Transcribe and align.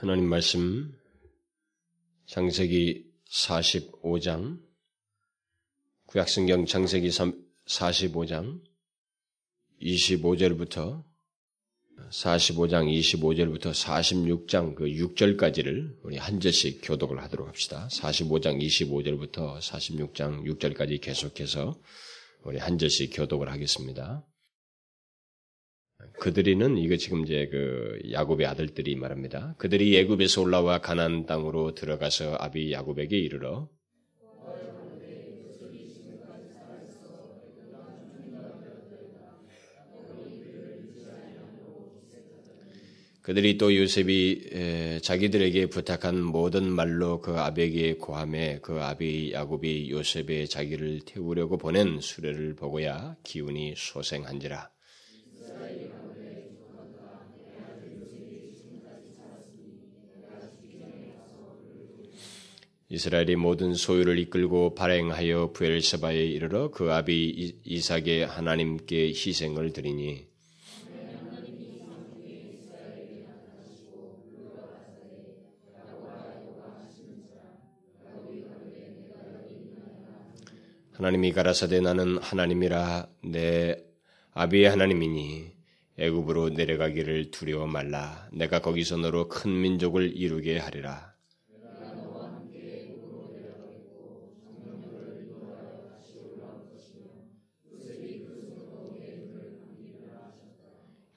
하나님 0.00 0.28
말씀 0.28 0.96
창세기 2.26 3.04
45장 3.32 4.60
구약성경 6.06 6.66
창세기 6.66 7.08
45장 7.08 8.60
25절부터 9.82 11.02
45장 12.12 12.86
25절부터 12.88 13.72
46장 13.72 14.76
그 14.76 14.84
6절까지를 14.84 15.96
우리 16.04 16.16
한 16.16 16.38
절씩 16.38 16.78
교독을 16.84 17.20
하도록 17.24 17.48
합시다. 17.48 17.88
45장 17.90 18.62
25절부터 18.62 19.58
46장 19.58 20.44
6절까지 20.44 21.00
계속해서 21.00 21.76
우리 22.44 22.58
한 22.58 22.78
절씩 22.78 23.10
교독을 23.16 23.50
하겠습니다. 23.50 24.24
그들이는 26.20 26.78
이거 26.78 26.96
지금 26.96 27.24
이제 27.24 27.48
그 27.50 27.98
야곱의 28.12 28.46
아들들이 28.46 28.94
말합니다. 28.96 29.54
그들이 29.58 29.94
예굽에서 29.94 30.42
올라와 30.42 30.80
가나안 30.80 31.26
땅으로 31.26 31.74
들어가서 31.74 32.36
아비 32.38 32.72
야곱에게 32.72 33.16
이르러 33.18 33.68
그들이 43.22 43.58
또 43.58 43.76
요셉이 43.76 45.00
자기들에게 45.02 45.66
부탁한 45.66 46.22
모든 46.22 46.70
말로 46.70 47.20
그 47.20 47.32
아비에게 47.32 47.96
고함해 47.96 48.60
그 48.62 48.80
아비 48.80 49.32
야곱이 49.34 49.90
요셉의 49.90 50.48
자기를 50.48 51.00
태우려고 51.04 51.58
보낸 51.58 52.00
수레를 52.00 52.56
보고야 52.56 53.16
기운이 53.24 53.74
소생한지라. 53.76 54.77
이스라엘이 62.90 63.36
모든 63.36 63.74
소유를 63.74 64.18
이끌고 64.18 64.74
발행하여 64.74 65.52
부엘세바에 65.52 66.24
이르러 66.24 66.70
그 66.70 66.90
아비 66.90 67.60
이삭의 67.62 68.26
하나님께 68.26 69.08
희생을 69.08 69.74
드리니. 69.74 70.26
하나님이 80.92 81.32
가라사대 81.32 81.80
나는 81.80 82.16
하나님이라 82.18 83.08
내 83.24 83.84
아비의 84.32 84.70
하나님이니 84.70 85.52
애굽으로 85.98 86.48
내려가기를 86.50 87.30
두려워 87.32 87.66
말라. 87.66 88.28
내가 88.32 88.60
거기서 88.60 88.96
너로 88.96 89.28
큰 89.28 89.60
민족을 89.60 90.16
이루게 90.16 90.56
하리라 90.58 91.17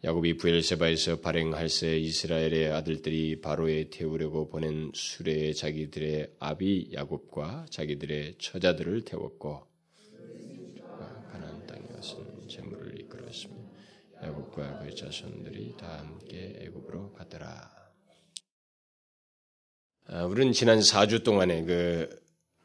야곱이 0.03 0.38
부엘세바에서 0.38 1.19
발행할새 1.19 1.99
이스라엘의 1.99 2.71
아들들이 2.71 3.39
바로에 3.39 3.91
태우려고 3.91 4.49
보낸 4.49 4.89
수레에 4.95 5.53
자기들의 5.53 6.38
아비 6.39 6.89
야곱과 6.91 7.67
자기들의 7.69 8.38
처자들을 8.39 9.05
태웠고 9.05 9.67
가나안 11.31 11.67
땅에 11.67 11.83
와선 11.94 12.25
재물을 12.49 12.99
이끌었으며 12.99 13.53
야곱과 14.23 14.79
그 14.79 14.95
자손들이 14.95 15.75
다 15.77 15.99
함께 15.99 16.55
애굽으로 16.61 17.13
가더라. 17.13 17.69
아, 20.07 20.25
우리는 20.25 20.52
지난 20.52 20.79
4주 20.79 21.23
동안에 21.23 21.63
그 21.63 22.09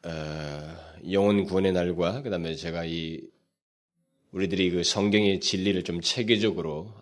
어, 0.05 1.11
영혼 1.11 1.43
구원의 1.43 1.71
날과 1.73 2.23
그다음에 2.23 2.55
제가 2.55 2.85
이 2.85 3.21
우리들이 4.31 4.71
그 4.71 4.83
성경의 4.83 5.39
진리를 5.39 5.83
좀 5.83 6.01
체계적으로 6.01 6.95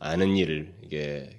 아는 0.00 0.36
일을 0.36 0.72
이게 0.82 1.30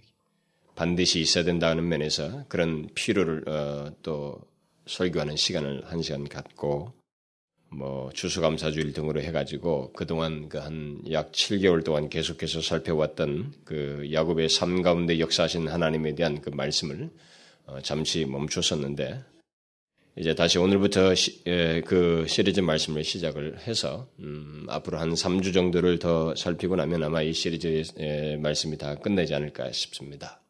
반드시 0.75 1.19
있어야 1.19 1.43
된다는 1.43 1.89
면에서 1.89 2.45
그런 2.47 2.87
필요를 2.95 3.49
어, 3.49 3.91
또 4.03 4.39
설교하는 4.85 5.35
시간을 5.35 5.83
한 5.85 6.01
시간 6.01 6.27
갖고 6.27 6.93
뭐 7.69 8.09
추수감사주일 8.13 8.93
등으로 8.93 9.21
해가지고 9.21 9.93
그동안 9.93 10.47
그 10.49 10.59
한 10.59 11.01
약 11.11 11.31
7개월 11.31 11.83
동안 11.83 12.09
계속해서 12.09 12.61
살펴왔던 12.61 13.53
그 13.65 14.09
야곱의 14.11 14.49
삶 14.49 14.81
가운데 14.81 15.19
역사하신 15.19 15.67
하나님에 15.67 16.15
대한 16.15 16.39
그 16.41 16.49
말씀을 16.49 17.09
어, 17.65 17.79
잠시 17.81 18.25
멈췄었는데 18.25 19.23
이제 20.17 20.35
다시 20.35 20.57
오늘부터 20.57 21.15
시, 21.15 21.41
에, 21.45 21.81
그 21.81 22.25
시리즈 22.27 22.59
말씀을 22.59 23.03
시작을 23.03 23.59
해서 23.65 24.09
음, 24.19 24.65
앞으로 24.67 24.97
한 24.99 25.13
3주 25.13 25.53
정도를 25.53 25.99
더 25.99 26.35
살피고 26.35 26.75
나면 26.75 27.03
아마 27.03 27.21
이 27.21 27.31
시리즈의 27.31 28.37
말씀이 28.41 28.77
다 28.77 28.95
끝나지 28.95 29.33
않을까 29.33 29.71
싶습니다. 29.71 30.41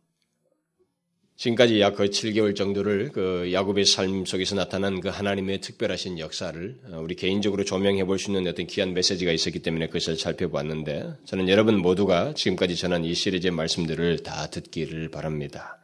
지금까지 1.35 1.79
약 1.79 1.95
거의 1.95 2.09
7개월 2.09 2.55
정도를 2.55 3.11
그 3.11 3.51
야곱의 3.51 3.85
삶 3.85 4.25
속에서 4.25 4.55
나타난 4.55 4.99
그 4.99 5.09
하나님의 5.09 5.61
특별하신 5.61 6.17
역사를 6.19 6.79
어, 6.91 6.99
우리 6.99 7.15
개인적으로 7.15 7.63
조명해 7.63 8.05
볼 8.05 8.17
수 8.17 8.31
있는 8.31 8.47
어떤 8.47 8.65
귀한 8.65 8.93
메시지가 8.93 9.31
있었기 9.31 9.59
때문에 9.59 9.87
그것을 9.87 10.17
살펴보았는데 10.17 11.13
저는 11.25 11.49
여러분 11.49 11.77
모두가 11.79 12.33
지금까지 12.33 12.75
전한 12.75 13.05
이 13.05 13.13
시리즈의 13.13 13.51
말씀들을 13.51 14.23
다 14.23 14.47
듣기를 14.49 15.09
바랍니다. 15.09 15.77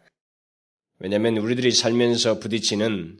왜냐하면 0.99 1.37
우리들이 1.37 1.71
살면서 1.71 2.39
부딪히는 2.39 3.19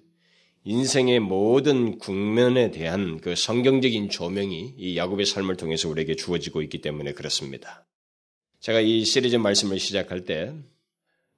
인생의 0.68 1.22
모든 1.22 1.98
국면에 1.98 2.72
대한 2.72 3.22
그 3.22 3.36
성경적인 3.36 4.10
조명이 4.10 4.74
이 4.78 4.98
야곱의 4.98 5.26
삶을 5.26 5.56
통해서 5.56 5.88
우리에게 5.88 6.18
주어지고 6.18 6.62
있기 6.62 6.82
때문에 6.82 7.14
그렇습니다. 7.14 7.86
제가 8.60 8.82
이 8.82 9.06
시리즈 9.06 9.38
말씀을 9.38 9.80
시작할 9.80 10.26
때 10.26 10.54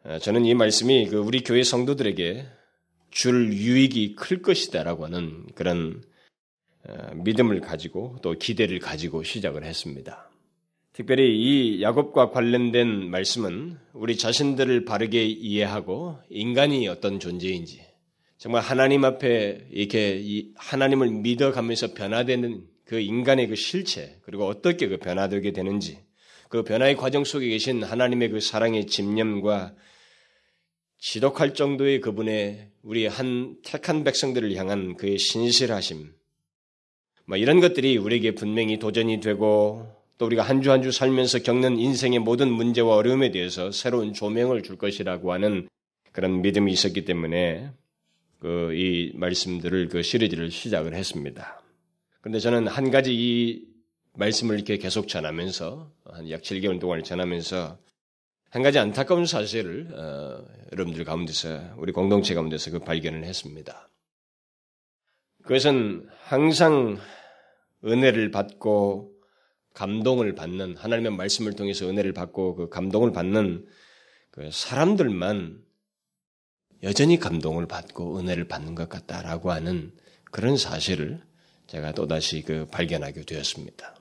어, 0.04 0.18
저는 0.18 0.46
이 0.46 0.56
말씀이 0.56 1.10
그 1.10 1.18
우리 1.18 1.44
교회 1.44 1.62
성도들에게 1.62 2.44
줄 3.12 3.54
유익이 3.54 4.16
클 4.16 4.42
것이다라고 4.42 5.06
하는 5.06 5.46
그런 5.54 6.02
어, 6.88 7.14
믿음을 7.14 7.62
가지고 7.62 8.18
또 8.24 8.34
기대를 8.34 8.80
가지고 8.80 9.22
시작을 9.22 9.64
했습니다. 9.64 10.28
특별히 10.92 11.38
이 11.38 11.84
야곱과 11.84 12.32
관련된 12.32 13.12
말씀은 13.12 13.78
우리 13.94 14.18
자신들을 14.18 14.86
바르게 14.86 15.24
이해하고 15.24 16.18
인간이 16.32 16.88
어떤 16.88 17.20
존재인지 17.20 17.89
정말 18.40 18.62
하나님 18.62 19.04
앞에 19.04 19.68
이렇게 19.70 20.46
하나님을 20.56 21.10
믿어가면서 21.10 21.94
변화되는 21.94 22.64
그 22.86 23.00
인간의 23.00 23.48
그 23.50 23.56
실체, 23.56 24.18
그리고 24.24 24.48
어떻게 24.48 24.88
그 24.88 24.98
변화되게 24.98 25.52
되는지, 25.52 26.00
그 26.48 26.64
변화의 26.64 26.96
과정 26.96 27.26
속에 27.26 27.50
계신 27.50 27.84
하나님의 27.84 28.30
그 28.30 28.40
사랑의 28.40 28.88
집념과 28.88 29.76
지독할 31.00 31.54
정도의 31.54 32.00
그분의 32.00 32.70
우리 32.82 33.06
한 33.08 33.58
택한 33.64 34.06
백성들을 34.06 34.56
향한 34.56 34.96
그의 34.96 35.18
신실하심, 35.20 36.14
뭐 37.26 37.38
이런 37.38 37.60
것들이 37.60 37.98
우리에게 37.98 38.36
분명히 38.36 38.80
도전이 38.80 39.20
되고 39.20 39.86
또 40.18 40.26
우리가 40.26 40.44
한 40.44 40.62
주 40.62 40.72
한 40.72 40.82
주 40.82 40.92
살면서 40.94 41.40
겪는 41.40 41.78
인생의 41.78 42.20
모든 42.20 42.50
문제와 42.50 42.96
어려움에 42.96 43.32
대해서 43.32 43.72
새로운 43.72 44.14
조명을 44.14 44.64
줄 44.64 44.78
것이라고 44.78 45.34
하는 45.34 45.68
그런 46.14 46.42
믿음이 46.42 46.72
있었기 46.72 47.04
때문에 47.06 47.70
그 48.40 48.72
이 48.74 49.12
말씀들을 49.16 49.90
그 49.90 50.02
시리즈를 50.02 50.50
시작을 50.52 50.94
했습니다. 50.94 51.62
그런데 52.22 52.40
저는 52.40 52.68
한 52.68 52.90
가지 52.92 53.14
이 53.14 53.66
말씀을 54.14 54.56
이렇게 54.56 54.78
계속 54.78 55.08
전하면서 55.08 55.92
한 56.06 56.30
약 56.30 56.42
7개월 56.42 56.80
동안 56.80 57.04
전하면서 57.04 57.78
한 58.50 58.64
가지 58.64 58.80
안타까운 58.80 59.26
사실을 59.26 59.90
어, 59.94 60.46
여러분들 60.72 61.04
가운데서 61.04 61.76
우리 61.78 61.92
공동체 61.92 62.34
가운데서 62.34 62.72
그 62.72 62.80
발견을 62.80 63.24
했습니다. 63.24 63.90
그것은 65.44 66.08
항상 66.24 66.98
은혜를 67.86 68.32
받고 68.32 69.14
감동을 69.74 70.36
받는 70.36 70.76
하나님의 70.78 71.12
말씀을 71.12 71.54
통해서 71.54 71.88
은혜를 71.88 72.14
받고 72.14 72.56
그 72.56 72.70
감동을 72.70 73.12
받는 73.12 73.66
그 74.32 74.50
사람들만 74.52 75.64
여전히 76.84 77.20
감동을 77.20 77.68
받고 77.68 78.20
은혜를 78.20 78.48
받는 78.48 78.76
것 78.76 78.88
같다라고 78.90 79.52
하는 79.52 79.92
그런 80.32 80.58
사실을 80.58 81.22
제가 81.68 81.92
또다시 81.92 82.42
그 82.42 82.66
발견하게 82.68 83.24
되었습니다. 83.26 83.96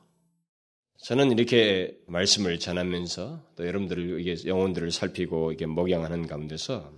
저는 0.99 1.33
이렇게 1.33 1.97
말씀을 2.07 2.59
전하면서 2.59 3.53
또 3.57 3.67
여러분들을 3.67 4.21
이게 4.21 4.37
영혼들을 4.47 4.91
살피고 4.91 5.53
이게 5.53 5.67
목양하는 5.67 6.27
가운데서 6.27 6.93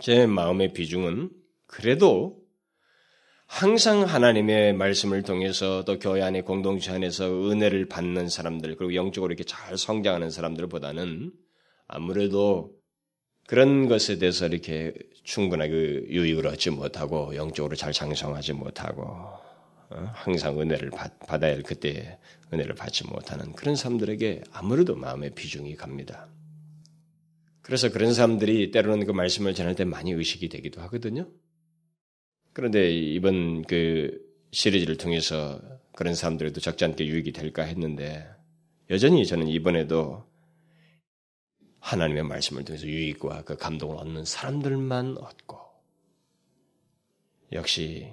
제 0.00 0.26
마음의 0.26 0.72
비중은 0.72 1.30
그래도 1.66 2.38
항상 3.46 4.04
하나님의 4.04 4.74
말씀을 4.74 5.22
통해서 5.22 5.84
또 5.84 5.98
교회 5.98 6.20
안에 6.20 6.42
공동체 6.42 6.92
안에서 6.92 7.50
은혜를 7.50 7.88
받는 7.88 8.28
사람들 8.28 8.76
그리고 8.76 8.94
영적으로 8.94 9.32
이렇게 9.32 9.44
잘 9.44 9.78
성장하는 9.78 10.30
사람들보다는 10.30 11.32
아무래도 11.86 12.77
그런 13.48 13.88
것에 13.88 14.18
대해서 14.18 14.46
이렇게 14.46 14.92
충분한 15.24 15.70
그 15.70 16.04
유익을 16.10 16.46
얻지 16.48 16.68
못하고 16.68 17.34
영적으로 17.34 17.76
잘 17.76 17.94
장성하지 17.94 18.52
못하고 18.52 19.04
어? 19.04 20.10
항상 20.12 20.60
은혜를 20.60 20.90
받, 20.90 21.18
받아야 21.20 21.54
할 21.54 21.62
그때 21.62 22.18
은혜를 22.52 22.74
받지 22.74 23.06
못하는 23.06 23.54
그런 23.54 23.74
사람들에게 23.74 24.42
아무래도 24.52 24.96
마음의 24.96 25.30
비중이 25.34 25.76
갑니다. 25.76 26.28
그래서 27.62 27.90
그런 27.90 28.12
사람들이 28.12 28.70
때로는 28.70 29.06
그 29.06 29.12
말씀을 29.12 29.54
전할 29.54 29.74
때 29.74 29.86
많이 29.86 30.12
의식이 30.12 30.50
되기도 30.50 30.82
하거든요. 30.82 31.26
그런데 32.52 32.92
이번 32.92 33.62
그 33.62 34.20
시리즈를 34.50 34.98
통해서 34.98 35.58
그런 35.92 36.14
사람들에도 36.14 36.60
적지 36.60 36.84
않게 36.84 37.06
유익이 37.06 37.32
될까 37.32 37.62
했는데 37.62 38.28
여전히 38.90 39.24
저는 39.24 39.48
이번에도 39.48 40.28
하나님의 41.80 42.24
말씀을 42.24 42.64
통해서 42.64 42.86
유익과 42.86 43.42
그 43.44 43.56
감동을 43.56 43.96
얻는 43.96 44.24
사람들만 44.24 45.18
얻고 45.18 45.58
역시 47.52 48.12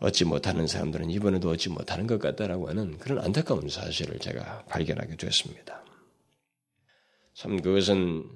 얻지 0.00 0.24
못하는 0.24 0.66
사람들은 0.66 1.10
이번에도 1.10 1.50
얻지 1.50 1.68
못하는 1.68 2.06
것 2.06 2.18
같다라고 2.18 2.68
하는 2.68 2.98
그런 2.98 3.20
안타까운 3.20 3.68
사실을 3.68 4.18
제가 4.18 4.64
발견하게 4.64 5.16
됐습니다. 5.16 5.84
참 7.34 7.60
그것은 7.62 8.28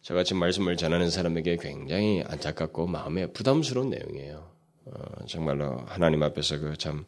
저같이 0.00 0.34
말씀을 0.34 0.76
전하는 0.76 1.10
사람에게 1.10 1.56
굉장히 1.56 2.22
안타깝고 2.26 2.86
마음에 2.86 3.26
부담스러운 3.32 3.90
내용이에요. 3.90 4.54
어, 4.86 5.26
정말로 5.26 5.78
하나님 5.86 6.22
앞에서 6.22 6.58
그참 6.58 7.06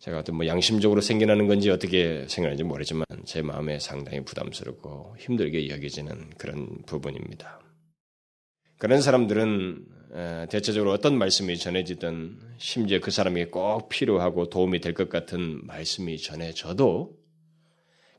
제가 0.00 0.20
어떤 0.20 0.36
뭐 0.36 0.46
양심적으로 0.46 1.02
생겨나는 1.02 1.46
건지 1.46 1.70
어떻게 1.70 2.26
생각하는지 2.26 2.64
모르지만 2.64 3.04
제 3.24 3.42
마음에 3.42 3.78
상당히 3.78 4.24
부담스럽고 4.24 5.14
힘들게 5.18 5.68
여겨지는 5.68 6.30
그런 6.38 6.82
부분입니다. 6.86 7.60
그런 8.78 9.02
사람들은 9.02 9.84
대체적으로 10.48 10.92
어떤 10.92 11.18
말씀이 11.18 11.56
전해지든 11.58 12.38
심지어 12.56 12.98
그 12.98 13.10
사람에게 13.10 13.50
꼭 13.50 13.90
필요하고 13.90 14.48
도움이 14.48 14.80
될 14.80 14.94
것 14.94 15.10
같은 15.10 15.66
말씀이 15.66 16.16
전해져도 16.18 17.14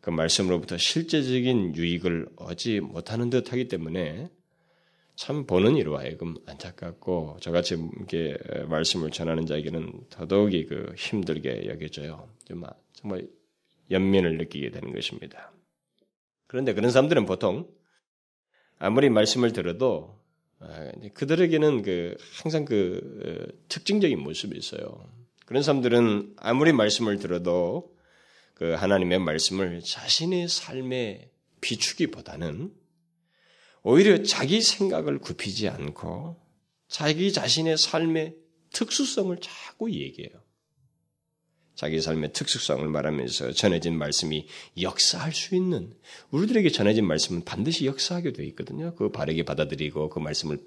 그 0.01 0.11
말씀으로부터 0.11 0.77
실제적인 0.77 1.75
유익을 1.75 2.27
얻지 2.35 2.79
못하는 2.81 3.31
듯 3.31 3.51
하기 3.51 3.67
때문에 3.67 4.29
참 5.21 5.45
보는 5.45 5.75
이로 5.77 5.99
하여금 5.99 6.35
안타깝고 6.47 7.37
저같이 7.41 7.75
이렇게 7.75 8.35
말씀을 8.67 9.11
전하는 9.11 9.45
자에게는 9.45 10.05
더더욱이 10.09 10.65
그 10.65 10.95
힘들게 10.97 11.67
여겨져요. 11.67 12.27
정말 12.95 13.27
연민을 13.91 14.39
느끼게 14.39 14.71
되는 14.71 14.91
것입니다. 14.91 15.51
그런데 16.47 16.73
그런 16.73 16.89
사람들은 16.89 17.27
보통 17.27 17.69
아무리 18.79 19.11
말씀을 19.11 19.53
들어도 19.53 20.19
아, 20.57 20.91
그들에게는 21.13 21.83
그 21.83 22.17
항상 22.41 22.65
그 22.65 23.51
어, 23.53 23.63
특징적인 23.67 24.19
모습이 24.19 24.57
있어요. 24.57 25.07
그런 25.45 25.61
사람들은 25.61 26.33
아무리 26.37 26.73
말씀을 26.73 27.19
들어도 27.19 27.95
그 28.55 28.71
하나님의 28.71 29.19
말씀을 29.19 29.81
자신의 29.81 30.47
삶에 30.47 31.29
비추기보다는 31.61 32.80
오히려 33.83 34.23
자기 34.23 34.61
생각을 34.61 35.19
굽히지 35.19 35.67
않고 35.69 36.39
자기 36.87 37.31
자신의 37.31 37.77
삶의 37.77 38.35
특수성을 38.71 39.35
자꾸 39.39 39.91
얘기해요. 39.91 40.41
자기 41.73 41.99
삶의 41.99 42.33
특수성을 42.33 42.87
말하면서 42.87 43.53
전해진 43.53 43.97
말씀이 43.97 44.45
역사할 44.81 45.33
수 45.33 45.55
있는 45.55 45.93
우리들에게 46.29 46.69
전해진 46.69 47.07
말씀은 47.07 47.43
반드시 47.43 47.85
역사하게 47.85 48.33
되어 48.33 48.45
있거든요. 48.47 48.93
그 48.95 49.09
바르게 49.09 49.43
받아들이고 49.43 50.09
그 50.09 50.19
말씀을 50.19 50.59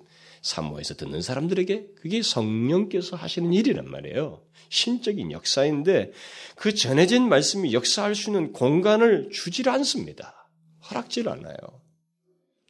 사모해서 0.43 0.95
듣는 0.95 1.23
사람들에게 1.23 1.91
그게 1.95 2.21
성령께서 2.21 3.17
하시는 3.17 3.53
일이란 3.53 3.89
말이에요. 3.89 4.43
신적인 4.71 5.31
역사인데 5.31 6.13
그 6.57 6.75
전해진 6.75 7.29
말씀이 7.29 7.73
역사할 7.73 8.15
수 8.15 8.31
있는 8.31 8.53
공간을 8.53 9.31
주질 9.33 9.69
않습니다. 9.69 10.51
허락질 10.91 11.29
않아요. 11.29 11.84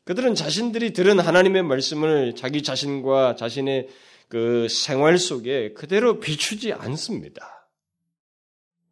그들은 0.04 0.34
자신들이 0.34 0.92
들은 0.92 1.18
하나님의 1.18 1.62
말씀을 1.62 2.34
자기 2.34 2.62
자신과 2.62 3.36
자신의 3.36 3.88
그 4.28 4.68
생활 4.68 5.18
속에 5.18 5.72
그대로 5.72 6.20
비추지 6.20 6.72
않습니다. 6.72 7.70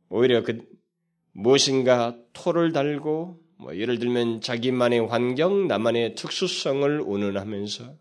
오히려 0.08 0.42
그 0.42 0.62
무엇인가 1.32 2.16
토를 2.32 2.72
달고 2.72 3.40
뭐 3.58 3.76
예를 3.76 3.98
들면 3.98 4.40
자기만의 4.40 5.06
환경, 5.06 5.68
나만의 5.68 6.14
특수성을 6.14 7.00
운운하면서 7.00 7.96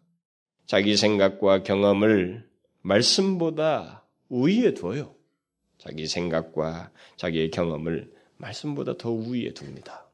자기 0.66 0.96
생각과 0.96 1.64
경험을 1.64 2.50
말씀보다 2.82 4.08
우위에 4.30 4.74
둬요. 4.74 5.16
자기 5.78 6.08
생각과 6.08 6.92
자기의 7.18 7.52
경험을 7.52 8.12
말씀보다 8.38 8.98
더 8.98 9.12
우위에 9.12 9.54
둡니다. 9.54 10.11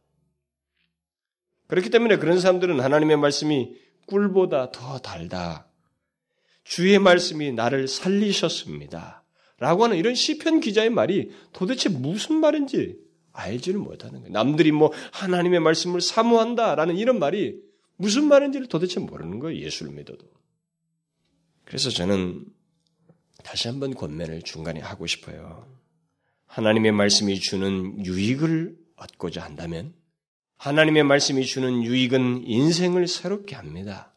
그렇기 1.68 1.90
때문에 1.90 2.18
그런 2.18 2.40
사람들은 2.40 2.80
하나님의 2.80 3.18
말씀이 3.18 3.76
꿀보다 4.08 4.72
더 4.72 5.00
달다. 5.00 5.68
주의 6.64 6.98
말씀이 7.00 7.52
나를 7.52 7.88
살리셨습니다. 7.88 9.24
라고 9.60 9.84
하는 9.84 9.98
이런 9.98 10.16
시편 10.16 10.60
기자의 10.60 10.90
말이 10.90 11.32
도대체 11.52 11.90
무슨 11.90 12.36
말인지 12.36 12.98
알지를 13.32 13.80
못하는 13.80 14.20
거예요. 14.20 14.32
남들이 14.32 14.72
뭐 14.72 14.92
하나님의 15.14 15.60
말씀을 15.60 16.02
사모한다라는 16.02 16.98
이런 16.98 17.20
말이 17.20 17.60
무슨 17.96 18.26
말인지를 18.26 18.68
도대체 18.68 19.00
모르는 19.00 19.40
거예요. 19.40 19.60
예수를 19.64 19.94
믿어도. 19.94 20.28
그래서 21.66 21.90
저는 21.90 22.46
다시 23.44 23.68
한번 23.68 23.94
권면을 23.94 24.42
중간에 24.44 24.80
하고 24.80 25.08
싶어요. 25.08 25.68
하나님의 26.46 26.92
말씀이 26.92 27.40
주는 27.40 28.06
유익을 28.06 28.78
얻고자 28.96 29.44
한다면 29.44 29.94
하나님의 30.58 31.04
말씀이 31.04 31.46
주는 31.46 31.84
유익은 31.84 32.44
인생을 32.46 33.08
새롭게 33.08 33.56
합니다. 33.56 34.14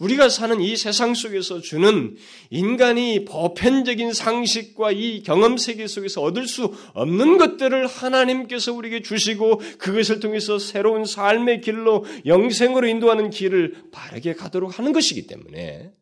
우리가 0.00 0.30
사는 0.30 0.60
이 0.60 0.76
세상 0.76 1.14
속에서 1.14 1.60
주는 1.60 2.16
인간이 2.48 3.26
보편적인 3.26 4.14
상식과 4.14 4.92
이 4.92 5.22
경험 5.22 5.58
세계 5.58 5.86
속에서 5.86 6.22
얻을 6.22 6.46
수 6.46 6.74
없는 6.94 7.36
것들을 7.36 7.86
하나님께서 7.86 8.72
우리에게 8.72 9.02
주시고 9.02 9.60
그것을 9.78 10.20
통해서 10.20 10.58
새로운 10.58 11.04
삶의 11.04 11.60
길로 11.60 12.06
영생으로 12.24 12.86
인도하는 12.86 13.28
길을 13.28 13.90
바르게 13.92 14.34
가도록 14.34 14.78
하는 14.78 14.92
것이기 14.92 15.26
때문에 15.26 15.92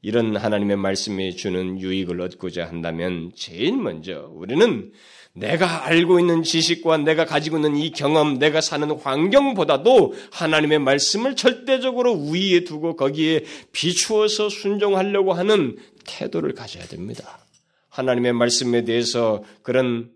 이런 0.00 0.36
하나님의 0.36 0.76
말씀이 0.76 1.34
주는 1.36 1.80
유익을 1.80 2.20
얻고자 2.20 2.66
한다면 2.66 3.32
제일 3.34 3.76
먼저 3.76 4.30
우리는 4.32 4.92
내가 5.34 5.86
알고 5.86 6.20
있는 6.20 6.42
지식과 6.42 6.98
내가 6.98 7.24
가지고 7.24 7.56
있는 7.56 7.76
이 7.76 7.90
경험, 7.90 8.38
내가 8.38 8.60
사는 8.60 8.90
환경보다도 8.90 10.14
하나님의 10.30 10.78
말씀을 10.80 11.36
절대적으로 11.36 12.12
우위에 12.12 12.64
두고 12.64 12.96
거기에 12.96 13.44
비추어서 13.72 14.50
순종하려고 14.50 15.32
하는 15.32 15.78
태도를 16.04 16.54
가져야 16.54 16.84
됩니다. 16.84 17.46
하나님의 17.88 18.34
말씀에 18.34 18.84
대해서 18.84 19.42
그런 19.62 20.12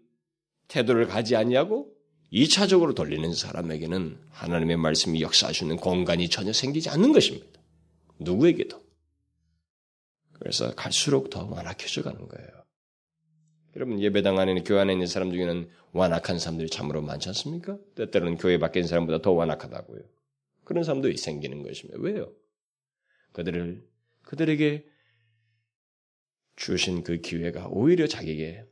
태도를 0.69 1.07
가지 1.07 1.37
아니하고 1.37 1.89
2차적으로 2.33 2.95
돌리는 2.95 3.33
사람에게는 3.33 4.19
하나님의 4.31 4.77
말씀이 4.77 5.23
역사하시는 5.23 5.77
공간이 5.77 6.29
전혀 6.29 6.53
생기지 6.53 6.91
않는 6.91 7.13
것입니다. 7.13 7.61
누구에게도. 8.19 8.83
그래서 10.39 10.75
갈수록 10.75 11.31
더 11.31 11.47
완악해져 11.47 12.03
가는 12.03 12.29
거예요. 12.29 12.56
여러분 13.77 14.01
예배당 14.01 14.39
안에 14.39 14.63
교회 14.63 14.81
안에 14.81 14.95
있는 14.95 15.07
사람 15.07 15.31
중에는 15.31 15.69
완악한 15.93 16.39
사람들이 16.39 16.71
참으로 16.71 17.03
많지 17.03 17.29
않습니까? 17.29 17.79
때때로는 17.95 18.39
교회 18.39 18.59
밖에 18.59 18.81
있는 18.81 18.89
사람보다 18.89 19.21
더 19.21 19.33
완악하다고요. 19.33 20.01
그런 20.65 20.83
사람도 20.83 21.15
생기는 21.15 21.63
것입니다. 21.63 22.01
왜요? 22.01 22.33
그들을 23.33 23.87
그들에게 24.23 24.87
주신 26.57 27.05
그 27.05 27.19
기회가 27.19 27.69
오히려 27.69 28.07
자기에게 28.07 28.65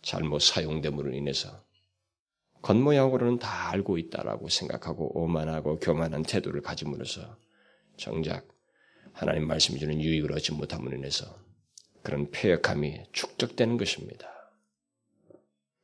잘못 0.00 0.40
사용됨으로 0.40 1.12
인해서 1.12 1.62
겉모양으로는 2.62 3.38
다 3.38 3.70
알고 3.72 3.98
있다라고 3.98 4.48
생각하고 4.48 5.20
오만하고 5.22 5.80
교만한 5.80 6.22
태도를 6.22 6.62
가짐으로써 6.62 7.36
정작 7.98 8.48
하나님 9.12 9.46
말씀이 9.46 9.78
주는 9.78 10.00
유익을 10.00 10.32
얻지 10.32 10.52
못함으로 10.52 10.96
인해서 10.96 11.45
그런 12.06 12.30
폐역함이 12.30 13.06
축적되는 13.10 13.78
것입니다. 13.78 14.28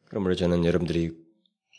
그러므로 0.05 0.37
저는 0.37 0.65
여러분들이 0.65 1.11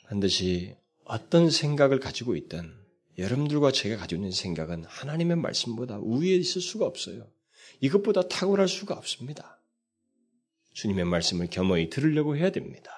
반드시 0.03 0.75
어떤 1.05 1.50
생각을 1.50 2.01
가지고 2.01 2.35
있든 2.35 2.75
여러분들과 3.17 3.71
제가 3.71 3.95
가지고 3.95 4.19
있는 4.19 4.31
생각은 4.31 4.83
하나님의 4.83 5.38
말씀보다 5.38 5.97
우위에 5.97 6.35
있을 6.35 6.59
수가 6.59 6.85
없어요. 6.85 7.31
이것보다 7.79 8.27
탁월할 8.27 8.67
수가 8.67 8.95
없습니다. 8.95 9.62
주님의 10.73 11.05
말씀을 11.05 11.47
겸허히 11.50 11.89
들으려고 11.89 12.35
해야 12.35 12.51
됩니다. 12.51 12.91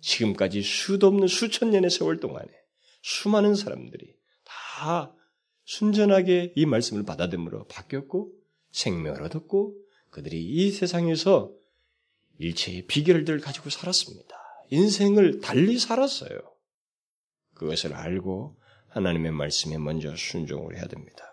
지금까지 0.00 0.62
수도 0.62 1.08
없는 1.08 1.28
수천 1.28 1.70
년의 1.70 1.90
세월 1.90 2.18
동안에 2.18 2.48
수많은 3.02 3.54
사람들이 3.54 4.16
다 4.44 5.14
순전하게 5.66 6.54
이 6.56 6.64
말씀을 6.64 7.02
받아들므로 7.02 7.66
바뀌었고 7.66 8.32
생명을 8.70 9.22
얻었고 9.24 9.89
그들이 10.10 10.44
이 10.44 10.70
세상에서 10.70 11.52
일체의 12.38 12.86
비결들을 12.86 13.40
가지고 13.40 13.70
살았습니다. 13.70 14.36
인생을 14.70 15.40
달리 15.40 15.78
살았어요. 15.78 16.38
그것을 17.54 17.94
알고 17.94 18.56
하나님의 18.88 19.32
말씀에 19.32 19.78
먼저 19.78 20.14
순종을 20.16 20.76
해야 20.76 20.86
됩니다. 20.86 21.24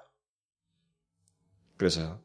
그래서 1.77 2.21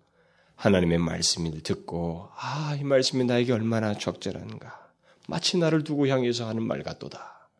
하나님의 0.56 0.98
말씀을 0.98 1.62
듣고 1.62 2.28
아, 2.34 2.76
이 2.78 2.84
말씀이 2.84 3.24
나에게 3.24 3.52
얼마나 3.52 3.94
적절한가. 3.94 4.92
마치 5.28 5.56
나를 5.58 5.84
두고 5.84 6.08
향해서 6.08 6.48
하는 6.48 6.62
말 6.62 6.82
같도다. 6.82 7.50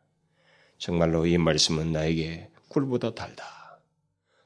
정말로 0.78 1.26
이 1.26 1.38
말씀은 1.38 1.92
나에게 1.92 2.50
꿀보다 2.68 3.14
달다. 3.14 3.80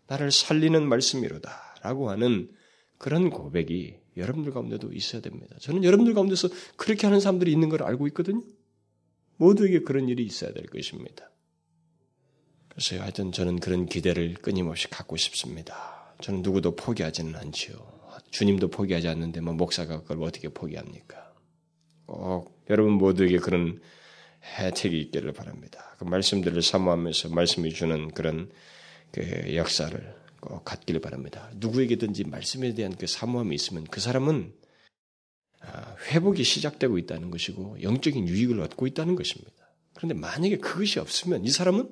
나를 0.06 0.30
살리는 0.30 0.86
말씀이로다. 0.86 1.76
라고 1.82 2.10
하는 2.10 2.50
그런 2.98 3.30
고백이 3.30 3.98
여러분들 4.16 4.52
가운데도 4.52 4.92
있어야 4.92 5.20
됩니다. 5.22 5.56
저는 5.60 5.84
여러분들 5.84 6.14
가운데서 6.14 6.48
그렇게 6.76 7.06
하는 7.06 7.20
사람들이 7.20 7.52
있는 7.52 7.68
걸 7.68 7.82
알고 7.82 8.06
있거든요. 8.08 8.42
모두에게 9.36 9.80
그런 9.80 10.08
일이 10.08 10.24
있어야 10.24 10.52
될 10.52 10.66
것입니다. 10.66 11.30
그래서 12.68 13.02
하여튼 13.02 13.32
저는 13.32 13.60
그런 13.60 13.86
기대를 13.86 14.34
끊임없이 14.34 14.88
갖고 14.88 15.16
싶습니다. 15.16 16.14
저는 16.22 16.42
누구도 16.42 16.76
포기하지는 16.76 17.34
않지요. 17.36 17.96
주님도 18.30 18.68
포기하지 18.68 19.08
않는데 19.08 19.40
뭐 19.40 19.54
목사가 19.54 20.02
그걸 20.02 20.22
어떻게 20.22 20.48
포기합니까? 20.48 21.34
꼭 22.06 22.62
여러분 22.70 22.92
모두에게 22.92 23.38
그런 23.38 23.80
혜택이 24.58 24.98
있기를 25.00 25.32
바랍니다. 25.32 25.96
그 25.98 26.04
말씀들을 26.04 26.62
사모하면서 26.62 27.30
말씀이 27.30 27.72
주는 27.72 28.10
그런 28.12 28.50
그 29.10 29.54
역사를 29.54 30.14
꼭 30.40 30.64
갖기를 30.64 31.00
바랍니다. 31.00 31.50
누구에게든지 31.56 32.24
말씀에 32.24 32.74
대한 32.74 32.94
그 32.96 33.06
사모함이 33.06 33.54
있으면 33.54 33.84
그 33.84 34.00
사람은 34.00 34.54
아, 35.60 35.96
회복이 36.10 36.44
시작되고 36.44 36.98
있다는 36.98 37.30
것이고 37.30 37.82
영적인 37.82 38.28
유익을 38.28 38.60
얻고 38.60 38.86
있다는 38.86 39.16
것입니다. 39.16 39.52
그런데 39.94 40.14
만약에 40.14 40.58
그것이 40.58 40.98
없으면 41.00 41.44
이 41.44 41.50
사람은 41.50 41.88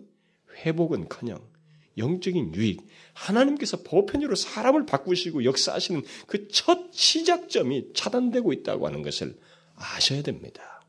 회복은커녕 0.65 1.55
영적인 1.97 2.55
유익, 2.55 2.87
하나님께서 3.13 3.83
보편적으로 3.83 4.35
사람을 4.35 4.87
바꾸시고 4.87 5.45
역사하시는 5.45 6.03
그 6.27 6.49
첫 6.49 6.93
시작점이 6.93 7.93
차단되고 7.95 8.53
있다고 8.53 8.87
하는 8.87 9.03
것을 9.03 9.39
아셔야 9.77 10.23
됩니다. 10.23 10.85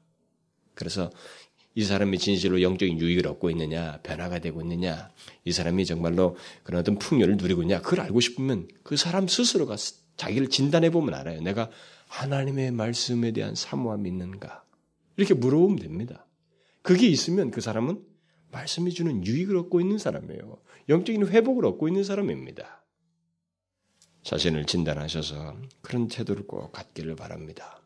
그래서 0.74 1.12
이 1.78 1.84
사람이 1.84 2.18
진실로 2.18 2.62
영적인 2.62 3.00
유익을 3.00 3.28
얻고 3.28 3.50
있느냐, 3.52 4.00
변화가 4.02 4.40
되고 4.40 4.62
있느냐, 4.62 5.12
이 5.44 5.52
사람이 5.52 5.86
정말로 5.86 6.38
그런 6.64 6.80
어떤 6.80 6.98
풍요를 6.98 7.36
누리고 7.36 7.62
있냐, 7.64 7.82
그걸 7.82 8.00
알고 8.00 8.22
싶으면 8.22 8.70
그 8.84 8.96
사람 8.96 9.28
스스로가 9.28 9.76
자기를 10.16 10.50
진단해 10.50 10.90
보면 10.90 11.14
알아요. 11.14 11.42
내가 11.42 11.70
하나님의 12.08 12.72
말씀에 12.72 13.32
대한 13.32 13.56
사모함이 13.56 14.08
있는가? 14.10 14.64
이렇게 15.18 15.34
물어보면 15.34 15.80
됩니다. 15.80 16.26
그게 16.82 17.08
있으면 17.08 17.52
그 17.52 17.60
사람은 17.60 18.02
말씀이 18.52 18.92
주는 18.92 19.26
유익을 19.26 19.58
얻고 19.58 19.82
있는 19.82 19.98
사람이에요. 19.98 20.58
영적인 20.88 21.28
회복을 21.28 21.66
얻고 21.66 21.90
있는 21.90 22.06
사람입니다. 22.06 22.86
자신을 24.24 24.66
진단하셔서 24.66 25.58
그런 25.82 26.08
태도를 26.08 26.48
꼭 26.48 26.72
갖기를 26.72 27.16
바랍니다. 27.16 27.82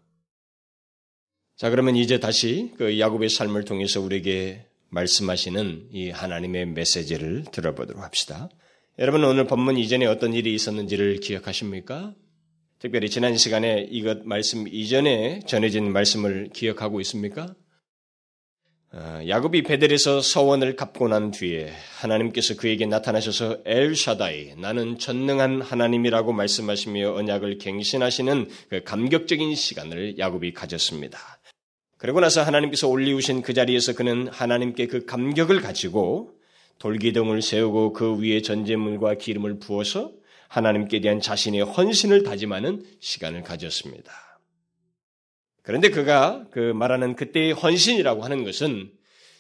자, 1.60 1.70
그러면 1.70 1.98
이제 1.98 2.22
다시 2.22 2.72
그 2.78 2.98
야곱의 3.00 3.28
삶을 3.28 3.66
통해서 3.66 4.00
우리에게 4.00 4.66
말씀하시는 4.92 5.90
이 5.92 6.10
하나님의 6.10 6.68
메시지를 6.68 7.44
들어보도록 7.52 8.02
합시다. 8.02 8.50
여러분 8.98 9.26
오늘 9.26 9.46
본문 9.46 9.78
이전에 9.78 10.06
어떤 10.06 10.34
일이 10.34 10.54
있었는지를 10.56 11.20
기억하십니까? 11.20 12.16
특별히 12.80 13.10
지난 13.10 13.36
시간에 13.36 13.86
이것 13.92 14.26
말씀 14.26 14.70
이전에 14.70 15.42
전해진 15.48 15.92
말씀을 15.92 16.48
기억하고 16.54 17.02
있습니까? 17.02 17.54
아, 18.92 19.22
야곱이 19.28 19.64
베델에서 19.64 20.22
서원을 20.22 20.78
갚고 20.78 21.10
난 21.10 21.30
뒤에 21.30 21.74
하나님께서 22.00 22.56
그에게 22.56 22.86
나타나셔서 22.86 23.60
엘샤다이 23.66 24.56
나는 24.56 24.98
전능한 24.98 25.62
하나님이라고 25.62 26.32
말씀하시며 26.32 27.16
언약을 27.16 27.58
갱신하시는 27.58 28.48
그 28.70 28.84
감격적인 28.84 29.54
시간을 29.56 30.18
야곱이 30.18 30.54
가졌습니다. 30.54 31.39
그러고 32.00 32.22
나서 32.22 32.42
하나님께서 32.42 32.88
올리우신 32.88 33.42
그 33.42 33.54
자리에서 33.54 33.94
그는 33.94 34.30
하나님께 34.30 34.88
그 34.88 35.06
감격을 35.06 35.60
가지고 35.60 36.32
돌기둥을 36.80 37.42
세우고 37.42 37.92
그 37.92 38.18
위에 38.18 38.42
전제물과 38.42 39.16
기름을 39.16 39.60
부어서 39.60 40.14
하나님께 40.48 41.02
대한 41.02 41.20
자신의 41.20 41.62
헌신을 41.62 42.24
다짐하는 42.24 42.84
시간을 43.02 43.44
가졌습니다. 43.44 44.14
그런데 45.62 45.90
그가 45.90 46.46
그 46.52 46.72
말하는 46.74 47.18
그때의 47.18 47.52
헌신이라고 47.52 48.24
하는 48.24 48.46
것은 48.46 48.92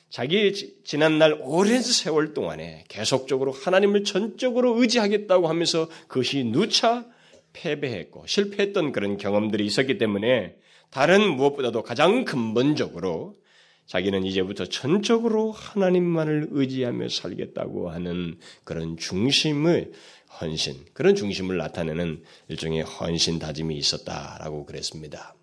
자기 0.09 0.83
지난날 0.83 1.39
오랜 1.41 1.81
세월 1.81 2.33
동안에 2.33 2.83
계속적으로 2.89 3.53
하나님을 3.53 4.03
전적으로 4.03 4.81
의지하겠다고 4.81 5.47
하면서 5.47 5.87
그것이 6.09 6.43
누차 6.43 7.05
패배했고 7.53 8.27
실패했던 8.27 8.91
그런 8.91 9.15
경험들이 9.15 9.65
있었기 9.65 9.97
때문에 9.97 10.55
다른 10.91 11.35
무엇보다도 11.35 11.83
가장 11.83 12.25
근본적으로 12.25 13.35
자기는 13.85 14.23
이제부터 14.23 14.65
전적으로 14.65 15.51
하나님만을 15.51 16.49
의지하며 16.51 17.09
살겠다고 17.09 17.89
하는 17.89 18.37
그런 18.63 18.97
중심의 18.97 19.91
헌신, 20.39 20.85
그런 20.93 21.15
중심을 21.15 21.57
나타내는 21.57 22.23
일종의 22.49 22.83
헌신 22.83 23.39
다짐이 23.39 23.75
있었다라고 23.75 24.65
그랬습니다. 24.65 25.35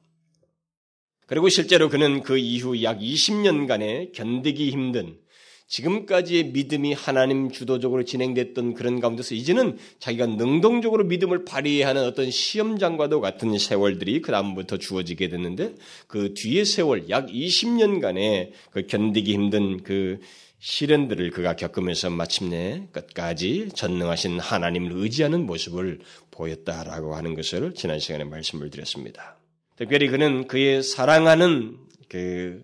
그리고 1.26 1.48
실제로 1.48 1.88
그는 1.88 2.22
그 2.22 2.38
이후 2.38 2.82
약 2.84 3.00
20년간의 3.00 4.12
견디기 4.12 4.70
힘든 4.70 5.18
지금까지의 5.68 6.52
믿음이 6.52 6.92
하나님 6.92 7.50
주도적으로 7.50 8.04
진행됐던 8.04 8.74
그런 8.74 9.00
가운데서 9.00 9.34
이제는 9.34 9.78
자기가 9.98 10.26
능동적으로 10.26 11.04
믿음을 11.04 11.44
발휘해야 11.44 11.88
하는 11.88 12.04
어떤 12.04 12.30
시험장과도 12.30 13.20
같은 13.20 13.58
세월들이 13.58 14.22
그 14.22 14.30
다음부터 14.30 14.78
주어지게 14.78 15.28
됐는데 15.28 15.74
그 16.06 16.34
뒤의 16.34 16.64
세월 16.64 17.08
약 17.10 17.26
20년간의 17.26 18.52
그 18.70 18.86
견디기 18.86 19.32
힘든 19.32 19.82
그 19.82 20.20
시련들을 20.58 21.30
그가 21.30 21.54
겪으면서 21.54 22.10
마침내 22.10 22.88
끝까지 22.92 23.68
전능하신 23.74 24.40
하나님을 24.40 24.92
의지하는 24.94 25.44
모습을 25.46 26.00
보였다라고 26.30 27.14
하는 27.14 27.34
것을 27.34 27.74
지난 27.74 27.98
시간에 27.98 28.24
말씀을 28.24 28.70
드렸습니다. 28.70 29.36
특별히 29.76 30.08
그는 30.08 30.46
그의 30.46 30.82
사랑하는 30.82 31.76
그 32.08 32.62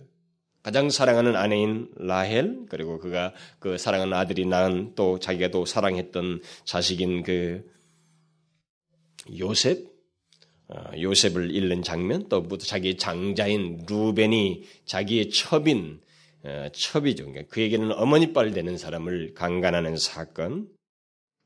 가장 0.62 0.90
사랑하는 0.90 1.34
아내인 1.34 1.88
라헬 1.96 2.66
그리고 2.68 2.98
그가 2.98 3.32
그 3.58 3.78
사랑하는 3.78 4.12
아들이 4.12 4.46
낳은 4.46 4.94
또 4.94 5.18
자기가 5.18 5.48
또 5.48 5.64
사랑했던 5.64 6.40
자식인 6.64 7.22
그 7.22 7.68
요셉 9.38 9.92
어, 10.68 10.92
요셉을 10.98 11.50
잃는 11.50 11.82
장면 11.82 12.28
또 12.28 12.46
자기 12.58 12.96
장자인 12.96 13.84
루벤이 13.88 14.64
자기의 14.86 15.30
첩인 15.30 16.00
어, 16.44 16.68
첩이죠. 16.72 17.26
그러니까 17.26 17.52
그에게는 17.52 17.92
어머니뻘 17.92 18.52
되는 18.52 18.78
사람을 18.78 19.34
강간하는 19.34 19.96
사건. 19.96 20.68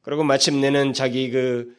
그리고 0.02 0.25
마침내는 0.25 0.92
자기 0.92 1.30
그 1.30 1.75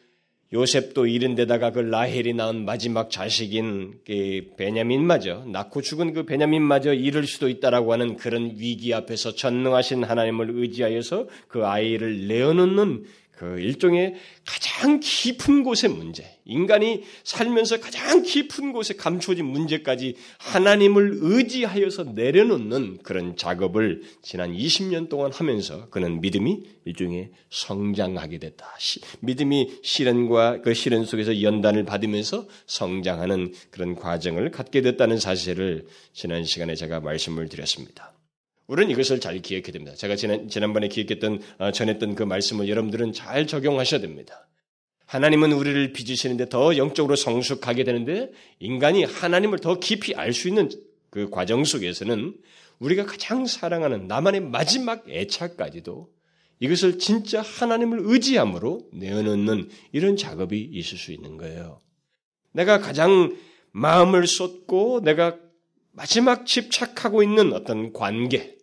요셉도 0.52 1.06
잃은 1.06 1.34
데다가 1.34 1.72
그 1.72 1.80
라헬이 1.80 2.32
낳은 2.32 2.64
마지막 2.64 3.10
자식인 3.10 4.00
그 4.06 4.54
베냐민마저 4.56 5.44
낳고 5.46 5.82
죽은 5.82 6.14
그 6.14 6.24
베냐민마저 6.24 6.94
잃을 6.94 7.26
수도 7.26 7.50
있다라고 7.50 7.92
하는 7.92 8.16
그런 8.16 8.52
위기 8.56 8.94
앞에서 8.94 9.34
전능하신 9.34 10.04
하나님을 10.04 10.50
의지하여서 10.50 11.26
그 11.48 11.66
아이를 11.66 12.28
내어놓는 12.28 13.04
그 13.38 13.60
일종의 13.60 14.16
가장 14.44 14.98
깊은 14.98 15.62
곳의 15.62 15.90
문제, 15.90 16.40
인간이 16.44 17.04
살면서 17.22 17.78
가장 17.78 18.22
깊은 18.24 18.72
곳에 18.72 18.94
감추어진 18.94 19.46
문제까지 19.46 20.16
하나님을 20.38 21.18
의지하여서 21.20 22.14
내려놓는 22.16 22.98
그런 23.04 23.36
작업을 23.36 24.02
지난 24.22 24.52
20년 24.52 25.08
동안 25.08 25.30
하면서 25.32 25.88
그는 25.90 26.20
믿음이 26.20 26.64
일종의 26.84 27.30
성장하게 27.50 28.38
됐다. 28.38 28.74
시, 28.80 29.00
믿음이 29.20 29.78
시련과 29.84 30.62
그 30.62 30.74
시련 30.74 31.04
속에서 31.04 31.40
연단을 31.40 31.84
받으면서 31.84 32.48
성장하는 32.66 33.54
그런 33.70 33.94
과정을 33.94 34.50
갖게 34.50 34.82
됐다는 34.82 35.20
사실을 35.20 35.86
지난 36.12 36.42
시간에 36.42 36.74
제가 36.74 36.98
말씀을 36.98 37.48
드렸습니다. 37.48 38.17
우리는 38.68 38.90
이것을 38.90 39.18
잘 39.18 39.38
기억해야 39.40 39.72
됩니다. 39.72 39.96
제가 39.96 40.14
지난, 40.14 40.48
지난번에 40.48 40.88
기억했던, 40.88 41.40
어, 41.58 41.72
전했던 41.72 42.14
그 42.14 42.22
말씀을 42.22 42.68
여러분들은 42.68 43.14
잘 43.14 43.46
적용하셔야 43.46 44.00
됩니다. 44.00 44.46
하나님은 45.06 45.52
우리를 45.52 45.94
빚으시는데 45.94 46.50
더 46.50 46.76
영적으로 46.76 47.16
성숙하게 47.16 47.82
되는데 47.84 48.30
인간이 48.58 49.04
하나님을 49.04 49.58
더 49.58 49.80
깊이 49.80 50.14
알 50.14 50.34
수 50.34 50.48
있는 50.48 50.68
그 51.08 51.30
과정 51.30 51.64
속에서는 51.64 52.34
우리가 52.78 53.06
가장 53.06 53.46
사랑하는 53.46 54.06
나만의 54.06 54.42
마지막 54.42 55.08
애착까지도 55.08 56.10
이것을 56.60 56.98
진짜 56.98 57.40
하나님을 57.40 58.00
의지함으로 58.02 58.90
내어놓는 58.92 59.70
이런 59.92 60.16
작업이 60.18 60.60
있을 60.60 60.98
수 60.98 61.12
있는 61.12 61.38
거예요. 61.38 61.80
내가 62.52 62.78
가장 62.78 63.34
마음을 63.72 64.26
쏟고 64.26 65.00
내가 65.02 65.38
마지막 65.92 66.44
집착하고 66.44 67.22
있는 67.22 67.54
어떤 67.54 67.94
관계, 67.94 68.57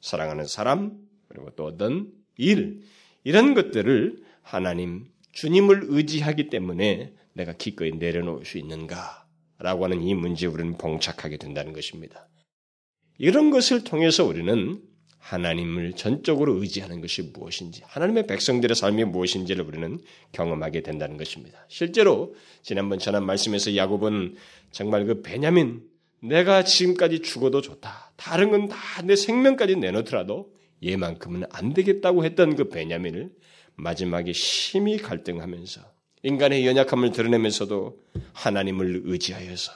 사랑하는 0.00 0.46
사람, 0.46 0.98
그리고 1.28 1.50
또 1.56 1.64
어떤 1.64 2.12
일, 2.36 2.82
이런 3.24 3.54
것들을 3.54 4.22
하나님, 4.42 5.06
주님을 5.32 5.86
의지하기 5.88 6.48
때문에 6.48 7.12
내가 7.34 7.52
기꺼이 7.52 7.92
내려놓을 7.92 8.44
수 8.44 8.58
있는가? 8.58 9.26
라고 9.58 9.84
하는 9.84 10.02
이 10.02 10.14
문제에 10.14 10.48
우리는 10.48 10.78
봉착하게 10.78 11.36
된다는 11.36 11.72
것입니다. 11.72 12.28
이런 13.18 13.50
것을 13.50 13.82
통해서 13.82 14.24
우리는 14.24 14.80
하나님을 15.18 15.94
전적으로 15.94 16.54
의지하는 16.62 17.00
것이 17.00 17.22
무엇인지, 17.22 17.82
하나님의 17.84 18.26
백성들의 18.26 18.74
삶이 18.74 19.04
무엇인지를 19.04 19.64
우리는 19.64 20.00
경험하게 20.32 20.82
된다는 20.82 21.16
것입니다. 21.16 21.66
실제로 21.68 22.34
지난번 22.62 22.98
전한 22.98 23.26
말씀에서 23.26 23.74
야곱은 23.76 24.36
정말 24.70 25.04
그 25.06 25.22
베냐민 25.22 25.82
내가 26.20 26.64
지금까지 26.64 27.20
죽어도 27.22 27.60
좋다. 27.60 28.12
다른 28.16 28.50
건 28.50 28.68
다 28.68 29.02
내 29.02 29.14
생명까지 29.16 29.76
내놓더라도 29.76 30.52
얘만큼은 30.84 31.44
안 31.50 31.72
되겠다고 31.74 32.24
했던 32.24 32.56
그 32.56 32.68
베냐민을 32.68 33.30
마지막에 33.76 34.32
심히 34.32 34.96
갈등하면서 34.98 35.80
인간의 36.24 36.66
연약함을 36.66 37.12
드러내면서도 37.12 37.96
하나님을 38.32 39.02
의지하여서 39.04 39.72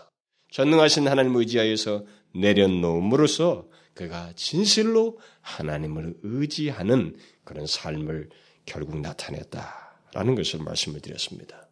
전능하신 0.50 1.06
하나님을 1.08 1.40
의지하여서 1.40 2.04
내려놓음으로써 2.34 3.68
그가 3.94 4.32
진실로 4.34 5.18
하나님을 5.40 6.14
의지하는 6.22 7.16
그런 7.44 7.66
삶을 7.66 8.30
결국 8.66 9.00
나타냈다라는 9.00 10.34
것을 10.34 10.61
말씀을 10.64 11.00
드렸습니다. 11.00 11.68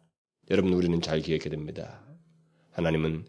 여러분 0.49 0.73
우리는 0.73 1.01
잘 1.01 1.19
기억해야 1.19 1.49
됩니다. 1.49 2.01
하나님은 2.71 3.25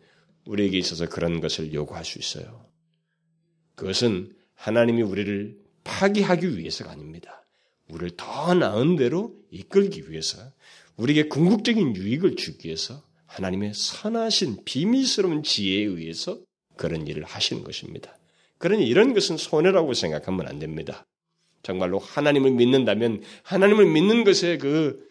우리에게 0.47 0.79
있어서 0.79 1.09
그런 1.09 1.41
것을 1.41 1.73
요구할 1.73 2.05
수 2.05 2.19
있어요. 2.19 2.67
그것은 3.75 4.35
하나님이 4.55 5.03
우리를 5.03 5.59
파기하기 5.85 6.59
위해서가 6.59 6.93
아닙니다. 6.93 7.45
우리를 7.89 8.17
더 8.17 8.55
나은 8.55 8.97
대로 8.97 9.35
이끌기 9.51 10.11
위해서, 10.11 10.39
우리에게 10.97 11.29
궁극적인 11.29 11.97
유익을 11.97 12.37
주기 12.37 12.69
위해서 12.69 13.03
하나님의 13.27 13.73
선하신 13.75 14.65
비밀스러운 14.65 15.43
지혜에 15.43 15.85
의해서 15.85 16.41
그런 16.77 17.07
일을 17.07 17.25
하시는 17.25 17.65
것입니다. 17.65 18.19
그러니 18.59 18.87
이런 18.87 19.15
것은 19.15 19.37
손해라고 19.37 19.95
생각하면 19.95 20.47
안 20.47 20.59
됩니다. 20.59 21.07
정말로 21.63 21.99
하나님을 21.99 22.53
믿는다면 22.53 23.23
하나님을 23.43 23.87
믿는 23.87 24.25
것의 24.25 24.59
그 24.59 25.09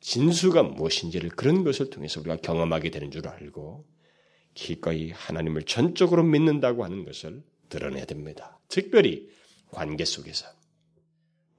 진수가 0.00 0.62
무엇인지를 0.62 1.30
그런 1.30 1.64
것을 1.64 1.90
통해서 1.90 2.20
우리가 2.20 2.36
경험하게 2.36 2.90
되는 2.90 3.10
줄 3.10 3.26
알고 3.26 3.84
기꺼이 4.54 5.10
하나님을 5.10 5.64
전적으로 5.64 6.22
믿는다고 6.22 6.84
하는 6.84 7.04
것을 7.04 7.42
드러내야 7.68 8.04
됩니다. 8.04 8.58
특별히 8.68 9.28
관계 9.70 10.04
속에서 10.04 10.46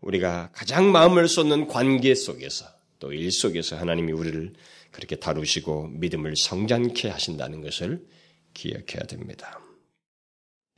우리가 0.02 0.52
가장 0.54 0.92
마음을 0.92 1.28
쏟는 1.28 1.68
관계 1.68 2.16
속에서 2.16 2.66
또 3.00 3.12
일 3.14 3.32
속에서 3.32 3.76
하나님이 3.78 4.14
우리를 4.14 4.54
그렇게 4.92 5.18
다루시고 5.18 5.90
믿음을 5.90 6.34
성장케 6.38 7.10
하신다는 7.10 7.62
것을 7.62 8.08
기억해야 8.54 9.04
됩니다. 9.08 9.60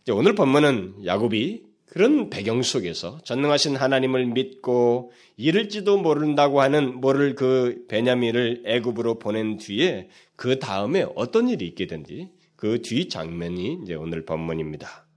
오늘 0.09 0.33
본문은 0.35 1.05
야곱이 1.05 1.63
그런 1.87 2.29
배경 2.29 2.61
속에서 2.61 3.19
전능하신 3.23 3.75
하나님을 3.77 4.25
믿고 4.27 5.11
이를지도 5.37 5.97
모른다고 5.97 6.61
하는 6.61 6.99
모를 6.99 7.33
그 7.33 7.85
베냐민을 7.87 8.63
애굽으로 8.65 9.19
보낸 9.19 9.57
뒤에 9.57 10.09
그 10.35 10.59
다음에 10.59 11.05
어떤 11.15 11.47
일이 11.49 11.65
있게 11.65 11.87
된지 11.87 12.29
그 12.57 12.81
뒤 12.81 13.07
장면이 13.07 13.79
이제 13.83 13.93
오늘 13.95 14.25
본문입니다. 14.25 15.07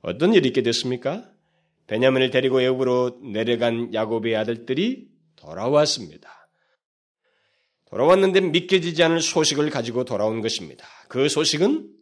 어떤 0.00 0.34
일이 0.34 0.48
있게 0.48 0.62
됐습니까? 0.62 1.30
베냐민을 1.86 2.30
데리고 2.30 2.60
애굽으로 2.60 3.20
내려간 3.22 3.94
야곱의 3.94 4.36
아들들이 4.36 5.08
돌아왔습니다. 5.36 6.50
돌아왔는데 7.90 8.40
믿겨지지 8.40 9.02
않을 9.02 9.20
소식을 9.22 9.70
가지고 9.70 10.04
돌아온 10.04 10.40
것입니다. 10.40 10.86
그 11.08 11.28
소식은 11.28 11.97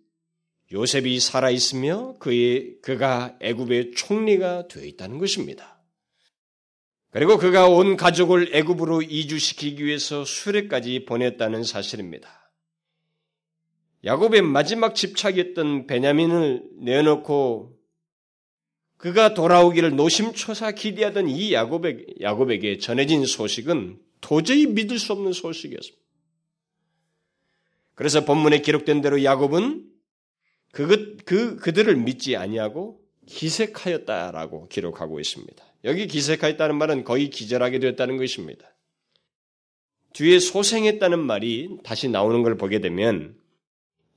요셉이 0.73 1.21
살아 1.21 1.51
있으며 1.51 2.17
그의 2.19 2.77
그가 2.83 3.37
애굽의 3.41 3.93
총리가 3.93 4.69
되어 4.69 4.85
있다는 4.85 5.19
것입니다. 5.19 5.81
그리고 7.11 7.39
그가 7.39 7.69
온 7.69 7.97
가족을 7.97 8.51
애굽으로 8.55 9.03
이주시키기 9.03 9.85
위해서 9.85 10.25
수레까지 10.25 11.05
보냈다는 11.05 11.65
사실입니다. 11.65 12.53
야곱의 14.05 14.43
마지막 14.43 14.95
집착이었던 14.95 15.87
베냐민을 15.87 16.63
내놓고 16.79 17.77
그가 18.97 19.35
돌아오기를 19.35 19.95
노심초사 19.97 20.73
기대하던 20.73 21.29
이 21.29 21.53
야곱에게, 21.53 22.05
야곱에게 22.21 22.79
전해진 22.79 23.25
소식은 23.25 23.99
도저히 24.21 24.67
믿을 24.67 24.99
수 24.99 25.13
없는 25.13 25.33
소식이었습니다. 25.33 26.05
그래서 27.95 28.25
본문에 28.25 28.61
기록된 28.61 29.01
대로 29.01 29.23
야곱은 29.23 29.96
그, 30.77 31.17
그, 31.25 31.57
그들을 31.57 31.97
믿지 31.97 32.37
아니하고 32.37 33.01
기색하였다라고 33.25 34.69
기록하고 34.69 35.19
있습니다. 35.21 35.65
여기 35.85 36.07
기색하였다는 36.07 36.77
말은 36.77 37.05
거의 37.05 37.31
기절하게 37.31 37.79
되었다는 37.79 38.19
것입니다. 38.19 38.77
뒤에 40.13 40.39
소생했다는 40.39 41.19
말이 41.19 41.79
다시 41.83 42.11
나오는 42.11 42.43
걸 42.43 42.59
보게 42.59 42.81
되면 42.81 43.39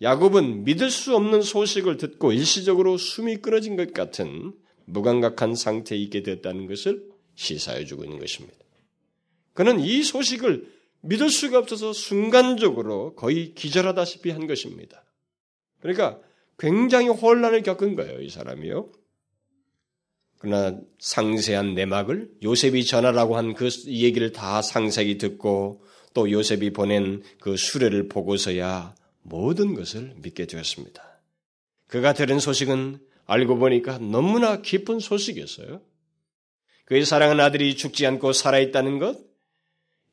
야곱은 0.01 0.65
믿을 0.65 0.91
수 0.91 1.15
없는 1.15 1.43
소식을 1.43 1.95
듣고 1.95 2.33
일시적으로 2.33 2.97
숨이 2.97 3.37
끊어진 3.37 3.77
것 3.77 3.93
같은 3.93 4.51
무감각한 4.83 5.55
상태에 5.55 5.97
있게 5.97 6.23
되었다는 6.23 6.67
것을 6.67 7.09
시사해 7.35 7.85
주고 7.85 8.03
있는 8.03 8.19
것입니다. 8.19 8.57
그는 9.53 9.79
이 9.79 10.03
소식을 10.03 10.69
믿을 11.03 11.29
수가 11.29 11.57
없어서 11.57 11.93
순간적으로 11.93 13.15
거의 13.15 13.53
기절하다시피 13.53 14.31
한 14.31 14.45
것입니다. 14.45 15.05
그러니까 15.79 16.19
굉장히 16.59 17.07
혼란을 17.07 17.63
겪은 17.63 17.95
거예요, 17.95 18.21
이 18.21 18.29
사람이요. 18.29 18.91
그러나 20.37 20.79
상세한 20.99 21.73
내막을 21.73 22.29
요셉이 22.43 22.85
전하라고 22.85 23.35
한 23.35 23.53
그 23.53 23.69
얘기를 23.87 24.31
다 24.31 24.61
상세히 24.61 25.17
듣고 25.17 25.83
또 26.13 26.31
요셉이 26.31 26.71
보낸 26.71 27.23
그 27.39 27.57
수레를 27.57 28.07
보고서야 28.07 28.95
모든 29.21 29.73
것을 29.73 30.13
믿게 30.17 30.45
되었습니다. 30.45 31.03
그가 31.87 32.13
들은 32.13 32.39
소식은 32.39 32.99
알고 33.25 33.57
보니까 33.57 33.97
너무나 33.99 34.61
기쁜 34.61 34.99
소식이었어요. 34.99 35.81
그의 36.85 37.05
사랑하는 37.05 37.43
아들이 37.43 37.75
죽지 37.75 38.07
않고 38.07 38.33
살아있다는 38.33 38.97
것, 38.97 39.19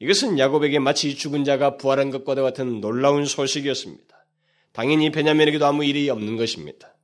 이것은 0.00 0.38
야곱에게 0.38 0.78
마치 0.78 1.14
죽은 1.14 1.44
자가 1.44 1.78
부활한 1.78 2.10
것과 2.10 2.34
같은 2.34 2.80
놀라운 2.80 3.24
소식이었습니다. 3.24 4.15
당연히 4.76 5.10
베냐민에게도 5.10 5.64
아무 5.64 5.86
일이 5.86 6.10
없는 6.10 6.36
것입니다. 6.36 6.94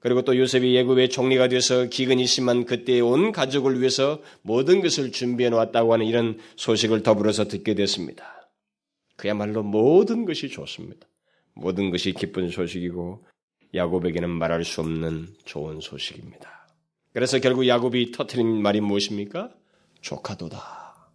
그리고 0.00 0.22
또 0.22 0.34
요셉이 0.34 0.74
예굽의 0.74 1.10
총리가 1.10 1.48
되어서 1.48 1.90
기근이 1.90 2.26
심한 2.26 2.64
그때의 2.64 3.02
온 3.02 3.32
가족을 3.32 3.80
위해서 3.80 4.22
모든 4.40 4.80
것을 4.80 5.12
준비해 5.12 5.50
놓았다고 5.50 5.92
하는 5.92 6.06
이런 6.06 6.38
소식을 6.56 7.02
더불어서 7.02 7.48
듣게 7.48 7.74
됐습니다. 7.74 8.48
그야말로 9.16 9.62
모든 9.62 10.24
것이 10.24 10.48
좋습니다. 10.48 11.06
모든 11.52 11.90
것이 11.90 12.12
기쁜 12.14 12.48
소식이고 12.48 13.26
야곱에게는 13.74 14.30
말할 14.30 14.64
수 14.64 14.80
없는 14.80 15.28
좋은 15.44 15.80
소식입니다. 15.80 16.66
그래서 17.12 17.38
결국 17.40 17.68
야곱이 17.68 18.12
터트린 18.12 18.62
말이 18.62 18.80
무엇입니까? 18.80 19.52
조카도다. 20.00 21.10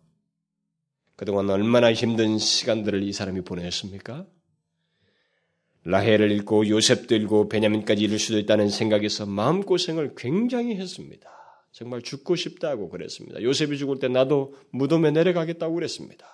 그동안 1.16 1.50
얼마나 1.50 1.92
힘든 1.92 2.38
시간들을 2.38 3.02
이 3.02 3.14
사람이 3.14 3.42
보냈습니까? 3.42 4.28
라헬을 5.84 6.32
잃고 6.32 6.68
요셉도 6.68 7.16
잃고 7.16 7.50
베냐민까지 7.50 8.04
잃을 8.04 8.20
수도 8.20 8.38
있다는 8.38 8.70
생각에서 8.70 9.26
마음고생을 9.26 10.14
굉장히 10.16 10.76
했습니다. 10.76 11.30
정말 11.72 12.02
죽고 12.02 12.36
싶다고 12.36 12.90
그랬습니다. 12.90 13.42
요셉이 13.42 13.78
죽을 13.78 14.00
때 14.00 14.08
나도 14.08 14.56
무덤에 14.72 15.12
내려가겠다고 15.12 15.74
그랬습니다. 15.74 16.28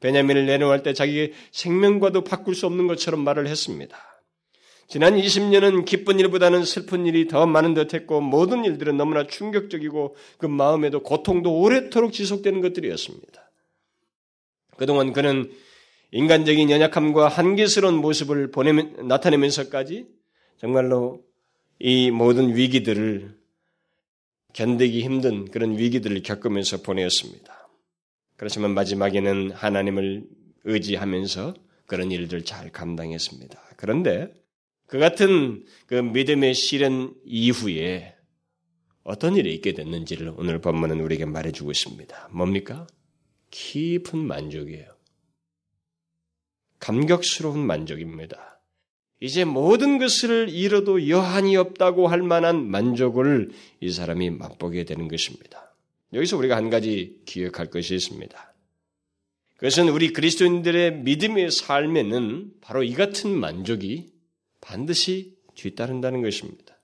베냐민을 0.00 0.46
내놓을 0.46 0.82
때 0.82 0.92
자기의 0.92 1.32
생명과도 1.52 2.24
바꿀 2.24 2.54
수 2.54 2.66
없는 2.66 2.86
것처럼 2.86 3.20
말을 3.20 3.46
했습니다. 3.46 3.96
지난 4.86 5.16
20년은 5.16 5.86
기쁜 5.86 6.20
일보다는 6.20 6.64
슬픈 6.64 7.06
일이 7.06 7.26
더 7.26 7.46
많은 7.46 7.72
듯 7.72 7.94
했고 7.94 8.20
모든 8.20 8.64
일들은 8.64 8.98
너무나 8.98 9.26
충격적이고 9.26 10.14
그 10.36 10.46
마음에도 10.46 11.02
고통도 11.02 11.58
오래도록 11.58 12.12
지속되는 12.12 12.60
것들이었습니다. 12.60 13.50
그동안 14.76 15.12
그는 15.12 15.50
인간적인 16.14 16.70
연약함과 16.70 17.26
한계스러운 17.26 17.96
모습을 17.96 18.52
보내면, 18.52 19.08
나타내면서까지 19.08 20.06
정말로 20.58 21.24
이 21.80 22.12
모든 22.12 22.54
위기들을 22.54 23.36
견디기 24.52 25.02
힘든 25.02 25.50
그런 25.50 25.76
위기들을 25.76 26.22
겪으면서 26.22 26.82
보내었습니다. 26.82 27.68
그렇지만 28.36 28.74
마지막에는 28.74 29.50
하나님을 29.50 30.22
의지하면서 30.62 31.54
그런 31.86 32.12
일들을 32.12 32.44
잘 32.44 32.70
감당했습니다. 32.70 33.60
그런데 33.76 34.32
그 34.86 35.00
같은 35.00 35.64
그 35.86 35.94
믿음의 35.94 36.54
시련 36.54 37.12
이후에 37.24 38.14
어떤 39.02 39.34
일이 39.34 39.52
있게 39.52 39.72
됐는지를 39.72 40.32
오늘 40.36 40.60
본문은 40.60 41.00
우리에게 41.00 41.24
말해주고 41.24 41.72
있습니다. 41.72 42.28
뭡니까? 42.30 42.86
깊은 43.50 44.20
만족이에요. 44.20 44.93
감격스러운 46.84 47.58
만족입니다. 47.60 48.60
이제 49.18 49.44
모든 49.44 49.98
것을 49.98 50.50
잃어도 50.50 51.08
여한이 51.08 51.56
없다고 51.56 52.08
할 52.08 52.22
만한 52.22 52.66
만족을 52.66 53.52
이 53.80 53.90
사람이 53.90 54.28
맛보게 54.30 54.84
되는 54.84 55.08
것입니다. 55.08 55.74
여기서 56.12 56.36
우리가 56.36 56.56
한 56.56 56.68
가지 56.68 57.22
기억할 57.24 57.70
것이 57.70 57.94
있습니다. 57.94 58.54
그것은 59.56 59.88
우리 59.88 60.12
그리스도인들의 60.12 60.98
믿음의 60.98 61.50
삶에는 61.52 62.52
바로 62.60 62.82
이 62.82 62.92
같은 62.92 63.30
만족이 63.30 64.10
반드시 64.60 65.36
뒤따른다는 65.54 66.20
것입니다. 66.20 66.78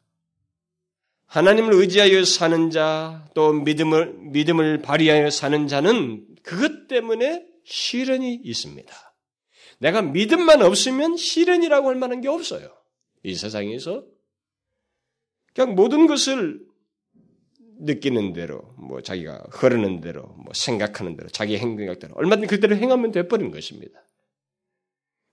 하나님을 1.27 1.75
의지하여 1.75 2.25
사는 2.25 2.71
자, 2.71 3.29
또 3.35 3.53
믿음을, 3.53 4.15
믿음을 4.15 4.81
발휘하여 4.81 5.29
사는 5.29 5.69
자는 5.69 6.27
그것 6.43 6.89
때문에 6.89 7.45
시련이 7.65 8.41
있습니다. 8.43 9.10
내가 9.81 10.03
믿음만 10.03 10.63
없으면 10.63 11.17
시련이라고 11.17 11.89
할 11.89 11.97
만한 11.97 12.21
게 12.21 12.29
없어요. 12.29 12.71
이 13.23 13.35
세상에서. 13.35 14.05
그냥 15.55 15.75
모든 15.75 16.07
것을 16.07 16.61
느끼는 17.81 18.35
대로, 18.35 18.75
뭐 18.79 19.01
자기가 19.01 19.47
흐르는 19.51 20.01
대로, 20.01 20.23
뭐 20.37 20.53
생각하는 20.53 21.17
대로, 21.17 21.29
자기 21.31 21.57
행동대로 21.57 22.15
얼마든지 22.15 22.47
그대로 22.47 22.77
행하면 22.77 23.11
돼버리는 23.11 23.51
것입니다. 23.51 23.99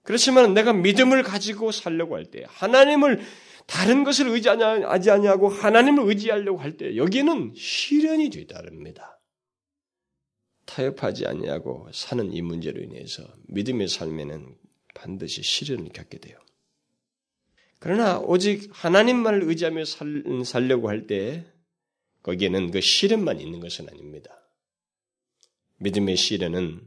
그렇지만 0.03 0.53
내가 0.53 0.71
믿음을 0.71 1.23
가지고 1.23 1.71
살려고 1.71 2.15
할 2.15 2.25
때, 2.25 2.45
하나님을 2.47 3.19
다른 3.65 4.05
것을 4.05 4.29
의지하지 4.29 5.11
아니하고 5.11 5.49
하나님을 5.49 6.07
의지하려고 6.07 6.57
할 6.57 6.77
때, 6.77 6.95
여기에는 6.95 7.53
시련이 7.53 8.29
뒤따릅니다. 8.29 9.16
타협하지 10.67 11.25
아니하고 11.25 11.89
사는 11.91 12.31
이 12.31 12.41
문제로 12.43 12.81
인해서 12.81 13.23
믿음의 13.47 13.87
삶에는 13.87 14.55
반드시 14.93 15.41
시련을 15.41 15.89
겪게 15.89 16.19
돼요. 16.19 16.37
그러나 17.79 18.19
오직 18.19 18.69
하나님만을 18.71 19.43
의지하며 19.43 19.85
살, 19.85 20.23
살려고 20.45 20.89
할 20.89 21.07
때, 21.07 21.45
거기에는 22.23 22.71
그 22.71 22.81
시련만 22.81 23.39
있는 23.39 23.59
것은 23.59 23.87
아닙니다. 23.89 24.31
믿음의 25.77 26.17
시련은 26.17 26.81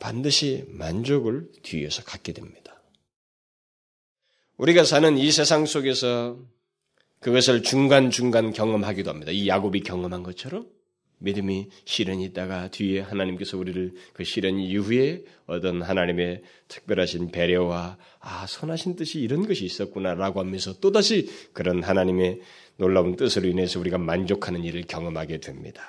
반드시 0.00 0.64
만족을 0.68 1.50
뒤에서 1.62 2.02
갖게 2.02 2.32
됩니다. 2.32 2.82
우리가 4.56 4.84
사는 4.84 5.16
이 5.16 5.30
세상 5.30 5.66
속에서 5.66 6.38
그것을 7.20 7.62
중간중간 7.62 8.52
경험하기도 8.52 9.08
합니다. 9.08 9.30
이 9.30 9.48
야곱이 9.48 9.80
경험한 9.80 10.22
것처럼 10.22 10.75
믿음이 11.18 11.68
시련이 11.84 12.24
있다가 12.24 12.68
뒤에 12.68 13.00
하나님께서 13.00 13.56
우리를 13.56 13.94
그 14.12 14.24
시련 14.24 14.58
이후에 14.58 15.24
어떤 15.46 15.82
하나님의 15.82 16.42
특별하신 16.68 17.30
배려와 17.30 17.96
아 18.20 18.46
선하신 18.46 18.96
뜻이 18.96 19.20
이런 19.20 19.46
것이 19.46 19.64
있었구나라고 19.64 20.40
하면서 20.40 20.78
또다시 20.78 21.30
그런 21.52 21.82
하나님의 21.82 22.40
놀라운 22.76 23.16
뜻으로 23.16 23.48
인해서 23.48 23.80
우리가 23.80 23.98
만족하는 23.98 24.64
일을 24.64 24.82
경험하게 24.82 25.38
됩니다. 25.40 25.82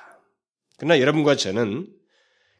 그러나 0.77 0.99
여러분과 1.01 1.35
저는 1.35 1.87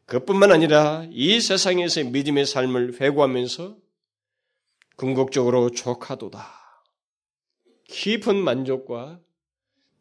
그뿐만 0.06 0.52
아니라 0.52 1.06
이 1.10 1.40
세상에서의 1.40 2.10
믿음의 2.10 2.46
삶을 2.46 3.00
회고하면서 3.00 3.76
궁극적으로 4.96 5.70
족하도다. 5.70 6.46
깊은 7.88 8.36
만족과 8.36 9.20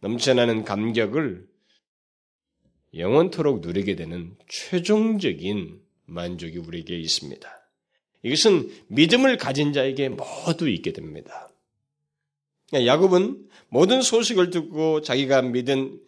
넘쳐나는 0.01 0.63
감격을 0.63 1.47
영원토록 2.97 3.61
누리게 3.61 3.95
되는 3.95 4.35
최종적인 4.49 5.81
만족이 6.05 6.57
우리에게 6.57 6.97
있습니다. 6.97 7.49
이것은 8.23 8.69
믿음을 8.87 9.37
가진 9.37 9.73
자에게 9.73 10.09
모두 10.09 10.69
있게 10.69 10.93
됩니다. 10.93 11.49
야곱은 12.73 13.47
모든 13.69 14.01
소식을 14.01 14.49
듣고 14.49 15.01
자기가 15.01 15.41
믿은 15.43 15.99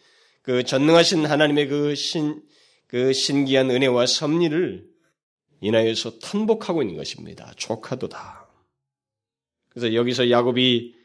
그 0.42 0.64
전능하신 0.64 1.26
하나님의 1.26 1.68
그 1.68 1.96
신, 1.96 2.42
그 2.88 3.14
신기한 3.14 3.70
은혜와 3.70 4.06
섭리를 4.06 4.88
인하여서 5.62 6.20
탄복하고 6.20 6.82
있는 6.82 6.96
것입니다. 6.96 7.54
조카도다. 7.56 8.48
그래서 9.70 9.94
여기서 9.94 10.30
야곱이 10.30 10.96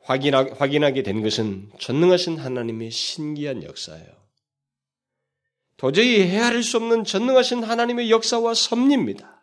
확인하, 0.00 0.46
확인하게 0.56 1.02
된 1.02 1.22
것은 1.22 1.70
전능하신 1.78 2.38
하나님의 2.38 2.90
신기한 2.90 3.62
역사예요. 3.62 4.23
도저히 5.76 6.22
헤아릴 6.22 6.62
수 6.62 6.76
없는 6.76 7.04
전능하신 7.04 7.64
하나님의 7.64 8.10
역사와 8.10 8.54
섭리입니다. 8.54 9.34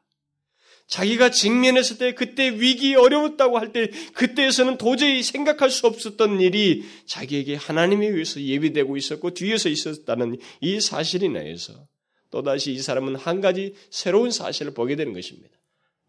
자기가 0.87 1.31
직면했을 1.31 1.97
때 1.97 2.13
그때 2.13 2.49
위기 2.49 2.95
어려웠다고 2.95 3.57
할 3.57 3.71
때 3.71 3.89
그때에서는 4.13 4.77
도저히 4.77 5.23
생각할 5.23 5.69
수 5.69 5.87
없었던 5.87 6.41
일이 6.41 6.83
자기에게 7.05 7.55
하나님에 7.55 8.07
의해서 8.07 8.41
예비되고 8.41 8.97
있었고 8.97 9.33
뒤에서 9.33 9.69
있었다는 9.69 10.37
이 10.59 10.81
사실이 10.81 11.29
나 11.29 11.39
해서 11.39 11.87
또다시 12.29 12.73
이 12.73 12.79
사람은 12.79 13.15
한 13.15 13.39
가지 13.39 13.73
새로운 13.89 14.31
사실을 14.31 14.73
보게 14.73 14.97
되는 14.97 15.13
것입니다. 15.13 15.55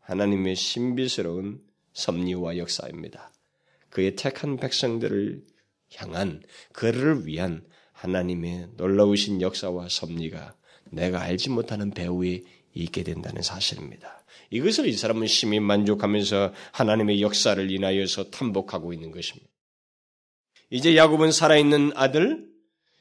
하나님의 0.00 0.56
신비스러운 0.56 1.61
섭리와 1.92 2.56
역사입니다. 2.56 3.32
그의 3.88 4.16
택한 4.16 4.56
백성들을 4.56 5.42
향한 5.96 6.42
그를 6.72 7.26
위한 7.26 7.64
하나님의 8.02 8.70
놀라우신 8.76 9.40
역사와 9.40 9.88
섭리가 9.88 10.54
내가 10.90 11.22
알지 11.22 11.50
못하는 11.50 11.92
배후에 11.92 12.42
있게 12.74 13.04
된다는 13.04 13.42
사실입니다. 13.42 14.24
이것을 14.50 14.86
이 14.86 14.92
사람은 14.92 15.26
심히 15.28 15.60
만족하면서 15.60 16.52
하나님의 16.72 17.22
역사를 17.22 17.70
인하여서 17.70 18.30
탐복하고 18.30 18.92
있는 18.92 19.12
것입니다. 19.12 19.48
이제 20.68 20.96
야곱은 20.96 21.30
살아있는 21.30 21.92
아들 21.94 22.48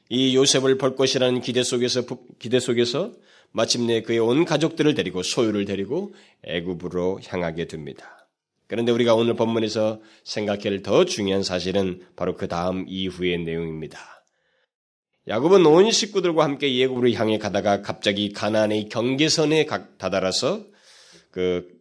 이 0.08 0.36
요셉을 0.36 0.78
볼 0.78 0.94
것이라는 0.94 1.40
기대 1.40 1.62
속에서 1.62 2.04
기대 2.38 2.60
속에서 2.60 3.12
마침내 3.50 4.02
그의 4.02 4.18
온 4.20 4.44
가족들을 4.44 4.94
데리고 4.94 5.22
소유를 5.22 5.64
데리고 5.64 6.14
애굽으로 6.44 7.20
향하게 7.26 7.66
됩니다. 7.66 8.28
그런데 8.68 8.92
우리가 8.92 9.14
오늘 9.14 9.34
본문에서 9.34 10.00
생각할 10.24 10.82
더 10.82 11.04
중요한 11.04 11.42
사실은 11.42 12.02
바로 12.14 12.36
그 12.36 12.46
다음 12.46 12.86
이후의 12.88 13.38
내용입니다. 13.44 14.21
야곱은 15.28 15.64
온 15.66 15.90
식구들과 15.90 16.42
함께 16.44 16.76
예굽으로 16.76 17.10
향해 17.12 17.38
가다가 17.38 17.80
갑자기 17.82 18.32
가나안의 18.32 18.88
경계선에 18.88 19.66
다다라서 19.98 20.66
그 21.30 21.80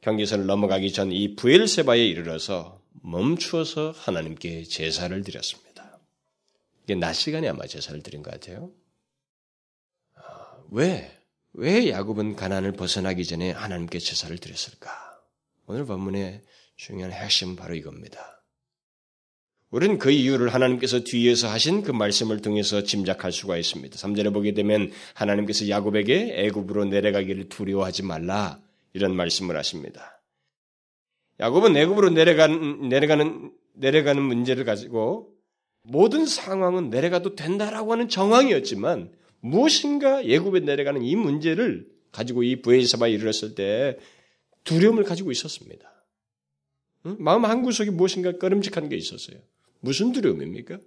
경계선을 0.00 0.46
넘어가기 0.46 0.92
전 0.92 1.10
이 1.12 1.34
부엘세바에 1.34 2.06
이르러서 2.06 2.80
멈추어서 3.02 3.90
하나님께 3.96 4.64
제사를 4.64 5.20
드렸습니다. 5.22 5.98
이게 6.84 6.94
낮 6.94 7.14
시간에 7.14 7.48
아마 7.48 7.66
제사를 7.66 8.00
드린 8.02 8.22
것 8.22 8.30
같아요. 8.30 8.70
아, 10.14 10.56
왜? 10.70 11.18
왜 11.54 11.90
야곱은 11.90 12.36
가난을 12.36 12.72
벗어나기 12.72 13.24
전에 13.24 13.50
하나님께 13.50 13.98
제사를 13.98 14.36
드렸을까? 14.38 14.90
오늘 15.66 15.84
본문의 15.84 16.42
중요한 16.76 17.12
핵심은 17.12 17.56
바로 17.56 17.74
이겁니다. 17.74 18.37
우리는 19.70 19.98
그 19.98 20.10
이유를 20.10 20.54
하나님께서 20.54 21.00
뒤에서 21.00 21.48
하신 21.48 21.82
그 21.82 21.92
말씀을 21.92 22.40
통해서 22.40 22.82
짐작할 22.82 23.32
수가 23.32 23.58
있습니다. 23.58 23.96
3절에 23.96 24.32
보게 24.32 24.54
되면 24.54 24.90
하나님께서 25.14 25.68
야곱에게 25.68 26.32
애굽으로 26.36 26.86
내려가기를 26.86 27.50
두려워하지 27.50 28.02
말라. 28.04 28.60
이런 28.94 29.14
말씀을 29.14 29.56
하십니다. 29.56 30.22
야곱은 31.38 31.74
내굽으로 31.74 32.10
내려가는, 32.10 32.88
내려가는, 32.88 33.52
내려가는 33.74 34.22
문제를 34.22 34.64
가지고 34.64 35.34
모든 35.82 36.24
상황은 36.24 36.88
내려가도 36.88 37.34
된다라고 37.34 37.92
하는 37.92 38.08
정황이었지만 38.08 39.12
무엇인가 39.40 40.24
예굽에 40.26 40.60
내려가는 40.60 41.02
이 41.02 41.14
문제를 41.14 41.86
가지고 42.10 42.42
이 42.42 42.62
부에사바에 42.62 43.12
이르렀을 43.12 43.54
때 43.54 43.98
두려움을 44.64 45.04
가지고 45.04 45.30
있었습니다. 45.30 45.88
응? 47.06 47.16
마음 47.20 47.44
한 47.44 47.62
구석에 47.62 47.90
무엇인가 47.90 48.32
꺼름직한 48.32 48.88
게 48.88 48.96
있었어요. 48.96 49.38
무슨 49.80 50.12
두려움입니까? 50.12 50.78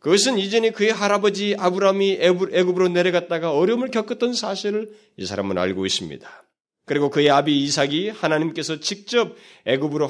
그것은 0.00 0.38
이전에 0.38 0.70
그의 0.70 0.92
할아버지 0.92 1.56
아브라함이 1.58 2.18
애굽으로 2.20 2.88
내려갔다가 2.88 3.52
어려움을 3.52 3.90
겪었던 3.90 4.32
사실을 4.32 4.94
이 5.16 5.26
사람은 5.26 5.58
알고 5.58 5.86
있습니다. 5.86 6.44
그리고 6.84 7.10
그의 7.10 7.30
아비 7.30 7.64
이삭이 7.64 8.10
하나님께서 8.10 8.80
직접 8.80 9.34
애굽으로 9.66 10.08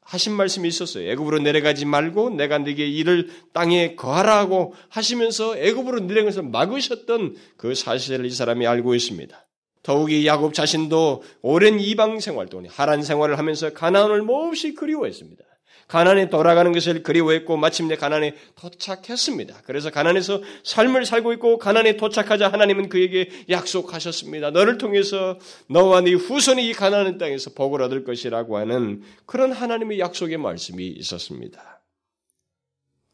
하신 0.00 0.32
말씀이 0.32 0.66
있었어요. 0.68 1.08
애굽으로 1.10 1.38
내려가지 1.38 1.84
말고 1.84 2.30
내가 2.30 2.58
네게 2.58 2.86
이를 2.86 3.30
땅에 3.52 3.94
거하라고 3.94 4.74
하시면서 4.88 5.56
애굽으로 5.56 6.00
내려가는 6.00 6.24
것을 6.26 6.42
막으셨던 6.42 7.36
그 7.56 7.74
사실을 7.74 8.26
이 8.26 8.30
사람이 8.30 8.66
알고 8.66 8.94
있습니다. 8.94 9.46
더욱이 9.82 10.26
야곱 10.26 10.54
자신도 10.54 11.22
오랜 11.42 11.80
이방 11.80 12.20
생활 12.20 12.46
동안 12.46 12.66
하란 12.70 13.02
생활을 13.02 13.38
하면서 13.38 13.72
가나안을 13.72 14.22
몹시 14.22 14.74
그리워했습니다. 14.74 15.44
가난에 15.88 16.30
돌아가는 16.30 16.72
것을 16.72 17.02
그리워했고 17.02 17.56
마침내 17.56 17.96
가난에 17.96 18.34
도착했습니다. 18.56 19.62
그래서 19.64 19.90
가난에서 19.90 20.42
삶을 20.64 21.04
살고 21.06 21.32
있고 21.34 21.58
가난에 21.58 21.96
도착하자 21.96 22.48
하나님은 22.48 22.88
그에게 22.88 23.28
약속하셨습니다. 23.50 24.50
너를 24.50 24.78
통해서 24.78 25.38
너와 25.68 26.02
네 26.02 26.12
후손이 26.12 26.68
이 26.68 26.72
가난한 26.72 27.18
땅에서 27.18 27.50
복을 27.50 27.82
얻을 27.82 28.04
것이라고 28.04 28.56
하는 28.56 29.02
그런 29.26 29.52
하나님의 29.52 29.98
약속의 29.98 30.38
말씀이 30.38 30.86
있었습니다. 30.86 31.82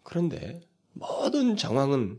그런데 0.03 0.61
모든 0.93 1.57
정황은 1.57 2.19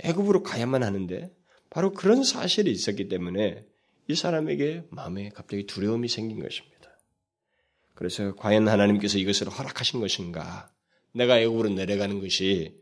애굽으로 0.00 0.42
가야만 0.42 0.82
하는데 0.82 1.30
바로 1.70 1.92
그런 1.92 2.24
사실이 2.24 2.70
있었기 2.70 3.08
때문에 3.08 3.64
이 4.08 4.14
사람에게 4.14 4.84
마음에 4.90 5.28
갑자기 5.28 5.66
두려움이 5.66 6.08
생긴 6.08 6.40
것입니다. 6.40 6.77
그래서 7.98 8.32
과연 8.36 8.68
하나님께서 8.68 9.18
이것을 9.18 9.48
허락하신 9.48 9.98
것인가? 9.98 10.70
내가 11.12 11.40
애국으로 11.40 11.70
내려가는 11.70 12.20
것이 12.20 12.76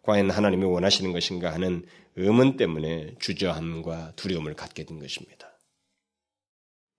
과연 0.00 0.30
하나님이 0.30 0.64
원하시는 0.64 1.12
것인가 1.12 1.52
하는 1.52 1.84
의문 2.16 2.56
때문에 2.56 3.16
주저함과 3.20 4.14
두려움을 4.16 4.54
갖게 4.54 4.84
된 4.84 4.98
것입니다. 4.98 5.58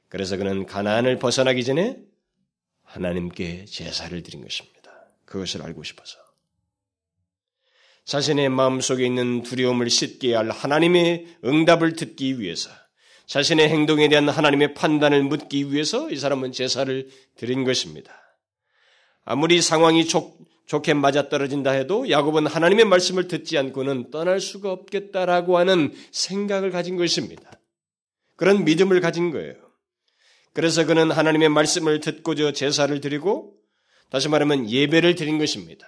그래서 0.07 0.37
그는 0.37 0.67
가나안을 0.67 1.17
벗어나기 1.17 1.63
전에 1.63 1.97
하나님께 2.83 3.65
제사를 3.65 4.21
드린 4.21 4.43
것입니다. 4.43 4.91
그것을 5.25 5.63
알고 5.63 5.81
싶어서. 5.81 6.19
자신의 8.05 8.49
마음속에 8.49 9.03
있는 9.03 9.41
두려움을 9.41 9.89
씻게 9.89 10.35
할 10.35 10.51
하나님의 10.51 11.37
응답을 11.43 11.93
듣기 11.93 12.39
위해서 12.39 12.69
자신의 13.33 13.67
행동에 13.67 14.09
대한 14.09 14.29
하나님의 14.29 14.75
판단을 14.75 15.23
묻기 15.23 15.73
위해서 15.73 16.11
이 16.11 16.17
사람은 16.17 16.51
제사를 16.51 17.09
드린 17.35 17.63
것입니다. 17.63 18.13
아무리 19.25 19.59
상황이 19.59 20.05
좋, 20.05 20.37
좋게 20.67 20.93
맞아떨어진다 20.93 21.71
해도 21.71 22.07
야곱은 22.11 22.45
하나님의 22.45 22.85
말씀을 22.85 23.27
듣지 23.27 23.57
않고는 23.57 24.11
떠날 24.11 24.39
수가 24.39 24.71
없겠다라고 24.71 25.57
하는 25.57 25.95
생각을 26.11 26.69
가진 26.69 26.95
것입니다. 26.95 27.49
그런 28.35 28.65
믿음을 28.65 29.01
가진 29.01 29.31
거예요. 29.31 29.55
그래서 30.53 30.85
그는 30.85 31.09
하나님의 31.09 31.49
말씀을 31.49 32.01
듣고저 32.01 32.51
제사를 32.51 33.01
드리고 33.01 33.55
다시 34.11 34.29
말하면 34.29 34.69
예배를 34.69 35.15
드린 35.15 35.39
것입니다. 35.39 35.87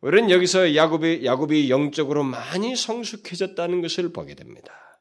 우리는 0.00 0.30
여기서 0.30 0.74
야곱이, 0.74 1.24
야곱이 1.24 1.70
영적으로 1.70 2.24
많이 2.24 2.74
성숙해졌다는 2.74 3.82
것을 3.82 4.12
보게 4.12 4.34
됩니다. 4.34 4.91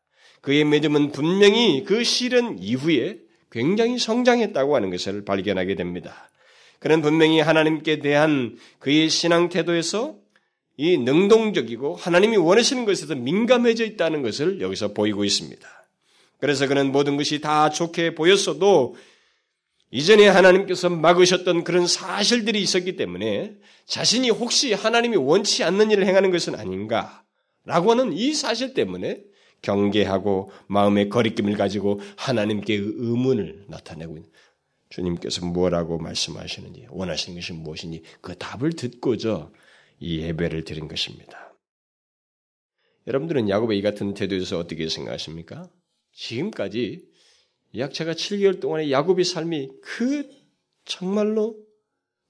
그의 0.41 0.65
믿음은 0.65 1.11
분명히 1.11 1.83
그 1.83 2.03
시련 2.03 2.57
이후에 2.59 3.19
굉장히 3.51 3.99
성장했다고 3.99 4.75
하는 4.75 4.89
것을 4.89 5.23
발견하게 5.23 5.75
됩니다. 5.75 6.29
그는 6.79 7.01
분명히 7.01 7.39
하나님께 7.39 7.99
대한 7.99 8.57
그의 8.79 9.09
신앙 9.09 9.49
태도에서 9.49 10.15
이 10.77 10.97
능동적이고 10.97 11.95
하나님이 11.95 12.37
원하시는 12.37 12.85
것에서 12.85 13.13
민감해져 13.13 13.85
있다는 13.85 14.23
것을 14.23 14.61
여기서 14.61 14.93
보이고 14.93 15.23
있습니다. 15.23 15.67
그래서 16.39 16.65
그는 16.67 16.91
모든 16.91 17.17
것이 17.17 17.39
다 17.39 17.69
좋게 17.69 18.15
보였어도 18.15 18.95
이전에 19.91 20.27
하나님께서 20.27 20.89
막으셨던 20.89 21.65
그런 21.65 21.85
사실들이 21.85 22.61
있었기 22.61 22.95
때문에 22.95 23.53
자신이 23.85 24.29
혹시 24.31 24.73
하나님이 24.73 25.17
원치 25.17 25.63
않는 25.63 25.91
일을 25.91 26.07
행하는 26.07 26.31
것은 26.31 26.55
아닌가라고 26.55 27.91
하는 27.91 28.13
이 28.13 28.33
사실 28.33 28.73
때문에 28.73 29.21
경계하고 29.61 30.51
마음의 30.67 31.09
거리낌을 31.09 31.55
가지고 31.55 31.99
하나님께 32.17 32.75
의문을 32.75 33.65
나타내고 33.67 34.17
있는 34.17 34.29
주님께서 34.89 35.45
무엇라고 35.45 35.97
말씀하시는지 35.99 36.87
원하시는 36.89 37.39
것이 37.39 37.53
무엇이니 37.53 38.03
그 38.21 38.35
답을 38.37 38.73
듣고저 38.73 39.51
이 39.99 40.19
예배를 40.19 40.63
드린 40.63 40.87
것입니다. 40.87 41.55
여러분들은 43.07 43.49
야곱의 43.49 43.79
이 43.79 43.81
같은 43.81 44.13
태도에서 44.13 44.59
어떻게 44.59 44.87
생각하십니까? 44.89 45.69
지금까지 46.13 47.07
약차가 47.77 48.13
7개월 48.13 48.59
동안의 48.59 48.91
야곱의 48.91 49.25
삶이 49.25 49.69
그 49.81 50.29
정말로 50.85 51.57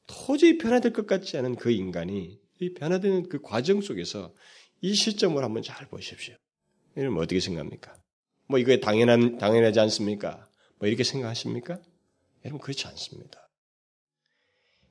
도저히 0.07 0.57
변화될 0.57 0.93
것 0.93 1.07
같지 1.07 1.37
않은 1.37 1.55
그 1.55 1.71
인간이 1.71 2.39
이 2.59 2.73
변화되는 2.73 3.29
그 3.29 3.41
과정 3.41 3.81
속에서 3.81 4.33
이 4.81 4.93
시점을 4.93 5.41
한번 5.43 5.63
잘 5.63 5.87
보십시오. 5.87 6.35
여러분 6.97 7.19
어떻게 7.19 7.39
생각합니까? 7.39 7.93
뭐 8.47 8.59
이거에 8.59 8.79
당연한 8.79 9.37
당연하지 9.37 9.79
않습니까? 9.79 10.47
뭐 10.79 10.87
이렇게 10.87 11.03
생각하십니까? 11.03 11.77
여러분 12.45 12.59
그렇지 12.59 12.87
않습니다. 12.87 13.41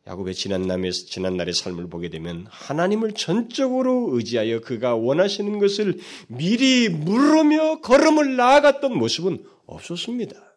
야곱의 0.06 0.34
지난날의, 0.34 0.92
지난날의 0.92 1.52
삶을 1.52 1.88
보게 1.88 2.08
되면 2.08 2.46
하나님을 2.48 3.12
전적으로 3.12 4.08
의지하여 4.12 4.60
그가 4.60 4.96
원하시는 4.96 5.58
것을 5.58 5.98
미리 6.26 6.88
물으며 6.88 7.80
걸음을 7.80 8.36
나아갔던 8.36 8.96
모습은 8.96 9.44
없었습니다. 9.66 10.49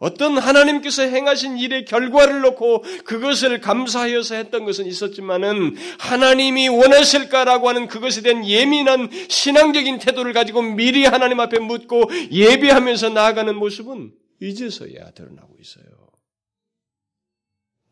어떤 0.00 0.38
하나님께서 0.38 1.02
행하신 1.02 1.58
일의 1.58 1.84
결과를 1.84 2.40
놓고 2.40 2.82
그것을 3.04 3.60
감사하여서 3.60 4.34
했던 4.34 4.64
것은 4.64 4.86
있었지만은 4.86 5.76
하나님이 5.98 6.68
원하실까라고 6.68 7.68
하는 7.68 7.86
그것에 7.86 8.22
대한 8.22 8.46
예민한 8.46 9.10
신앙적인 9.28 9.98
태도를 9.98 10.32
가지고 10.32 10.62
미리 10.62 11.04
하나님 11.04 11.38
앞에 11.38 11.58
묻고 11.58 12.04
예배하면서 12.32 13.10
나아가는 13.10 13.54
모습은 13.54 14.12
이제서야 14.40 15.10
드러나고 15.10 15.54
있어요. 15.60 15.84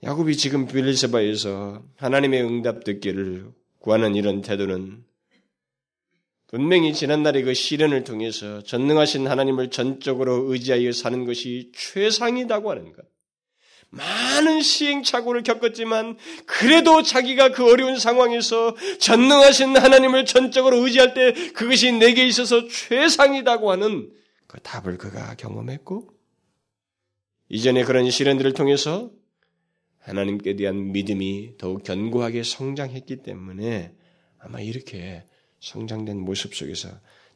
야곱이 0.02 0.38
지금 0.38 0.66
빌리세바에서 0.66 1.82
하나님의 1.96 2.42
응답 2.42 2.84
듣기를 2.84 3.50
구하는 3.80 4.14
이런 4.14 4.40
태도는 4.40 5.04
분명히 6.48 6.94
지난날의 6.94 7.42
그 7.42 7.54
시련을 7.54 8.04
통해서 8.04 8.62
전능하신 8.62 9.26
하나님을 9.26 9.70
전적으로 9.70 10.50
의지하여 10.50 10.92
사는 10.92 11.24
것이 11.26 11.70
최상이라고 11.74 12.70
하는 12.70 12.92
것. 12.92 13.04
많은 13.90 14.60
시행착오를 14.62 15.42
겪었지만 15.42 16.16
그래도 16.46 17.02
자기가 17.02 17.52
그 17.52 17.70
어려운 17.70 17.98
상황에서 17.98 18.74
전능하신 18.98 19.76
하나님을 19.76 20.24
전적으로 20.24 20.76
의지할 20.78 21.14
때 21.14 21.32
그것이 21.52 21.92
내게 21.92 22.26
있어서 22.26 22.66
최상이라고 22.66 23.70
하는 23.70 24.10
그 24.46 24.60
답을 24.60 24.98
그가 24.98 25.34
경험했고 25.36 26.10
이전에 27.50 27.84
그런 27.84 28.10
시련들을 28.10 28.52
통해서 28.52 29.10
하나님께 30.00 30.56
대한 30.56 30.92
믿음이 30.92 31.56
더욱 31.58 31.82
견고하게 31.82 32.42
성장했기 32.42 33.22
때문에 33.22 33.92
아마 34.38 34.60
이렇게 34.60 35.24
성장된 35.60 36.18
모습 36.18 36.54
속에서 36.54 36.88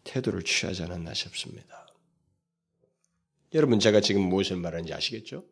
태도를 0.04 0.42
취하지 0.42 0.82
않았나 0.84 1.14
싶습니다. 1.14 1.86
여러분 3.54 3.78
제가 3.78 4.00
지금 4.00 4.22
무엇을 4.22 4.56
말하는지 4.56 4.92
아시겠죠? 4.94 5.44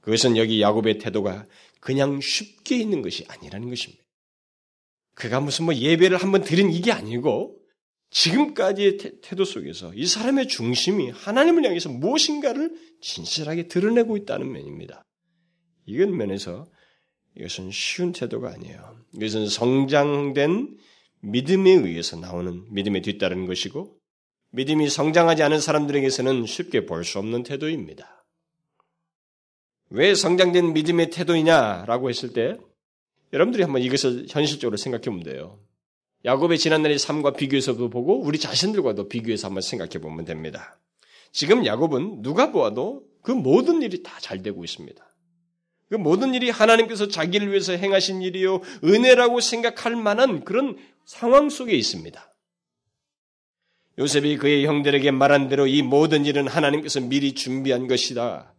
그것은 0.00 0.36
여기 0.36 0.60
야곱의 0.60 0.98
태도가 0.98 1.46
그냥 1.80 2.20
쉽게 2.20 2.76
있는 2.76 3.02
것이 3.02 3.24
아니라는 3.28 3.68
것입니다. 3.68 4.04
그가 5.14 5.40
무슨 5.40 5.64
뭐 5.64 5.74
예배를 5.74 6.18
한번 6.18 6.42
드린 6.42 6.70
이게 6.70 6.92
아니고 6.92 7.60
지금까지의 8.10 8.98
태 9.22 9.34
도 9.34 9.44
속에서 9.44 9.92
이 9.94 10.06
사람의 10.06 10.46
중심이 10.46 11.10
하나님을 11.10 11.64
향해서 11.64 11.88
무엇인가를 11.88 12.72
진실하게 13.00 13.66
드러내고 13.66 14.16
있다는 14.16 14.52
면입니다. 14.52 15.02
이건 15.86 16.16
면에서 16.16 16.66
이것은 17.36 17.72
쉬운 17.72 18.12
태도가 18.12 18.52
아니에요. 18.52 18.96
이것은 19.14 19.48
성장된 19.48 20.78
믿음에 21.24 21.70
의해서 21.70 22.16
나오는 22.16 22.64
믿음에 22.70 23.00
뒤따르는 23.00 23.46
것이고 23.46 23.96
믿음이 24.50 24.88
성장하지 24.88 25.42
않은 25.42 25.60
사람들에게서는 25.60 26.46
쉽게 26.46 26.86
볼 26.86 27.04
수 27.04 27.18
없는 27.18 27.42
태도입니다. 27.42 28.24
왜 29.90 30.14
성장된 30.14 30.72
믿음의 30.72 31.10
태도이냐라고 31.10 32.08
했을 32.08 32.32
때 32.32 32.56
여러분들이 33.32 33.62
한번 33.62 33.82
이것을 33.82 34.26
현실적으로 34.28 34.76
생각해 34.76 35.04
보면 35.04 35.22
돼요. 35.24 35.58
야곱의 36.24 36.58
지난날의 36.58 36.98
삶과 36.98 37.32
비교해서도 37.32 37.90
보고 37.90 38.20
우리 38.20 38.38
자신들과도 38.38 39.08
비교해서 39.08 39.48
한번 39.48 39.60
생각해 39.60 39.98
보면 40.00 40.24
됩니다. 40.24 40.78
지금 41.32 41.66
야곱은 41.66 42.22
누가 42.22 42.50
보아도 42.52 43.02
그 43.22 43.32
모든 43.32 43.82
일이 43.82 44.02
다 44.02 44.18
잘 44.20 44.42
되고 44.42 44.64
있습니다. 44.64 45.04
그 45.90 45.96
모든 45.96 46.32
일이 46.34 46.48
하나님께서 46.50 47.08
자기를 47.08 47.50
위해서 47.50 47.72
행하신 47.72 48.22
일이요 48.22 48.60
은혜라고 48.84 49.40
생각할 49.40 49.96
만한 49.96 50.44
그런 50.44 50.76
상황 51.04 51.50
속에 51.50 51.74
있습니다. 51.74 52.34
요셉이 53.98 54.38
그의 54.38 54.66
형들에게 54.66 55.10
말한 55.12 55.48
대로 55.48 55.66
이 55.66 55.82
모든 55.82 56.24
일은 56.24 56.48
하나님께서 56.48 57.00
미리 57.00 57.34
준비한 57.34 57.86
것이다. 57.86 58.54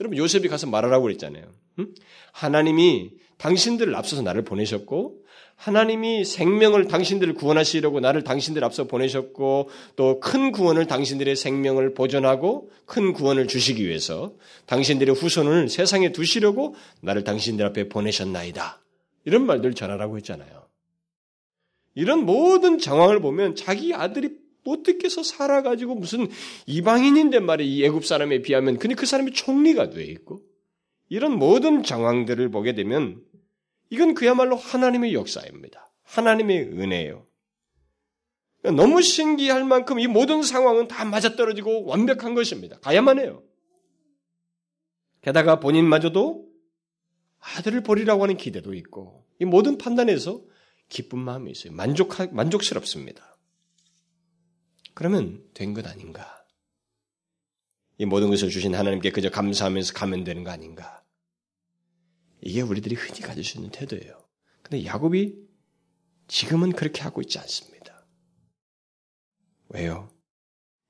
여러분 0.00 0.16
요셉이 0.16 0.48
가서 0.48 0.66
말하라고 0.66 1.02
그랬잖아요. 1.02 1.44
응? 1.80 1.94
하나님이 2.32 3.10
당신들을 3.36 3.94
앞서서 3.94 4.22
나를 4.22 4.44
보내셨고 4.44 5.24
하나님이 5.56 6.24
생명을 6.24 6.86
당신들을 6.86 7.34
구원하시려고 7.34 7.98
나를 8.00 8.22
당신들 8.22 8.62
앞서 8.62 8.84
보내셨고 8.86 9.68
또 9.96 10.20
큰 10.20 10.52
구원을 10.52 10.86
당신들의 10.86 11.34
생명을 11.34 11.94
보존하고 11.94 12.70
큰 12.86 13.12
구원을 13.12 13.48
주시기 13.48 13.86
위해서 13.86 14.32
당신들의 14.66 15.14
후손을 15.16 15.68
세상에 15.68 16.12
두시려고 16.12 16.76
나를 17.00 17.24
당신들 17.24 17.66
앞에 17.66 17.88
보내셨나이다. 17.88 18.80
이런 19.24 19.46
말들 19.46 19.74
전하라고 19.74 20.16
했잖아요. 20.18 20.57
이런 21.98 22.24
모든 22.24 22.78
정황을 22.78 23.20
보면 23.20 23.56
자기 23.56 23.92
아들이 23.92 24.38
어떻게 24.64 25.06
해서 25.06 25.24
살아가지고 25.24 25.96
무슨 25.96 26.28
이방인인데 26.66 27.40
말이야 27.40 27.66
이 27.66 27.84
애굽 27.86 28.06
사람에 28.06 28.40
비하면 28.40 28.78
근데 28.78 28.94
그 28.94 29.04
사람이 29.04 29.32
총리가 29.32 29.90
돼 29.90 30.04
있고 30.04 30.40
이런 31.08 31.36
모든 31.36 31.82
정황들을 31.82 32.50
보게 32.52 32.76
되면 32.76 33.20
이건 33.90 34.14
그야말로 34.14 34.54
하나님의 34.54 35.12
역사입니다. 35.12 35.90
하나님의 36.04 36.68
은혜예요. 36.68 37.26
너무 38.62 39.02
신기할 39.02 39.64
만큼 39.64 39.98
이 39.98 40.06
모든 40.06 40.44
상황은 40.44 40.86
다 40.86 41.04
맞아떨어지고 41.04 41.86
완벽한 41.86 42.34
것입니다. 42.34 42.78
가야만 42.78 43.18
해요. 43.18 43.42
게다가 45.22 45.58
본인마저도 45.58 46.46
아들을 47.40 47.82
버리라고 47.82 48.22
하는 48.22 48.36
기대도 48.36 48.74
있고 48.74 49.24
이 49.40 49.44
모든 49.44 49.78
판단에서 49.78 50.46
기쁜 50.88 51.18
마음이 51.18 51.50
있어요. 51.50 51.72
만족 51.72 52.10
만족스럽습니다. 52.32 53.36
그러면 54.94 55.44
된 55.54 55.74
것 55.74 55.86
아닌가? 55.86 56.44
이 57.98 58.04
모든 58.04 58.30
것을 58.30 58.48
주신 58.50 58.74
하나님께 58.74 59.10
그저 59.10 59.30
감사하면서 59.30 59.92
가면 59.94 60.24
되는 60.24 60.44
거 60.44 60.50
아닌가? 60.50 61.04
이게 62.40 62.60
우리들이 62.60 62.94
흔히 62.94 63.20
가질 63.20 63.42
수 63.44 63.58
있는 63.58 63.70
태도예요. 63.70 64.18
근데 64.62 64.84
야곱이 64.84 65.34
지금은 66.28 66.72
그렇게 66.72 67.02
하고 67.02 67.20
있지 67.20 67.38
않습니다. 67.38 68.06
왜요? 69.70 70.10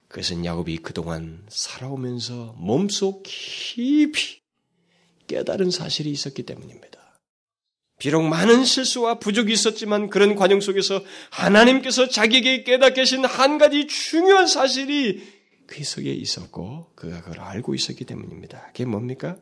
그것은 0.08 0.44
야곱이 0.44 0.78
그동안 0.78 1.46
살아오면서 1.48 2.54
몸속 2.58 3.22
깊이 3.24 4.42
깨달은 5.26 5.70
사실이 5.70 6.10
있었기 6.10 6.44
때문입니다. 6.44 6.97
비록 7.98 8.22
많은 8.22 8.64
실수와 8.64 9.18
부족이 9.18 9.52
있었지만 9.52 10.08
그런 10.08 10.36
과정 10.36 10.60
속에서 10.60 11.04
하나님께서 11.30 12.08
자기에게 12.08 12.62
깨닫게 12.62 13.00
하신 13.00 13.24
한 13.24 13.58
가지 13.58 13.86
중요한 13.88 14.46
사실이 14.46 15.38
그 15.66 15.84
속에 15.84 16.12
있었고 16.12 16.92
그가 16.94 17.20
그걸 17.22 17.40
알고 17.40 17.74
있었기 17.74 18.04
때문입니다. 18.04 18.68
그게 18.68 18.84
뭡니까? 18.84 19.36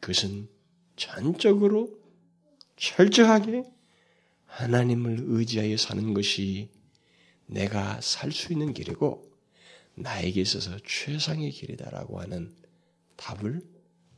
그것은 0.00 0.48
전적으로 0.96 1.88
철저하게 2.76 3.62
하나님을 4.46 5.18
의지하여 5.28 5.76
사는 5.76 6.12
것이 6.12 6.70
내가 7.46 8.00
살 8.00 8.32
수 8.32 8.52
있는 8.52 8.74
길이고 8.74 9.30
나에게 9.94 10.40
있어서 10.40 10.76
최상의 10.84 11.50
길이다라고 11.50 12.20
하는 12.20 12.54
답을 13.16 13.60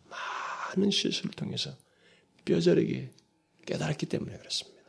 많은 0.08 0.90
실수를 0.90 1.32
통해서 1.32 1.76
뼈저리게 2.44 3.10
깨달았기 3.66 4.06
때문에 4.06 4.36
그렇습니다. 4.38 4.82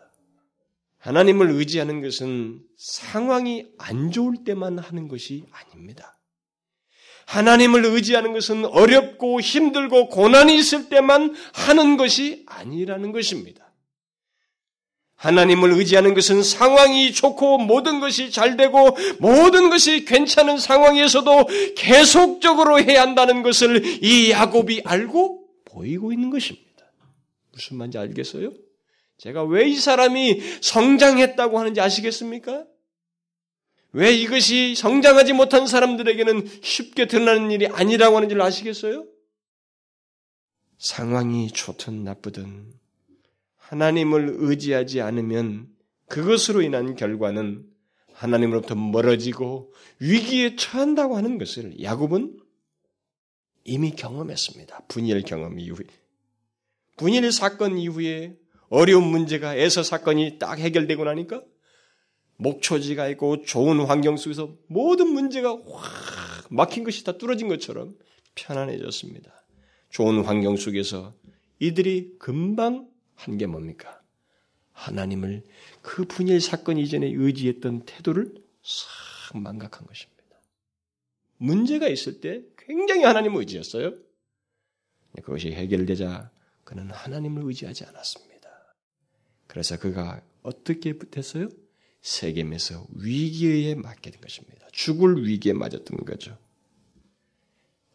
하나님을 1.00 1.52
의지하는 1.52 2.02
것은 2.02 2.62
상황이 2.78 3.68
안 3.78 4.12
좋을 4.12 4.44
때만 4.46 4.80
하는 4.80 5.08
것이 5.08 5.44
아닙니다. 5.52 6.18
하나님을 7.26 7.86
의지하는 7.86 8.34
것은 8.34 8.66
어렵고 8.66 9.42
힘들고 9.42 10.10
고난이 10.10 10.58
있을 10.58 10.90
때만 10.90 11.36
하는 11.54 11.98
것이 11.98 12.44
아니라는 12.46 13.12
것입니다. 13.12 13.64
하나님을 15.16 15.72
의지하는 15.72 16.14
것은 16.14 16.44
상황이 16.44 17.14
좋고 17.14 17.60
모든 17.60 18.02
것이 18.02 18.30
잘 18.30 18.58
되고 18.58 18.98
모든 19.20 19.70
것이 19.70 20.04
괜찮은 20.04 20.58
상황에서도 20.58 21.48
계속적으로 21.78 22.82
해야 22.82 23.04
한다는 23.04 23.42
것을 23.42 24.04
이 24.04 24.32
야곱이 24.32 24.82
알고 24.84 25.46
보이고 25.66 26.12
있는 26.12 26.30
것입니다. 26.30 26.73
무슨 27.54 27.78
말인지 27.78 27.98
알겠어요? 27.98 28.52
제가 29.18 29.44
왜 29.44 29.68
이 29.70 29.76
사람이 29.76 30.42
성장했다고 30.62 31.60
하는지 31.60 31.80
아시겠습니까? 31.80 32.66
왜 33.94 34.12
이것이 34.12 34.76
성장하지 34.76 35.34
못한 35.34 35.68
사람들에게는 35.68 36.48
쉽게 36.64 37.08
드러나는 37.08 37.52
일이 37.52 37.68
아니라고 37.68 38.18
하는지를 38.18 38.42
아시겠어요? 38.42 39.06
상황이 40.80 41.50
좋든 41.52 42.04
나쁘든 42.04 42.74
하나님을 43.56 44.36
의지하지 44.40 45.02
않으면 45.02 45.68
그것으로 46.08 46.62
인한 46.64 46.96
결과는 46.96 47.66
하나님으로부터 48.14 48.76
멀어지고 48.76 49.74
위기에 50.00 50.56
처한다고 50.56 51.16
하는 51.16 51.38
것을 51.38 51.82
야곱은 51.82 52.40
이미 53.64 53.92
경험했습니다. 53.92 54.86
분열 54.88 55.22
경험 55.22 55.60
이후에. 55.60 55.86
분열 56.98 57.32
사건 57.32 57.78
이후에 57.78 58.36
어려운 58.70 59.04
문제가 59.04 59.56
에서 59.56 59.84
사건이 59.84 60.40
딱 60.40 60.60
해결되고 60.60 61.04
나니까 61.04 61.44
목초지가 62.38 63.08
있고 63.10 63.44
좋은 63.44 63.80
환경 63.86 64.18
속에서 64.18 64.56
모든 64.68 65.08
문제가 65.10 65.52
확 65.52 66.48
막힌 66.50 66.84
것이 66.84 67.04
다 67.04 67.18
뚫어진 67.18 67.48
것처럼 67.48 67.96
편안해졌습니다. 68.36 69.32
좋은 69.90 70.24
환경 70.24 70.56
속에서 70.56 71.14
이들이 71.60 72.16
금방 72.20 72.88
한 73.16 73.38
게 73.38 73.46
뭡니까? 73.46 74.02
하나님을 74.74 75.44
그 75.82 76.04
분열 76.06 76.42
사건 76.42 76.78
이전에 76.78 77.08
의지했던 77.08 77.84
태도를 77.86 78.34
싹 78.64 79.40
망각한 79.40 79.86
것입니다. 79.86 80.24
문제가 81.38 81.88
있을 81.88 82.20
때 82.22 82.42
굉장히 82.58 83.04
하나님을 83.04 83.40
의지했어요. 83.42 83.94
그것이 85.22 85.52
해결되자 85.52 86.32
그는 86.64 86.90
하나님을 86.92 87.44
의지하지 87.46 87.86
않았습니다. 87.86 88.50
그래서 89.48 89.78
그가 89.78 90.22
어떻게 90.42 90.98
됐어요? 90.98 91.50
세겜에서 92.02 92.88
위기에 92.96 93.76
맞게 93.76 94.12
된 94.12 94.22
것입니다. 94.22 94.68
죽을 94.72 95.26
위기에 95.26 95.54
맞았던 95.54 96.06
거죠. 96.06 96.38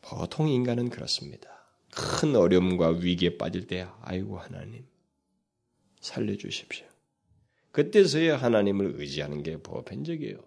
보통 0.01 0.49
인간은 0.49 0.89
그렇습니다. 0.89 1.51
큰 1.95 2.37
어려움과 2.37 2.91
위기에 2.91 3.37
빠질 3.37 3.67
때, 3.67 3.87
아이고, 4.01 4.39
하나님, 4.39 4.87
살려주십시오. 6.01 6.87
그때서야 7.73 8.37
하나님을 8.37 8.95
의지하는 8.97 9.43
게 9.43 9.59
보편적이에요. 9.59 10.39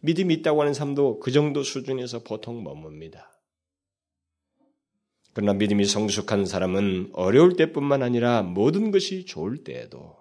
믿음이 0.00 0.34
있다고 0.34 0.60
하는 0.60 0.74
삶도 0.74 1.20
그 1.20 1.30
정도 1.30 1.62
수준에서 1.62 2.22
보통 2.22 2.64
머뭅니다. 2.64 3.28
그러나 5.32 5.54
믿음이 5.54 5.84
성숙한 5.84 6.46
사람은 6.46 7.10
어려울 7.12 7.56
때뿐만 7.56 8.02
아니라 8.02 8.42
모든 8.42 8.90
것이 8.90 9.24
좋을 9.24 9.62
때에도 9.62 10.20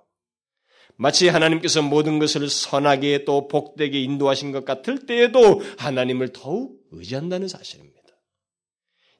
마치 0.96 1.30
하나님께서 1.30 1.82
모든 1.82 2.20
것을 2.20 2.50
선하게 2.50 3.24
또 3.24 3.48
복되게 3.48 4.02
인도하신 4.02 4.52
것 4.52 4.66
같을 4.66 5.06
때에도 5.06 5.62
하나님을 5.78 6.34
더욱 6.34 6.78
의지한다는 6.92 7.48
사실입니다. 7.48 8.00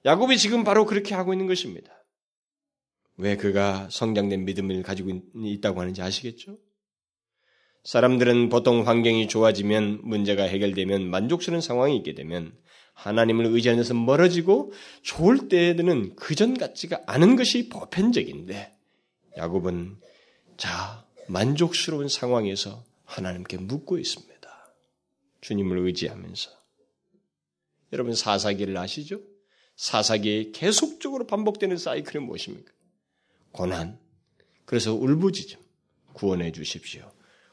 야곱이 0.06 0.38
지금 0.38 0.64
바로 0.64 0.86
그렇게 0.86 1.16
하고 1.16 1.34
있는 1.34 1.48
것입니다. 1.48 1.92
왜 3.16 3.36
그가 3.36 3.88
성장된 3.92 4.46
믿음을 4.46 4.84
가지고 4.84 5.12
있다고 5.36 5.82
하는지 5.82 6.02
아시겠죠? 6.02 6.58
사람들은 7.84 8.50
보통 8.50 8.86
환경이 8.88 9.28
좋아지면 9.28 10.02
문제가 10.04 10.44
해결되면 10.44 11.10
만족스러운 11.10 11.62
상황이 11.62 11.96
있게 11.98 12.14
되면 12.14 12.58
하나님을 13.00 13.46
의지하는 13.46 13.82
데서 13.82 13.94
멀어지고 13.94 14.74
좋을 15.04 15.48
때에는 15.48 16.16
그전 16.16 16.58
같지가 16.58 17.04
않은 17.08 17.38
것이 17.38 17.70
보편적인데 17.70 18.78
야곱은 19.38 19.98
자 20.58 21.06
만족스러운 21.28 22.10
상황에서 22.10 22.84
하나님께 23.06 23.58
묻고 23.58 23.98
있습니다. 23.98 24.40
주님을 25.42 25.78
의지하면서. 25.78 26.52
여러분 27.94 28.14
사사기를 28.14 28.78
아시죠? 28.78 29.22
사사기에 29.78 30.52
계속적으로 30.52 31.26
반복되는 31.26 31.78
사이클이 31.78 32.24
무엇입니까? 32.26 32.70
고난. 33.54 33.98
그래서 34.66 34.94
울부짖음. 34.94 35.58
구원해 36.14 36.52
주십시오. 36.52 37.10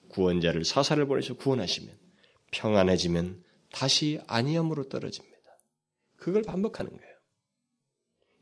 구원자를 0.09 0.65
사사를 0.65 1.05
보내서 1.07 1.35
구원하시면 1.35 1.97
평안해지면 2.51 3.45
다시 3.71 4.21
안위함으로 4.27 4.89
떨어집니다. 4.89 5.36
그걸 6.27 6.43
반복하는 6.43 6.91
거예요. 6.91 7.15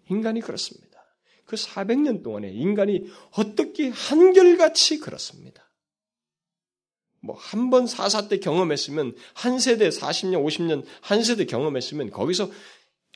인간이 0.08 0.40
그렇습니다. 0.40 1.04
그 1.44 1.54
400년 1.54 2.22
동안에 2.22 2.50
인간이 2.50 3.04
어떻게 3.36 3.90
한결같이 3.90 4.98
그렇습니다. 5.00 5.70
뭐 7.20 7.36
한 7.36 7.68
번 7.68 7.86
사사 7.86 8.26
때 8.28 8.38
경험했으면 8.38 9.14
한 9.34 9.58
세대 9.58 9.90
40년, 9.90 10.42
50년 10.46 10.86
한 11.02 11.22
세대 11.22 11.44
경험했으면 11.44 12.08
거기서 12.08 12.50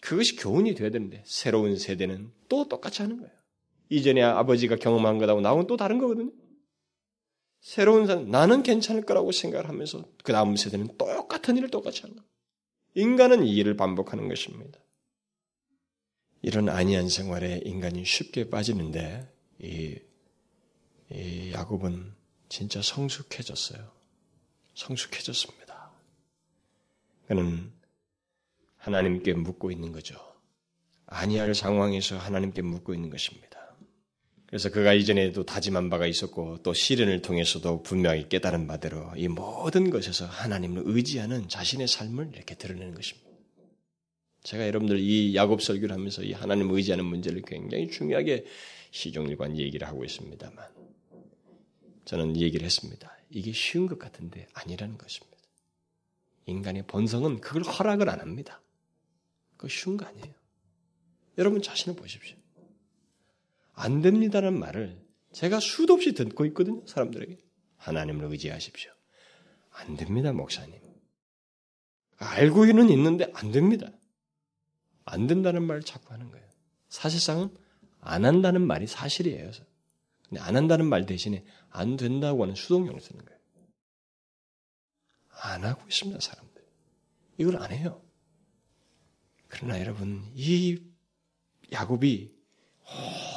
그것이 0.03 0.37
교훈이 0.37 0.75
돼야 0.75 0.91
되는데 0.91 1.25
새로운 1.27 1.79
세대는 1.79 2.31
또 2.51 2.69
똑같이 2.69 3.01
하는 3.01 3.16
거예요. 3.16 3.33
이전에 3.89 4.21
아버지가 4.21 4.77
경험한 4.77 5.16
것하고 5.16 5.41
나하고는 5.41 5.66
또 5.66 5.79
다른 5.79 5.97
거거든요. 5.97 6.31
새로운 7.62 8.07
사람, 8.07 8.31
나는 8.31 8.62
괜찮을 8.62 9.07
거라고 9.07 9.33
생각을 9.33 9.66
하면서 9.66 10.05
그 10.23 10.33
다음 10.35 10.57
세대는 10.57 10.99
똑같은 10.99 11.57
일을 11.57 11.71
똑같이 11.71 12.03
하는 12.03 12.16
거예요. 12.16 12.29
인간은 12.99 13.45
이 13.45 13.55
일을 13.55 13.77
반복하는 13.77 14.29
것입니다. 14.29 14.81
이런 16.43 16.69
안이한 16.69 17.09
생활에 17.09 17.61
인간이 17.65 18.05
쉽게 18.05 18.51
빠지는데 18.51 19.33
이, 19.61 20.01
이 21.13 21.53
야곱은 21.53 22.13
진짜 22.49 22.83
성숙해졌어요. 22.83 23.93
성숙해졌습니다. 24.75 25.93
그는 27.29 27.73
하나님께 28.79 29.35
묻고 29.35 29.71
있는 29.71 29.93
거죠. 29.93 30.19
아니할 31.07 31.55
상황에서 31.55 32.19
하나님께 32.19 32.63
묻고 32.63 32.95
있는 32.95 33.11
것입니다. 33.11 33.48
그래서 34.49 34.71
그가 34.71 34.95
이전에도 34.95 35.45
다짐한 35.45 35.91
바가 35.91 36.07
있었고 36.07 36.63
또 36.63 36.73
시련을 36.73 37.21
통해서도 37.21 37.83
분명히 37.83 38.31
깨달은 38.31 38.67
바대로 38.67 39.13
이 39.15 39.29
모든 39.29 39.91
것에서 39.91 40.25
하나님을 40.25 40.85
의지하는 40.87 41.49
자신의 41.49 41.87
삶을 41.87 42.31
이렇게 42.35 42.55
드러내는 42.55 42.95
것입니다. 42.95 43.29
제가 44.45 44.67
여러분들 44.67 45.01
이 45.01 45.37
야곱 45.37 45.63
설교를 45.63 45.95
하면서 45.95 46.23
이 46.23 46.33
하나님을 46.33 46.77
의지하는 46.77 47.05
문제를 47.05 47.43
굉장히 47.43 47.91
중요하게 47.91 48.47
시종일관 48.91 49.59
얘기를 49.59 49.87
하고 49.87 50.03
있습니다만 50.03 50.67
저는 52.07 52.35
이 52.35 52.41
얘기를 52.41 52.65
했습니다. 52.65 53.15
이게 53.29 53.53
쉬운 53.53 53.87
것 53.87 53.99
같은데 53.99 54.47
아니라는 54.55 54.97
것입니다. 54.97 55.37
인간의 56.47 56.85
본성은 56.87 57.43
그걸 57.43 57.65
허락을 57.65 58.09
안 58.09 58.21
합니다. 58.21 58.63
그거 59.59 59.69
쉬운 59.69 59.99
거 59.99 60.07
아니에요. 60.07 60.33
여러분 61.37 61.61
자신을 61.61 61.95
보십시오. 61.97 62.35
안 63.79 64.03
됩니다는 64.03 64.59
말을 64.59 65.01
제가 65.33 65.61
수도 65.61 65.95
없이 65.95 66.12
듣고 66.12 66.45
있거든요. 66.47 66.85
사람들에게. 66.87 67.39
하나님을 67.76 68.24
의지하십시오. 68.33 68.91
안 69.70 69.97
됩니다, 69.97 70.33
목사님. 70.33 70.81
알고는 72.16 72.91
있는데 72.91 73.31
안 73.35 73.53
됩니다. 73.53 73.93
안 75.05 75.29
된다는 75.29 75.62
말을 75.62 75.83
자꾸 75.83 76.12
하는 76.12 76.29
거예요. 76.33 76.45
사실상은 76.89 77.57
안 78.01 78.24
한다는 78.24 78.66
말이 78.66 78.89
사실이에요. 78.89 79.53
근데 80.29 80.41
안 80.43 80.57
한다는 80.57 80.87
말 80.87 81.07
대신에 81.07 81.45
안 81.70 81.97
된다고 81.97 82.43
하는 82.43 82.57
수동형을 82.57 83.01
쓰는 83.01 83.24
거예요. 83.24 83.41
안 85.29 85.64
하고 85.64 85.87
있습니다, 85.87 86.18
사람들. 86.18 86.66
이걸 87.39 87.62
안 87.62 87.70
해요. 87.70 88.03
그러나 89.47 89.79
여러분, 89.79 90.24
이 90.35 90.83
야곱이 91.70 92.38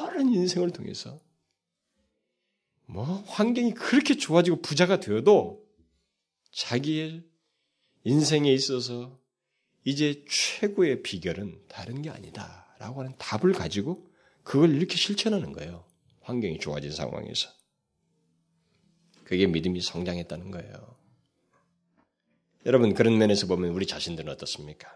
오랜 0.01 0.33
인생을 0.33 0.71
통해서 0.71 1.19
뭐 2.85 3.03
환경이 3.27 3.73
그렇게 3.73 4.15
좋아지고 4.15 4.61
부자가 4.61 4.99
되어도 4.99 5.65
자기의 6.51 7.23
인생에 8.03 8.51
있어서 8.51 9.19
이제 9.83 10.25
최고의 10.29 11.01
비결은 11.01 11.63
다른 11.67 12.01
게 12.01 12.09
아니다라고 12.09 13.01
하는 13.01 13.15
답을 13.17 13.53
가지고 13.53 14.11
그걸 14.43 14.75
이렇게 14.75 14.95
실천하는 14.95 15.53
거예요. 15.53 15.85
환경이 16.21 16.59
좋아진 16.59 16.91
상황에서. 16.91 17.49
그게 19.23 19.47
믿음이 19.47 19.81
성장했다는 19.81 20.51
거예요. 20.51 20.97
여러분 22.65 22.93
그런 22.93 23.17
면에서 23.17 23.47
보면 23.47 23.71
우리 23.71 23.87
자신들은 23.87 24.31
어떻습니까? 24.31 24.89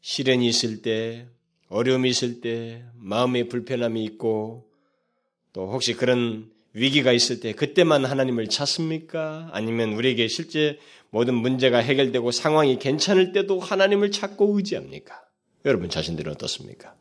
시련이 0.00 0.46
있을 0.48 0.82
때 0.82 1.28
어려움이 1.72 2.08
있을 2.10 2.40
때 2.40 2.84
마음의 2.96 3.48
불편함이 3.48 4.04
있고 4.04 4.70
또 5.52 5.72
혹시 5.72 5.94
그런 5.94 6.50
위기가 6.74 7.12
있을 7.12 7.40
때 7.40 7.52
그때만 7.52 8.04
하나님을 8.04 8.48
찾습니까? 8.48 9.50
아니면 9.52 9.94
우리에게 9.94 10.28
실제 10.28 10.78
모든 11.10 11.34
문제가 11.34 11.78
해결되고 11.78 12.30
상황이 12.30 12.78
괜찮을 12.78 13.32
때도 13.32 13.58
하나님을 13.58 14.10
찾고 14.10 14.56
의지합니까? 14.56 15.22
여러분 15.64 15.88
자신들은 15.88 16.32
어떻습니까? 16.32 16.94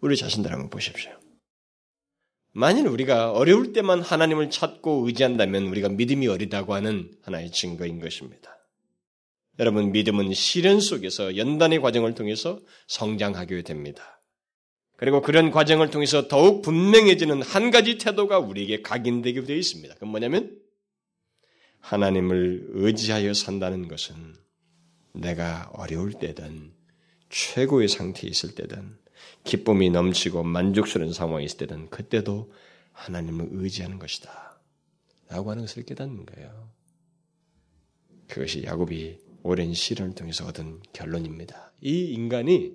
우리 0.00 0.16
자신들 0.16 0.50
한번 0.52 0.70
보십시오. 0.70 1.12
만일 2.52 2.86
우리가 2.88 3.32
어려울 3.32 3.72
때만 3.72 4.00
하나님을 4.00 4.50
찾고 4.50 5.06
의지한다면 5.06 5.64
우리가 5.64 5.88
믿음이 5.90 6.26
어리다고 6.28 6.74
하는 6.74 7.10
하나의 7.22 7.52
증거인 7.52 8.00
것입니다. 8.00 8.59
여러분, 9.60 9.92
믿음은 9.92 10.32
시련 10.32 10.80
속에서 10.80 11.36
연단의 11.36 11.80
과정을 11.80 12.14
통해서 12.14 12.58
성장하게 12.88 13.62
됩니다. 13.62 14.22
그리고 14.96 15.20
그런 15.20 15.50
과정을 15.50 15.90
통해서 15.90 16.28
더욱 16.28 16.62
분명해지는 16.62 17.42
한 17.42 17.70
가지 17.70 17.98
태도가 17.98 18.38
우리에게 18.38 18.80
각인되게 18.80 19.44
되어 19.44 19.56
있습니다. 19.56 19.94
그건 19.94 20.08
뭐냐면, 20.08 20.58
하나님을 21.80 22.68
의지하여 22.70 23.34
산다는 23.34 23.86
것은 23.86 24.34
내가 25.12 25.70
어려울 25.74 26.14
때든 26.14 26.72
최고의 27.28 27.88
상태에 27.88 28.30
있을 28.30 28.54
때든 28.54 28.98
기쁨이 29.44 29.90
넘치고 29.90 30.42
만족스러운 30.42 31.12
상황이 31.12 31.44
있을 31.44 31.58
때든 31.58 31.90
그때도 31.90 32.50
하나님을 32.92 33.48
의지하는 33.52 33.98
것이다. 33.98 34.58
라고 35.28 35.50
하는 35.50 35.64
것을 35.64 35.84
깨닫는 35.84 36.24
거예요. 36.24 36.70
그것이 38.26 38.64
야곱이 38.64 39.29
오랜 39.42 39.72
시련을 39.74 40.14
통해서 40.14 40.46
얻은 40.46 40.80
결론입니다. 40.92 41.72
이 41.80 42.12
인간이 42.12 42.74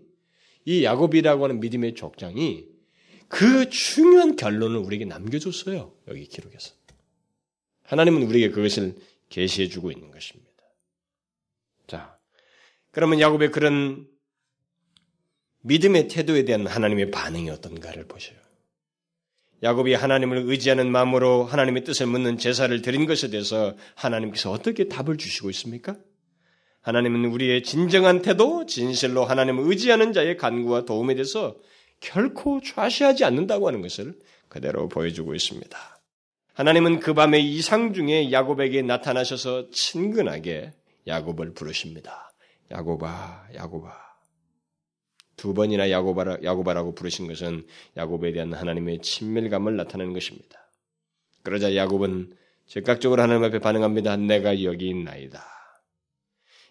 이 0.66 0.84
야곱이라고 0.84 1.44
하는 1.44 1.60
믿음의 1.60 1.96
족장이 1.96 2.66
그 3.28 3.70
중요한 3.70 4.36
결론을 4.36 4.78
우리에게 4.78 5.06
남겨줬어요. 5.06 5.94
여기 6.08 6.26
기록에서. 6.26 6.74
하나님은 7.84 8.24
우리에게 8.24 8.54
그것을 8.54 8.96
계시해 9.30 9.68
주고 9.68 9.92
있는 9.92 10.12
것입니다. 10.12 10.52
자, 11.88 12.18
그러면 12.92 13.20
야곱의 13.20 13.52
그런 13.52 14.08
믿음의 15.62 16.08
태도에 16.08 16.46
대한 16.46 16.68
하나님의 16.68 17.12
반응이 17.12 17.50
어떤가를 17.50 18.08
보셔요. 18.08 18.38
야곱이 19.64 19.94
하나님을 19.94 20.44
의지하는 20.46 20.92
마음으로 20.92 21.44
하나님의 21.46 21.84
뜻을 21.84 22.06
묻는 22.08 22.38
제사를 22.38 22.82
드린 22.82 23.06
것에 23.06 23.30
대해서 23.30 23.76
하나님께서 23.96 24.52
어떻게 24.52 24.88
답을 24.88 25.18
주시고 25.18 25.50
있습니까? 25.52 25.98
하나님은 26.86 27.26
우리의 27.26 27.64
진정한 27.64 28.22
태도, 28.22 28.68
진실로 28.68 29.26
하나님을 29.26 29.68
의지하는 29.68 30.14
자의 30.14 30.38
간구와 30.38 30.86
도움에 30.86 31.16
대해서 31.16 31.56
결코 32.00 32.62
좌시하지 32.62 33.26
않는다고 33.26 33.68
하는 33.68 33.82
것을 33.82 34.14
그대로 34.50 34.88
보여주고 34.88 35.34
있습니다. 35.34 35.78
하나님은 36.54 37.00
그 37.00 37.16
밤의 37.16 37.44
이상 37.44 37.94
중에 37.94 38.32
야곱에게 38.32 38.84
나타나셔서 38.84 39.72
친근하게 39.72 40.74
야곱을 41.08 41.56
부르십니다. 41.56 42.32
야곱아, 42.70 43.48
야곱아. 43.56 43.92
두 45.38 45.56
번이나 45.56 45.90
야곱아, 45.90 46.38
야곱아라고 46.44 46.94
부르신 46.94 47.28
것은 47.28 47.66
야곱에 47.98 48.32
대한 48.32 48.54
하나님의 48.54 49.00
친밀감을 49.00 49.76
나타내는 49.76 50.14
것입니다. 50.14 50.70
그러자 51.42 51.76
야곱은 51.76 52.36
즉각적으로 52.68 53.24
하나님 53.24 53.44
앞에 53.44 53.58
반응합니다. 53.58 54.18
내가 54.18 54.64
여기 54.64 54.88
있나이다. 54.90 55.55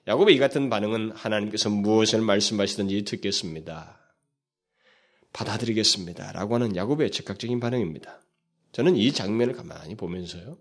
야곱의 0.06 0.34
이 0.34 0.38
같은 0.38 0.68
반응은 0.68 1.12
하나님께서 1.12 1.70
무엇을 1.70 2.20
말씀하시든지 2.20 3.04
듣겠습니다. 3.04 3.98
받아들이겠습니다. 5.32 6.32
라고 6.32 6.54
하는 6.54 6.76
야곱의 6.76 7.10
즉각적인 7.10 7.58
반응입니다. 7.58 8.20
저는 8.72 8.96
이 8.96 9.12
장면을 9.12 9.54
가만히 9.54 9.94
보면서요. 9.94 10.58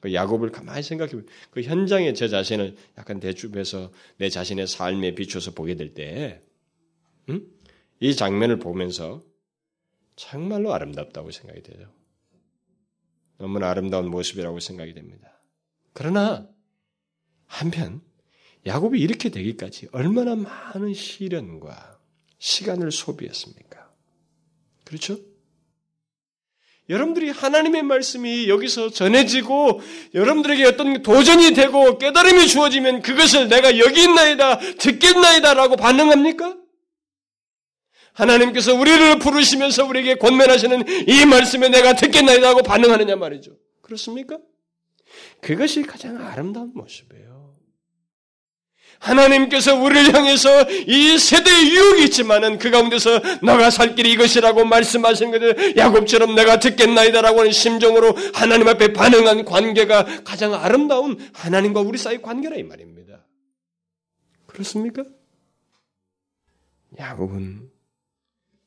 그 0.00 0.12
야곱을 0.12 0.50
가만히 0.50 0.82
생각해 0.82 1.12
그 1.50 1.62
현장에 1.62 2.12
제 2.12 2.28
자신을 2.28 2.76
약간 2.98 3.20
대주해서 3.20 3.90
내 4.18 4.28
자신의 4.28 4.66
삶에 4.66 5.14
비춰서 5.14 5.52
보게 5.52 5.76
될 5.76 5.94
때, 5.94 6.42
음? 7.28 7.46
이 8.00 8.14
장면을 8.14 8.58
보면서 8.58 9.22
정말로 10.16 10.74
아름답다고 10.74 11.30
생각이 11.30 11.62
돼요. 11.62 11.90
너무나 13.38 13.70
아름다운 13.70 14.10
모습이라고 14.10 14.60
생각이 14.60 14.94
됩니다. 14.94 15.40
그러나 15.92 16.48
한편 17.46 18.02
야곱이 18.66 19.00
이렇게 19.00 19.28
되기까지 19.28 19.88
얼마나 19.92 20.34
많은 20.34 20.94
시련과 20.94 21.98
시간을 22.38 22.92
소비했습니까? 22.92 23.90
그렇죠? 24.84 25.18
여러분들이 26.88 27.30
하나님의 27.30 27.82
말씀이 27.82 28.48
여기서 28.48 28.90
전해지고 28.90 29.80
여러분들에게 30.12 30.64
어떤 30.66 31.02
도전이 31.02 31.54
되고 31.54 31.96
깨달음이 31.98 32.46
주어지면 32.46 33.00
그것을 33.00 33.48
내가 33.48 33.78
여기 33.78 34.02
있나이다, 34.02 34.58
듣겠나이다 34.58 35.54
라고 35.54 35.76
반응합니까? 35.76 36.58
하나님께서 38.12 38.74
우리를 38.74 39.18
부르시면서 39.18 39.86
우리에게 39.86 40.16
권면하시는 40.16 41.08
이 41.08 41.26
말씀에 41.26 41.68
내가 41.68 41.94
듣겠나이다 41.94 42.48
하고 42.48 42.62
반응하느냐 42.62 43.16
말이죠. 43.16 43.56
그렇습니까? 43.80 44.38
그것이 45.40 45.82
가장 45.82 46.18
아름다운 46.18 46.72
모습이에요. 46.74 47.33
하나님께서 48.98 49.74
우리를 49.74 50.14
향해서 50.14 50.70
이 50.86 51.18
세대의 51.18 51.70
유혹이 51.70 52.04
있지만은 52.04 52.58
그 52.58 52.70
가운데서 52.70 53.20
너가 53.42 53.70
살 53.70 53.94
길이 53.94 54.12
이것이라고 54.12 54.64
말씀하신 54.64 55.30
것을 55.30 55.76
야곱처럼 55.76 56.34
내가 56.34 56.58
듣겠나이다라고 56.58 57.40
하는 57.40 57.52
심정으로 57.52 58.14
하나님 58.32 58.68
앞에 58.68 58.92
반응한 58.92 59.44
관계가 59.44 60.24
가장 60.24 60.54
아름다운 60.54 61.18
하나님과 61.34 61.80
우리 61.80 61.98
사이 61.98 62.20
관계라 62.22 62.56
이 62.56 62.62
말입니다. 62.62 63.24
그렇습니까? 64.46 65.04
야곱은 66.98 67.70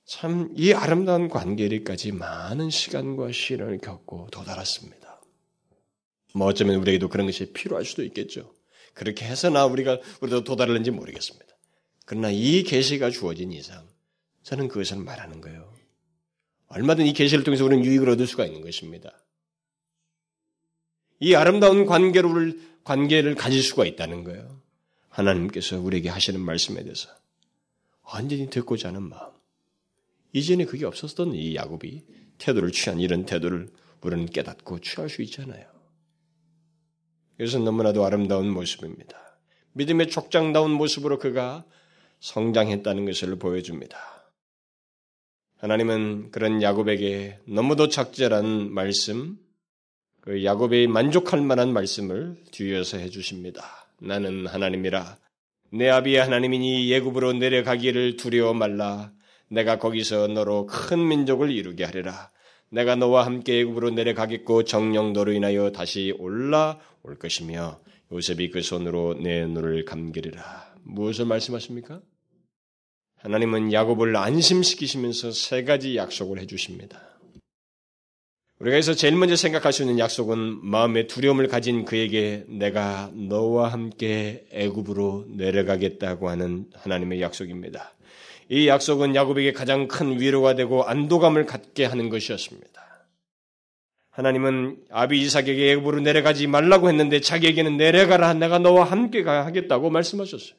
참 0.06 0.52
이 0.56 0.74
아름다운 0.74 1.28
관계리까지 1.28 2.14
많은 2.14 2.70
시간과 2.70 3.32
시련을 3.34 3.80
겪고 3.80 4.30
도달했습니다. 4.32 5.22
뭐 6.34 6.48
어쩌면 6.48 6.78
우리에게도 6.78 7.10
그런 7.10 7.26
것이 7.26 7.52
필요할 7.52 7.84
수도 7.84 8.04
있겠죠. 8.04 8.54
그렇게 8.98 9.26
해서나 9.26 9.66
우리가 9.66 10.00
우리도 10.22 10.44
도달했는지 10.44 10.90
모르겠습니다. 10.90 11.46
그러나 12.06 12.32
이 12.32 12.64
계시가 12.64 13.12
주어진 13.12 13.52
이상 13.52 13.88
저는 14.42 14.68
그것을 14.68 14.98
말하는 14.98 15.40
거예요. 15.40 15.72
얼마든 16.68 17.06
이 17.06 17.14
계시를 17.14 17.44
통해서 17.44 17.64
우리는 17.64 17.86
유익을 17.86 18.10
얻을 18.10 18.26
수가 18.26 18.46
있는 18.46 18.62
것입니다. 18.62 19.12
이 21.20 21.36
아름다운 21.36 21.86
관계를 21.86 22.60
관계를 22.84 23.36
가질 23.36 23.62
수가 23.62 23.86
있다는 23.86 24.24
거예요. 24.24 24.62
하나님께서 25.10 25.80
우리에게 25.80 26.10
하시는 26.10 26.40
말씀에 26.40 26.82
대해서 26.84 27.10
완전히 28.02 28.50
듣고자 28.50 28.90
하는 28.90 29.04
마음. 29.04 29.32
이전에 30.34 30.66
그게 30.66 30.86
없었던 30.86 31.34
이 31.36 31.56
야곱이 31.56 32.04
태도를 32.40 32.72
취한 32.72 33.00
이런 33.00 33.26
태도를 33.26 33.70
우리는 34.02 34.26
깨닫고 34.26 34.80
취할 34.80 35.10
수 35.10 35.22
있잖아요. 35.22 35.77
이것은 37.40 37.64
너무나도 37.64 38.06
아름다운 38.06 38.50
모습입니다. 38.50 39.18
믿음의 39.74 40.10
족장다운 40.10 40.72
모습으로 40.72 41.20
그가 41.20 41.66
성장했다는 42.20 43.06
것을 43.06 43.38
보여줍니다. 43.38 43.98
하나님은 45.58 46.32
그런 46.32 46.62
야곱에게 46.62 47.40
너무도 47.46 47.90
적절한 47.90 48.72
말씀, 48.72 49.38
그 50.22 50.44
야곱이 50.44 50.88
만족할 50.88 51.42
만한 51.42 51.74
말씀을 51.74 52.38
뒤에서 52.52 52.98
해주십니다. 52.98 53.64
나는 54.00 54.46
하나님이라. 54.46 55.18
내 55.72 55.90
아비의 55.90 56.20
하나님이니 56.20 56.90
예굽으로 56.90 57.34
내려가기를 57.34 58.18
두려워 58.18 58.54
말라. 58.54 59.12
내가 59.50 59.80
거기서 59.80 60.28
너로 60.28 60.66
큰 60.66 61.08
민족을 61.08 61.52
이루게 61.52 61.86
하리라. 61.86 62.30
내가 62.70 62.96
너와 62.96 63.26
함께 63.26 63.62
애굽으로 63.62 63.92
내려가겠고 63.92 64.64
정령 64.64 65.14
너로 65.14 65.32
인하여 65.32 65.72
다시 65.72 66.14
올라 66.20 66.80
올 67.08 67.18
것이며 67.18 67.80
요셉이 68.12 68.50
그 68.52 68.62
손으로 68.62 69.16
내 69.16 69.46
눈을 69.46 69.86
감기리라. 69.86 70.76
무엇을 70.84 71.26
말씀하십니까? 71.26 72.02
하나님은 73.20 73.74
야곱을 73.74 74.16
안심시키시면서 74.16 75.32
세 75.32 75.64
가지 75.64 75.96
약속을 75.96 76.40
해주십니다. 76.40 77.02
우리가 78.60 78.76
여기서 78.76 78.96
제일 78.96 79.16
먼저 79.16 79.36
생각할 79.36 79.72
수 79.72 79.84
있는 79.84 80.00
약속은 80.00 80.66
마음의 80.66 81.08
두려움을 81.08 81.48
가진 81.48 81.86
그에게 81.86 82.44
내가 82.48 83.12
너와 83.14 83.72
함께 83.72 84.46
애굽으로 84.52 85.26
내려가겠다고 85.30 86.30
하는 86.30 86.66
하나님의 86.74 87.22
약속입니다. 87.22 87.94
이 88.50 88.68
약속은 88.68 89.16
야곱에게 89.16 89.54
가장 89.54 89.88
큰 89.88 90.20
위로가 90.20 90.56
되고 90.56 90.84
안도감을 90.84 91.46
갖게 91.46 91.86
하는 91.86 92.10
것이었습니다. 92.10 92.77
하나님은 94.18 94.84
아비 94.90 95.22
이삭에게 95.22 95.74
애굽으로 95.74 96.00
내려가지 96.00 96.48
말라고 96.48 96.90
했는데 96.90 97.22
자기에게는 97.22 97.78
내려가라 97.78 98.34
내가 98.34 98.58
너와 98.58 98.84
함께 98.84 99.22
가겠다고 99.22 99.92
말씀하셨어요. 99.92 100.58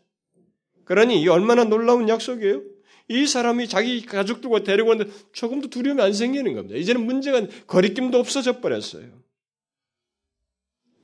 그러니 0.85 1.21
이 1.21 1.27
얼마나 1.27 1.65
놀라운 1.65 2.09
약속이에요? 2.09 2.63
이 3.09 3.27
사람이 3.27 3.67
자기 3.67 4.07
가족들과 4.07 4.63
데리고 4.63 4.91
왔는데 4.91 5.13
조금도 5.33 5.71
두려움이 5.71 6.01
안 6.01 6.13
생기는 6.13 6.55
겁니다. 6.55 6.79
이제는 6.79 7.05
문제가 7.05 7.49
거리낌도 7.67 8.17
없어져 8.17 8.61
버렸어요. 8.61 9.11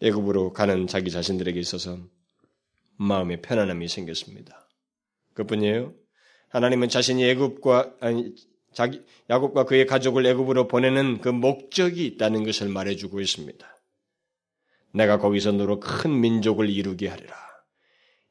애굽으로 0.00 0.52
가는 0.52 0.86
자기 0.86 1.10
자신들에게 1.10 1.58
있어서 1.58 1.98
마음의 2.98 3.42
편안함이 3.42 3.88
생겼습니다. 3.88 4.68
그뿐이에요. 5.32 5.92
하나님은 6.50 6.88
자신이 6.88 7.28
애굽과 7.30 7.96
아니 7.98 8.32
자기 8.74 9.02
야곱과 9.30 9.64
그의 9.64 9.86
가족을 9.86 10.26
애굽으로 10.26 10.68
보내는 10.68 11.20
그 11.20 11.28
목적이 11.28 12.06
있다는 12.06 12.44
것을 12.44 12.68
말해주고 12.68 13.20
있습니다. 13.20 13.66
내가 14.92 15.18
거기서 15.18 15.52
너로 15.52 15.80
큰 15.80 16.20
민족을 16.20 16.68
이루게 16.68 17.08
하리라. 17.08 17.34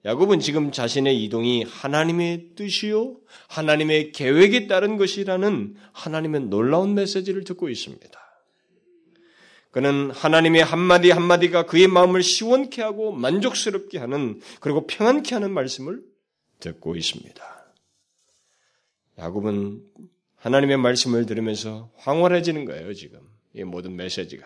야곱은 0.05 0.41
지금 0.41 0.71
자신의 0.71 1.23
이동이 1.23 1.63
하나님의 1.63 2.55
뜻이요, 2.55 3.17
하나님의 3.47 4.11
계획에 4.11 4.67
따른 4.67 4.97
것이라는 4.97 5.75
하나님의 5.93 6.41
놀라운 6.41 6.93
메시지를 6.93 7.45
듣고 7.45 7.69
있습니다. 7.69 8.19
그는 9.71 10.11
하나님의 10.11 10.63
한마디 10.63 11.09
한마디가 11.09 11.65
그의 11.65 11.87
마음을 11.87 12.21
시원케 12.21 12.81
하고 12.81 13.11
만족스럽게 13.11 13.97
하는, 13.97 14.39
그리고 14.59 14.85
평안케 14.85 15.33
하는 15.35 15.51
말씀을 15.51 16.01
듣고 16.59 16.95
있습니다. 16.95 17.65
야곱은 19.17 19.81
하나님의 20.43 20.75
말씀을 20.75 21.25
들으면서 21.25 21.89
황홀해지는 21.95 22.65
거예요, 22.65 22.93
지금. 22.93 23.19
이 23.53 23.63
모든 23.63 23.95
메시지가. 23.95 24.45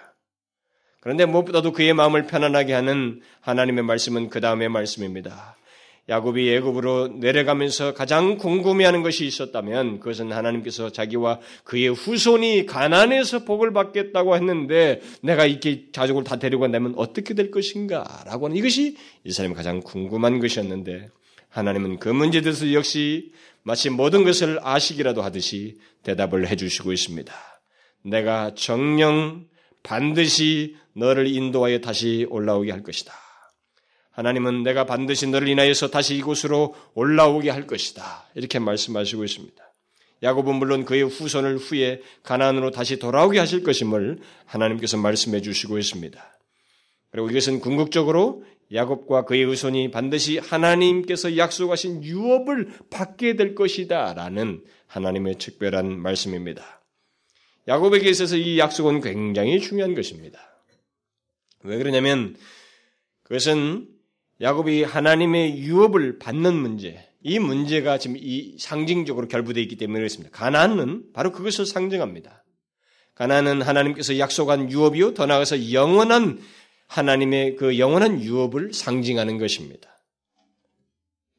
그런데 0.99 1.25
무엇보다도 1.25 1.71
그의 1.71 1.93
마음을 1.93 2.27
편안하게 2.27 2.73
하는 2.73 3.21
하나님의 3.41 3.83
말씀은 3.83 4.29
그 4.29 4.39
다음의 4.39 4.69
말씀입니다. 4.69 5.57
야곱이 6.07 6.53
애굽으로 6.53 7.07
내려가면서 7.19 7.95
가장 7.95 8.37
궁금해하는 8.37 9.01
것이 9.01 9.25
있었다면 9.25 9.99
그것은 9.99 10.31
하나님께서 10.31 10.91
자기와 10.91 11.39
그의 11.63 11.89
후손이 11.89 12.67
가난해서 12.67 13.43
복을 13.43 13.73
받겠다고 13.73 14.35
했는데 14.35 15.01
내가 15.21 15.47
이렇게 15.47 15.87
가족을 15.93 16.23
다 16.23 16.37
데리고 16.37 16.61
간다면 16.61 16.93
어떻게 16.95 17.33
될 17.33 17.49
것인가라고 17.49 18.45
하는 18.45 18.55
이것이 18.55 18.95
이 19.23 19.31
사람이 19.31 19.55
가장 19.55 19.81
궁금한 19.81 20.39
것이었는데 20.39 21.09
하나님은 21.49 21.97
그 21.97 22.09
문제에 22.09 22.41
대해서 22.41 22.71
역시 22.73 23.31
마치 23.67 23.89
모든 23.89 24.23
것을 24.23 24.59
아시기라도 24.63 25.21
하듯이 25.21 25.77
대답을 26.03 26.47
해주시고 26.47 26.93
있습니다. 26.93 27.33
내가 28.05 28.55
정령 28.55 29.45
반드시 29.83 30.77
너를 30.95 31.27
인도하여 31.27 31.81
다시 31.81 32.25
올라오게 32.29 32.71
할 32.71 32.81
것이다. 32.81 33.13
하나님은 34.11 34.63
내가 34.63 34.85
반드시 34.85 35.27
너를 35.27 35.49
인하여서 35.49 35.89
다시 35.89 36.15
이곳으로 36.15 36.75
올라오게 36.93 37.49
할 37.49 37.67
것이다. 37.67 38.29
이렇게 38.35 38.57
말씀하시고 38.57 39.25
있습니다. 39.25 39.61
야곱은 40.23 40.55
물론 40.55 40.85
그의 40.85 41.03
후손을 41.03 41.57
후에 41.57 42.01
가나안으로 42.23 42.71
다시 42.71 42.99
돌아오게 42.99 43.37
하실 43.37 43.63
것임을 43.63 44.19
하나님께서 44.45 44.95
말씀해 44.95 45.41
주시고 45.41 45.77
있습니다. 45.77 46.39
그리고 47.11 47.29
이것은 47.29 47.59
궁극적으로 47.59 48.45
야곱과 48.73 49.25
그의 49.25 49.45
후손이 49.45 49.91
반드시 49.91 50.37
하나님께서 50.37 51.37
약속하신 51.37 52.03
유업을 52.03 52.69
받게 52.89 53.35
될 53.35 53.55
것이다. 53.55 54.13
라는 54.13 54.63
하나님의 54.87 55.35
특별한 55.37 55.99
말씀입니다. 55.99 56.81
야곱에게 57.67 58.09
있어서 58.09 58.37
이 58.37 58.59
약속은 58.59 59.01
굉장히 59.01 59.59
중요한 59.59 59.95
것입니다. 59.95 60.39
왜 61.63 61.77
그러냐면 61.77 62.35
그것은 63.23 63.87
야곱이 64.39 64.83
하나님의 64.83 65.57
유업을 65.59 66.19
받는 66.19 66.53
문제, 66.55 67.03
이 67.21 67.39
문제가 67.39 67.97
지금 67.97 68.15
이 68.17 68.55
상징적으로 68.59 69.27
결부되어 69.27 69.61
있기 69.63 69.75
때문에 69.75 69.99
그렇습니다. 69.99 70.29
가나안은 70.37 71.11
바로 71.13 71.31
그것을 71.31 71.65
상징합니다. 71.65 72.45
가나안은 73.15 73.63
하나님께서 73.63 74.19
약속한 74.19 74.71
유업이요, 74.71 75.13
더 75.15 75.25
나아가서 75.25 75.73
영원한 75.73 76.39
하나님의 76.87 77.55
그 77.55 77.77
영원한 77.79 78.21
유업을 78.21 78.73
상징하는 78.73 79.37
것입니다. 79.37 79.97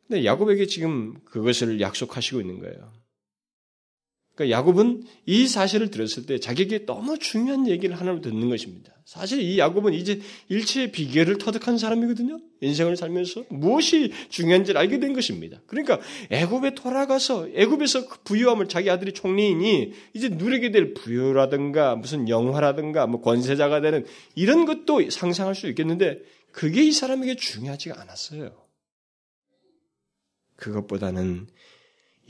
근데 0.07 0.25
야곱에게 0.25 0.67
지금 0.67 1.21
그것을 1.25 1.81
약속하시고 1.81 2.41
있는 2.41 2.61
거예요. 2.61 2.93
그러니까 4.39 4.57
야곱은 4.57 5.03
이 5.27 5.49
사실을 5.49 5.91
들었을 5.91 6.27
때 6.27 6.39
자기에게 6.39 6.87
너무 6.87 7.19
중요한 7.19 7.67
얘기를 7.67 7.97
하나로 7.97 8.21
듣는 8.21 8.49
것입니다. 8.49 8.93
사실 9.05 9.41
이 9.41 9.59
야곱은 9.59 9.95
이제 9.95 10.21
일체의 10.49 10.93
비결을 10.93 11.39
터득한 11.39 11.77
사람이거든요. 11.77 12.39
인생을 12.61 12.97
살면서 12.97 13.47
무엇이 13.49 14.13
중요한지를 14.29 14.79
알게 14.79 15.01
된 15.01 15.13
것입니다. 15.13 15.61
그러니까 15.67 15.99
애굽에 16.31 16.77
돌아가서 16.77 17.49
애굽에서 17.53 18.07
그 18.07 18.19
부유함을 18.23 18.69
자기 18.69 18.91
아들이 18.91 19.13
총리이니 19.13 19.93
이제 20.15 20.29
누리게 20.29 20.71
될 20.71 20.95
부유라든가 20.95 21.97
무슨 21.97 22.29
영화라든가 22.29 23.09
뭐 23.09 23.21
권세자가 23.21 23.81
되는 23.81 24.07
이런 24.37 24.67
것도 24.67 25.11
상상할 25.11 25.57
수 25.57 25.67
있겠는데 25.69 26.21
그게 26.53 26.85
이 26.85 26.93
사람에게 26.93 27.35
중요하지가 27.35 28.01
않았어요. 28.01 28.53
그것보다는 30.55 31.49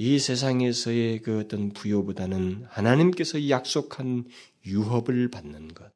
이 0.01 0.21
세상에서의 0.21 1.23
그 1.23 1.41
어떤 1.41 1.73
부여보다는 1.73 2.67
하나님께서 2.69 3.49
약속한 3.49 4.27
유업을 4.65 5.29
받는 5.29 5.75
것, 5.75 5.93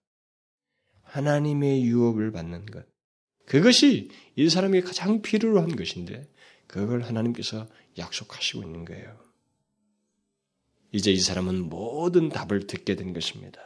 하나님의 1.04 1.84
유업을 1.84 2.32
받는 2.32 2.66
것, 2.66 2.84
그것이 3.46 4.10
이 4.34 4.48
사람에게 4.48 4.84
가장 4.84 5.22
필요로 5.22 5.60
한 5.60 5.76
것인데 5.76 6.28
그걸 6.66 7.02
하나님께서 7.02 7.68
약속하시고 7.96 8.62
있는 8.64 8.84
거예요. 8.84 9.20
이제 10.90 11.12
이 11.12 11.20
사람은 11.20 11.68
모든 11.68 12.28
답을 12.28 12.66
듣게 12.66 12.96
된 12.96 13.12
것입니다. 13.12 13.60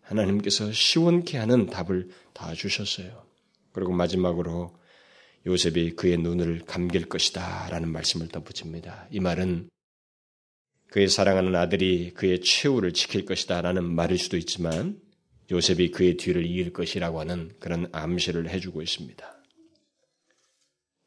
하나님께서 0.00 0.72
시원케 0.72 1.38
하는 1.38 1.66
답을 1.66 2.10
다 2.32 2.54
주셨어요. 2.54 3.24
그리고 3.72 3.92
마지막으로 3.92 4.76
요셉이 5.48 5.92
그의 5.92 6.18
눈을 6.18 6.60
감길 6.66 7.08
것이다 7.08 7.68
라는 7.70 7.90
말씀을 7.90 8.28
덧붙입니다. 8.28 9.08
이 9.10 9.18
말은 9.18 9.70
그의 10.90 11.08
사랑하는 11.08 11.56
아들이 11.56 12.12
그의 12.12 12.42
최후를 12.42 12.92
지킬 12.92 13.24
것이다 13.24 13.62
라는 13.62 13.84
말일 13.84 14.18
수도 14.18 14.36
있지만 14.36 15.00
요셉이 15.50 15.90
그의 15.90 16.18
뒤를 16.18 16.44
이을 16.44 16.74
것이라고 16.74 17.20
하는 17.20 17.50
그런 17.60 17.88
암시를 17.92 18.50
해주고 18.50 18.82
있습니다. 18.82 19.42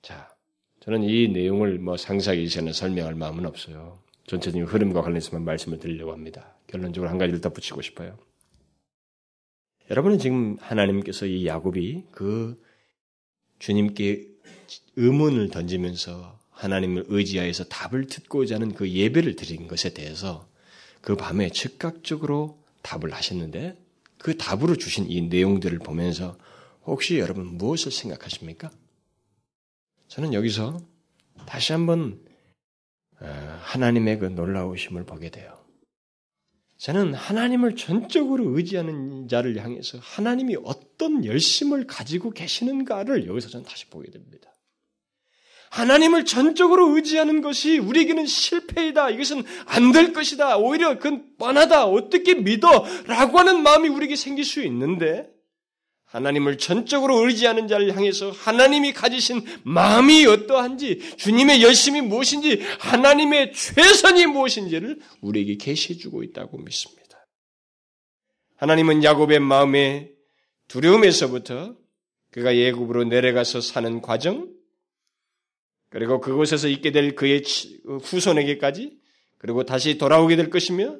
자, 0.02 0.36
저는 0.80 1.04
이 1.04 1.28
내용을 1.28 1.78
뭐 1.78 1.96
상세하게 1.96 2.42
이제는 2.42 2.74
설명할 2.74 3.14
마음은 3.14 3.46
없어요. 3.46 4.02
전체적인 4.26 4.66
흐름과 4.66 5.02
관련해서만 5.02 5.46
말씀을 5.46 5.78
드리려고 5.78 6.14
합니다. 6.14 6.58
결론적으로 6.66 7.12
한 7.12 7.20
가지를 7.20 7.42
덧붙이고 7.42 7.84
싶어요. 7.84 8.18
여러분은 9.92 10.18
지금 10.18 10.58
하나님께서 10.60 11.28
이 11.28 11.46
야곱이 11.46 12.06
그 12.12 12.60
주님께 13.60 14.31
의문을 14.96 15.50
던지면서 15.50 16.40
하나님을 16.52 17.06
의지하여서 17.08 17.66
답을 17.66 18.08
듣고자 18.08 18.56
하는 18.56 18.74
그 18.74 18.90
예배를 18.90 19.36
드린 19.36 19.68
것에 19.68 19.94
대해서 19.94 20.48
그 21.02 21.16
밤에 21.16 21.50
즉각적으로 21.50 22.62
답을 22.84 23.14
하셨는데 23.14 23.78
그 24.18 24.38
답으로 24.38 24.76
주신 24.76 25.10
이 25.10 25.22
내용들을 25.22 25.80
보면서 25.80 26.38
혹시 26.86 27.18
여러분 27.18 27.58
무엇을 27.58 27.92
생각하십니까? 27.92 28.72
저는 30.08 30.34
여기서 30.34 30.80
다시 31.48 31.72
한번 31.72 32.20
어, 33.20 33.60
하나님의 33.62 34.20
그 34.20 34.26
놀라우심을 34.26 35.06
보게 35.06 35.30
돼요. 35.30 35.58
저는 36.78 37.14
하나님을 37.14 37.76
전적으로 37.76 38.58
의지하는 38.58 39.28
자를 39.28 39.64
향해서 39.64 40.00
하나님이 40.02 40.58
어떤 40.64 41.24
열심을 41.26 41.86
가지고 41.86 42.32
계시는가를 42.32 43.28
여기서 43.28 43.50
저는 43.50 43.66
다시 43.66 43.88
보게 43.88 44.10
됩니다. 44.10 44.52
하나님을 45.72 46.26
전적으로 46.26 46.96
의지하는 46.96 47.42
것이 47.42 47.80
우리에게는 47.80 48.26
실패이다. 48.26 49.10
이것은 49.12 49.44
안 49.66 49.94
될 49.94 50.12
것이다. 50.14 50.58
오히려 50.58 50.98
그건 51.00 51.26
뻔하다. 51.38 51.88
어떻게 51.88 52.34
믿어? 52.36 52.86
라고 53.08 53.40
하는 53.40 53.64
마음이 53.64 53.88
우리에게 53.90 54.16
생길 54.16 54.44
수 54.44 54.62
있는데, 54.64 55.30
하나님을 56.06 56.58
전적으로 56.58 57.26
의지하는 57.26 57.70
자를 57.70 57.96
향해서 57.96 58.32
하나님이 58.32 58.92
가지신 58.92 59.46
마음이 59.64 60.26
어떠한지, 60.26 61.16
주님의 61.16 61.62
열심이 61.64 62.02
무엇인지, 62.02 62.62
하나님의 62.80 63.54
최선이 63.54 64.26
무엇인지를 64.28 65.00
우리에게 65.22 65.56
계시해 65.56 65.98
주고 65.98 66.22
있다고 66.24 66.58
믿습니다. 66.58 67.26
하나님은 68.58 69.06
야곱의 69.06 69.40
마음의 69.40 70.12
두려움에서부터 70.68 71.76
그가 72.32 72.58
예굽으로 72.58 73.06
내려가서 73.06 73.62
사는 73.62 74.02
과정, 74.02 74.50
그리고 75.92 76.22
그곳에서 76.22 76.70
있게 76.70 76.92
될 76.92 77.16
그의 77.16 77.44
후손에게까지, 78.02 78.98
그리고 79.38 79.66
다시 79.66 79.98
돌아오게 79.98 80.38
될 80.38 80.50
것이며, 80.50 80.96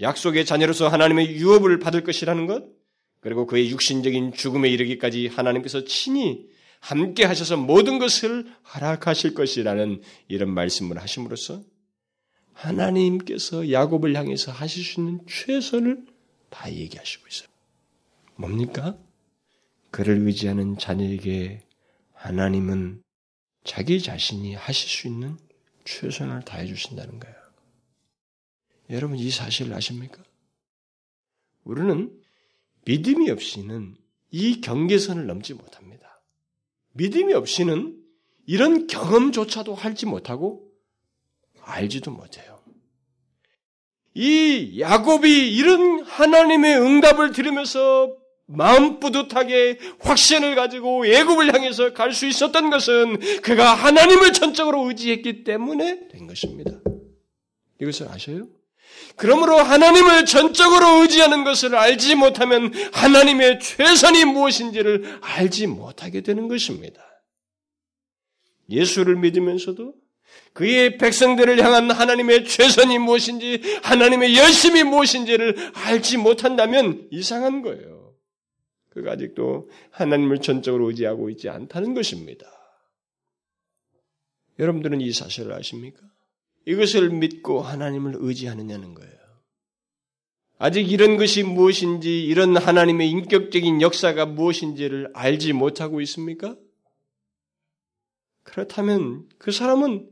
약속의 0.00 0.46
자녀로서 0.46 0.88
하나님의 0.88 1.36
유업을 1.36 1.78
받을 1.78 2.02
것이라는 2.02 2.46
것, 2.46 2.64
그리고 3.20 3.46
그의 3.46 3.70
육신적인 3.70 4.32
죽음에 4.32 4.70
이르기까지 4.70 5.28
하나님께서 5.28 5.84
친히 5.84 6.46
함께 6.80 7.24
하셔서 7.24 7.56
모든 7.58 7.98
것을 7.98 8.46
허락하실 8.74 9.34
것이라는 9.34 10.02
이런 10.28 10.50
말씀을 10.50 11.00
하심으로써 11.00 11.62
하나님께서 12.54 13.70
야곱을 13.70 14.14
향해서 14.16 14.52
하실 14.52 14.84
수 14.84 15.00
있는 15.00 15.20
최선을 15.28 16.04
다 16.48 16.72
얘기하시고 16.72 17.26
있어요. 17.28 17.48
뭡니까? 18.36 18.96
그를 19.90 20.26
의지하는 20.26 20.78
자녀에게 20.78 21.62
하나님은 22.14 23.03
자기 23.64 24.00
자신이 24.00 24.54
하실 24.54 24.88
수 24.88 25.08
있는 25.08 25.38
최선을 25.84 26.42
다해 26.44 26.66
주신다는 26.66 27.18
거예요. 27.18 27.36
여러분 28.90 29.18
이 29.18 29.30
사실을 29.30 29.72
아십니까? 29.74 30.22
우리는 31.64 32.22
믿음이 32.84 33.30
없이는 33.30 33.96
이 34.30 34.60
경계선을 34.60 35.26
넘지 35.26 35.54
못합니다. 35.54 36.20
믿음이 36.92 37.32
없이는 37.32 38.00
이런 38.46 38.86
경험조차도 38.86 39.74
할지 39.74 40.04
못하고 40.04 40.70
알지도 41.62 42.10
못해요. 42.10 42.62
이 44.12 44.78
야곱이 44.78 45.54
이런 45.54 46.04
하나님의 46.04 46.78
응답을 46.78 47.32
들으면서 47.32 48.14
마음 48.46 49.00
뿌듯하게 49.00 49.78
확신을 50.00 50.54
가지고 50.54 51.08
예굽을 51.08 51.54
향해서 51.54 51.92
갈 51.94 52.12
수 52.12 52.26
있었던 52.26 52.70
것은 52.70 53.40
그가 53.40 53.74
하나님을 53.74 54.32
전적으로 54.32 54.86
의지했기 54.88 55.44
때문에 55.44 56.08
된 56.08 56.26
것입니다. 56.26 56.70
이것을 57.80 58.08
아셔요? 58.08 58.46
그러므로 59.16 59.58
하나님을 59.58 60.26
전적으로 60.26 61.02
의지하는 61.02 61.44
것을 61.44 61.74
알지 61.74 62.14
못하면 62.16 62.72
하나님의 62.92 63.60
최선이 63.60 64.24
무엇인지를 64.26 65.18
알지 65.20 65.66
못하게 65.66 66.20
되는 66.20 66.48
것입니다. 66.48 67.02
예수를 68.70 69.16
믿으면서도 69.16 69.94
그의 70.52 70.98
백성들을 70.98 71.62
향한 71.64 71.90
하나님의 71.90 72.44
최선이 72.44 72.98
무엇인지, 72.98 73.80
하나님의 73.82 74.36
열심이 74.36 74.82
무엇인지를 74.84 75.72
알지 75.74 76.16
못한다면 76.18 77.08
이상한 77.10 77.62
거예요. 77.62 78.03
그가 78.94 79.12
아직도 79.12 79.68
하나님을 79.90 80.40
전적으로 80.40 80.88
의지하고 80.88 81.28
있지 81.30 81.48
않다는 81.48 81.94
것입니다. 81.94 82.46
여러분들은 84.58 85.00
이 85.00 85.12
사실을 85.12 85.52
아십니까? 85.52 86.00
이것을 86.66 87.10
믿고 87.10 87.60
하나님을 87.60 88.14
의지하느냐는 88.16 88.94
거예요. 88.94 89.12
아직 90.58 90.90
이런 90.90 91.16
것이 91.16 91.42
무엇인지, 91.42 92.24
이런 92.24 92.56
하나님의 92.56 93.10
인격적인 93.10 93.82
역사가 93.82 94.26
무엇인지를 94.26 95.10
알지 95.12 95.52
못하고 95.52 96.00
있습니까? 96.02 96.56
그렇다면 98.44 99.28
그 99.38 99.50
사람은 99.50 100.08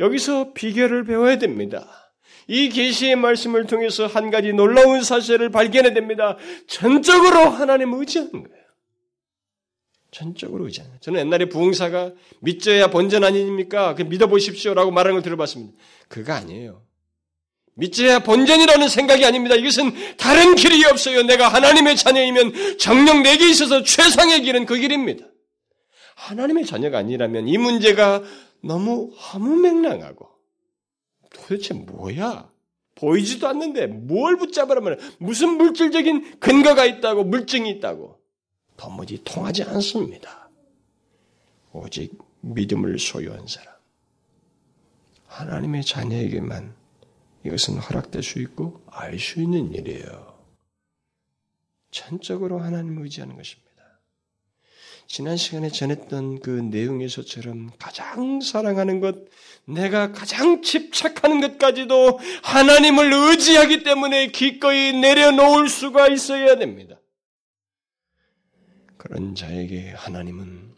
여기서 0.00 0.52
비결을 0.52 1.04
배워야 1.04 1.38
됩니다. 1.38 2.07
이 2.48 2.70
계시의 2.70 3.16
말씀을 3.16 3.66
통해서 3.66 4.06
한 4.06 4.30
가지 4.30 4.52
놀라운 4.52 5.02
사실을 5.02 5.50
발견해야 5.50 5.92
됩니다. 5.92 6.36
전적으로 6.66 7.50
하나님을 7.50 8.00
의지하는 8.00 8.32
거예요. 8.32 8.58
전적으로 10.10 10.64
의지하는 10.64 10.92
거예요. 10.92 11.00
저는 11.00 11.20
옛날에 11.20 11.44
부흥사가 11.50 12.12
믿져야 12.40 12.88
본전 12.88 13.22
아닙니까? 13.22 13.94
그 13.94 14.02
믿어보십시오라고 14.02 14.90
말하는 14.90 15.16
걸 15.16 15.22
들어봤습니다. 15.22 15.74
그거 16.08 16.32
아니에요. 16.32 16.82
믿져야 17.74 18.20
본전이라는 18.20 18.88
생각이 18.88 19.24
아닙니다. 19.24 19.54
이것은 19.54 20.16
다른 20.16 20.56
길이 20.56 20.84
없어요. 20.86 21.22
내가 21.22 21.48
하나님의 21.48 21.96
자녀이면 21.96 22.78
정령 22.78 23.22
내게 23.22 23.48
있어서 23.48 23.82
최상의 23.84 24.42
길은 24.42 24.64
그 24.66 24.76
길입니다. 24.76 25.26
하나님의 26.16 26.64
자녀가 26.64 26.98
아니라면 26.98 27.46
이 27.46 27.56
문제가 27.58 28.22
너무 28.62 29.12
허무맹랑하고 29.12 30.37
도대체 31.48 31.72
뭐야? 31.72 32.52
보이지도 32.94 33.48
않는데 33.48 33.86
뭘 33.86 34.36
붙잡으라면 34.36 34.98
무슨 35.18 35.56
물질적인 35.56 36.40
근거가 36.40 36.84
있다고 36.84 37.24
물증이 37.24 37.70
있다고 37.70 38.20
도무지 38.76 39.22
통하지 39.24 39.62
않습니다. 39.62 40.50
오직 41.72 42.18
믿음을 42.42 42.98
소유한 42.98 43.46
사람. 43.46 43.74
하나님의 45.26 45.84
자녀에게만 45.84 46.74
이것은 47.46 47.78
허락될 47.78 48.22
수 48.22 48.40
있고 48.40 48.82
알 48.86 49.18
수 49.18 49.40
있는 49.40 49.72
일이에요. 49.72 50.36
전적으로 51.90 52.58
하나님을 52.58 53.04
의지하는 53.04 53.36
것입니다. 53.36 53.67
지난 55.08 55.38
시간에 55.38 55.70
전했던 55.70 56.40
그 56.40 56.50
내용에서처럼 56.50 57.70
가장 57.78 58.42
사랑하는 58.42 59.00
것, 59.00 59.16
내가 59.64 60.12
가장 60.12 60.60
집착하는 60.60 61.40
것까지도 61.40 62.20
하나님을 62.42 63.10
의지하기 63.12 63.84
때문에 63.84 64.26
기꺼이 64.28 64.92
내려놓을 64.92 65.70
수가 65.70 66.08
있어야 66.08 66.56
됩니다. 66.56 67.00
그런 68.98 69.34
자에게 69.34 69.92
하나님은 69.92 70.74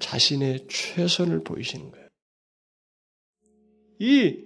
자신의 0.00 0.66
최선을 0.68 1.44
보이시는 1.44 1.92
거예요. 1.92 2.08
이 4.00 4.44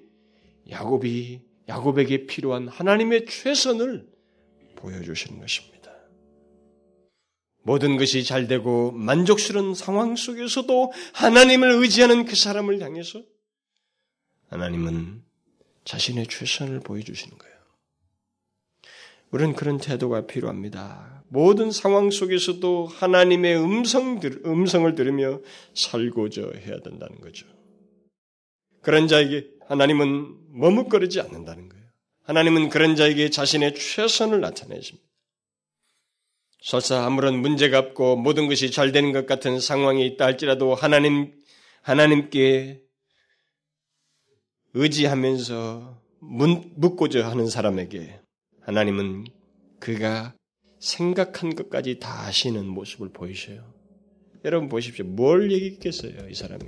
야곱이 0.68 1.40
야곱에게 1.66 2.26
필요한 2.26 2.68
하나님의 2.68 3.24
최선을 3.24 4.06
보여주시는 4.76 5.40
것입니다. 5.40 5.75
모든 7.66 7.96
것이 7.96 8.22
잘 8.22 8.46
되고 8.46 8.92
만족스러운 8.92 9.74
상황 9.74 10.14
속에서도 10.14 10.92
하나님을 11.14 11.72
의지하는 11.72 12.24
그 12.24 12.36
사람을 12.36 12.80
향해서 12.80 13.24
하나님은 14.50 15.24
자신의 15.84 16.28
최선을 16.28 16.78
보여주시는 16.78 17.36
거예요. 17.36 17.56
우리는 19.32 19.52
그런 19.54 19.78
태도가 19.78 20.28
필요합니다. 20.28 21.24
모든 21.26 21.72
상황 21.72 22.12
속에서도 22.12 22.86
하나님의 22.86 23.56
음성, 23.56 24.20
음성을 24.44 24.94
들으며 24.94 25.40
살고자 25.74 26.42
해야 26.42 26.78
된다는 26.78 27.20
거죠. 27.20 27.48
그런 28.80 29.08
자에게 29.08 29.50
하나님은 29.66 30.36
머뭇거리지 30.52 31.20
않는다는 31.20 31.68
거예요. 31.68 31.84
하나님은 32.22 32.68
그런 32.68 32.94
자에게 32.94 33.30
자신의 33.30 33.74
최선을 33.74 34.40
나타내십니다. 34.40 35.05
설사 36.60 37.04
아무런 37.04 37.40
문제가 37.40 37.78
없고 37.78 38.16
모든 38.16 38.48
것이 38.48 38.70
잘 38.70 38.92
되는 38.92 39.12
것 39.12 39.26
같은 39.26 39.60
상황이 39.60 40.06
있다 40.06 40.24
할지라도 40.24 40.74
하나님, 40.74 41.32
하나님께 41.82 42.82
의지하면서 44.74 46.02
묻고자 46.20 47.28
하는 47.28 47.46
사람에게 47.46 48.20
하나님은 48.62 49.26
그가 49.78 50.34
생각한 50.80 51.54
것까지 51.54 51.98
다 51.98 52.26
아시는 52.26 52.66
모습을 52.66 53.10
보이셔요. 53.12 53.74
여러분 54.44 54.68
보십시오. 54.68 55.04
뭘 55.04 55.50
얘기했겠어요, 55.50 56.28
이 56.28 56.34
사람이. 56.34 56.64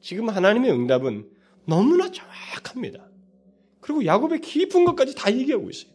지금 0.00 0.28
하나님의 0.28 0.70
응답은 0.70 1.28
너무나 1.66 2.10
정확합니다. 2.10 3.08
그리고 3.80 4.04
야곱의 4.04 4.40
깊은 4.40 4.84
것까지 4.84 5.14
다 5.14 5.32
얘기하고 5.32 5.68
있어요. 5.70 5.92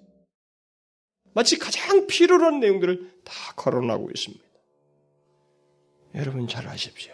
마치 1.34 1.57
가장 1.57 2.07
필요로 2.07 2.45
한 2.45 2.59
내용들을 2.59 3.21
다 3.23 3.34
거론하고 3.55 4.09
있습니다. 4.13 4.43
여러분 6.15 6.47
잘 6.47 6.67
아십시오. 6.67 7.13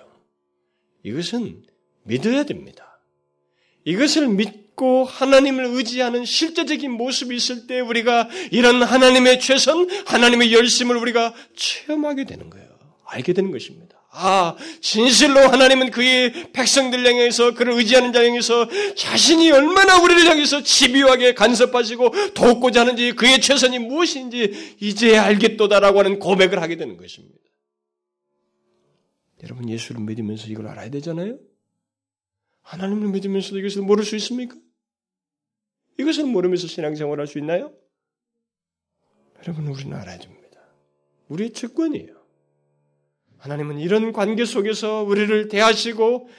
이것은 1.03 1.63
믿어야 2.03 2.43
됩니다. 2.43 3.01
이것을 3.85 4.27
믿고 4.27 5.05
하나님을 5.05 5.65
의지하는 5.65 6.25
실제적인 6.25 6.91
모습이 6.91 7.35
있을 7.35 7.67
때 7.67 7.79
우리가 7.79 8.29
이런 8.51 8.83
하나님의 8.83 9.39
최선, 9.39 9.89
하나님의 10.05 10.53
열심을 10.53 10.97
우리가 10.97 11.33
체험하게 11.55 12.25
되는 12.25 12.49
거예요. 12.49 12.67
알게 13.05 13.33
되는 13.33 13.51
것입니다. 13.51 13.98
아, 14.11 14.55
진실로 14.81 15.39
하나님은 15.41 15.91
그의 15.91 16.51
백성들 16.51 17.05
향해서 17.05 17.53
그를 17.53 17.73
의지하는 17.73 18.11
자 18.11 18.25
향해서 18.25 18.67
자신이 18.95 19.51
얼마나 19.51 20.01
우리를 20.01 20.25
향해서 20.25 20.63
집요하게 20.63 21.35
간섭하시고 21.35 22.33
돕고자 22.33 22.81
하는지 22.81 23.11
그의 23.13 23.39
최선이 23.39 23.79
무엇인지 23.79 24.77
이제 24.81 25.17
알겠도다라고 25.17 25.99
하는 25.99 26.19
고백을 26.19 26.61
하게 26.61 26.75
되는 26.75 26.97
것입니다. 26.97 27.37
여러분 29.43 29.69
예수를 29.69 30.01
믿으면서 30.01 30.47
이걸 30.47 30.67
알아야 30.67 30.89
되잖아요? 30.89 31.37
하나님을 32.61 33.09
믿으면서도 33.09 33.59
이것을 33.59 33.83
모를 33.83 34.03
수 34.03 34.15
있습니까? 34.17 34.55
이것을 35.99 36.25
모르면서 36.25 36.67
신앙생활 36.67 37.19
할 37.19 37.27
수 37.27 37.37
있나요? 37.37 37.73
여러분 39.43 39.67
우리는 39.67 39.95
알아야 39.95 40.17
됩니다. 40.17 40.59
우리의 41.29 41.51
특권이에요. 41.51 42.18
하나님은 43.39 43.79
이런 43.79 44.11
관계 44.11 44.45
속에서 44.45 45.03
우리를 45.03 45.47
대하시고 45.47 46.29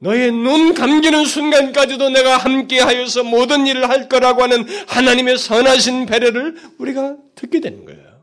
너의 0.00 0.32
눈 0.32 0.74
감기는 0.74 1.24
순간까지도 1.24 2.10
내가 2.10 2.38
함께하여서 2.38 3.24
모든 3.24 3.66
일을 3.66 3.88
할 3.88 4.08
거라고 4.08 4.42
하는 4.42 4.64
하나님의 4.88 5.38
선하신 5.38 6.06
배려를 6.06 6.56
우리가 6.78 7.18
듣게 7.34 7.60
되는 7.60 7.84
거예요. 7.84 8.22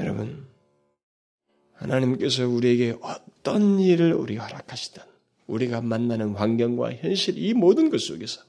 여러분, 0.00 0.46
하나님께서 1.74 2.48
우리에게 2.48 2.96
어떤 3.00 3.78
일을 3.78 4.12
우리가 4.12 4.44
허락하시든 4.44 5.02
우리가 5.46 5.80
만나는 5.82 6.34
환경과 6.34 6.94
현실 6.94 7.38
이 7.38 7.54
모든 7.54 7.90
것 7.90 8.00
속에서 8.00 8.42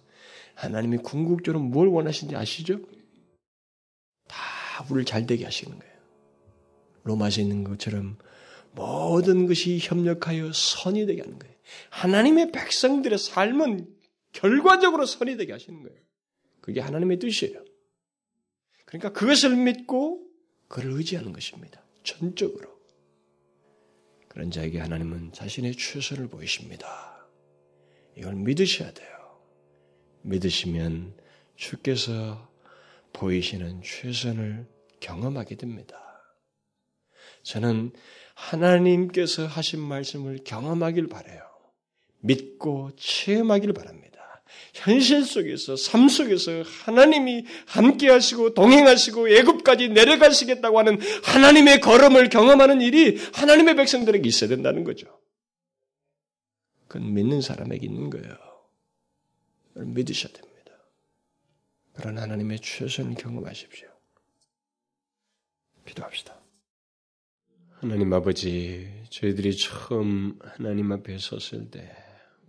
하나님이 0.55 0.97
궁극적으로 0.97 1.63
뭘 1.63 1.87
원하시는지 1.89 2.35
아시죠? 2.35 2.79
다 4.27 4.37
우리를 4.89 5.05
잘 5.05 5.27
되게 5.27 5.43
하시는 5.45 5.77
거예요. 5.77 5.94
로마서 7.05 7.41
있는 7.41 7.63
것처럼 7.63 8.17
모든 8.73 9.47
것이 9.47 9.79
협력하여 9.81 10.51
선이 10.53 11.05
되게 11.05 11.21
하는 11.21 11.39
거예요. 11.39 11.55
하나님의 11.91 12.51
백성들의 12.51 13.17
삶은 13.17 13.87
결과적으로 14.33 15.05
선이 15.05 15.37
되게 15.37 15.53
하시는 15.53 15.81
거예요. 15.81 15.97
그게 16.59 16.81
하나님의 16.81 17.19
뜻이에요. 17.19 17.63
그러니까 18.85 19.13
그것을 19.13 19.55
믿고 19.55 20.25
그를 20.67 20.91
의지하는 20.91 21.31
것입니다. 21.31 21.81
전적으로. 22.03 22.75
그런 24.27 24.51
자에게 24.51 24.79
하나님은 24.79 25.31
자신의 25.31 25.75
최선을 25.75 26.27
보이십니다. 26.27 27.27
이걸 28.17 28.35
믿으셔야 28.35 28.91
돼요. 28.93 29.09
믿으시면 30.23 31.15
주께서 31.55 32.51
보이시는 33.13 33.81
최선을 33.81 34.67
경험하게 34.99 35.55
됩니다. 35.55 36.04
저는 37.45 37.91
하나님께서 38.33 39.45
하신 39.45 39.79
말씀을 39.79 40.39
경험하길 40.43 41.07
바래요. 41.07 41.41
믿고 42.19 42.91
체험하길 42.97 43.73
바랍니다. 43.73 44.41
현실 44.73 45.23
속에서 45.23 45.75
삶 45.75 46.09
속에서 46.09 46.63
하나님이 46.63 47.45
함께 47.67 48.09
하시고 48.09 48.53
동행하시고 48.55 49.29
애굽까지 49.29 49.89
내려가시겠다고 49.89 50.79
하는 50.79 50.99
하나님의 51.23 51.81
걸음을 51.81 52.29
경험하는 52.29 52.81
일이 52.81 53.17
하나님의 53.33 53.75
백성들에게 53.75 54.27
있어야 54.27 54.49
된다는 54.49 54.83
거죠. 54.83 55.07
그건 56.87 57.13
믿는 57.13 57.41
사람에게 57.41 57.85
있는 57.85 58.09
거예요. 58.09 58.37
믿으셔야 59.75 60.33
됩니다. 60.33 60.71
그런 61.93 62.17
하나님의 62.17 62.59
최선을 62.59 63.15
경험하십시오. 63.15 63.87
기도합시다. 65.85 66.44
하나님 67.81 68.13
아버지, 68.13 68.87
저희들이 69.09 69.57
처음 69.57 70.39
하나님 70.41 70.93
앞에 70.93 71.17
섰을 71.17 71.69
때 71.69 71.91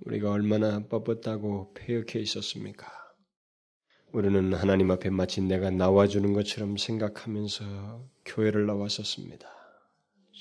우리가 0.05 0.31
얼마나 0.31 0.87
뻣뻣하고 0.87 1.75
폐역해 1.75 2.21
있었습니까? 2.21 2.87
우리는 4.13 4.55
하나님 4.55 4.93
앞에 4.93 5.11
마치 5.11 5.43
내가 5.43 5.71
나와주는 5.71 6.33
것처럼 6.33 6.77
생각하면서 6.77 8.09
교회를 8.25 8.67
나왔었습니다. 8.67 9.49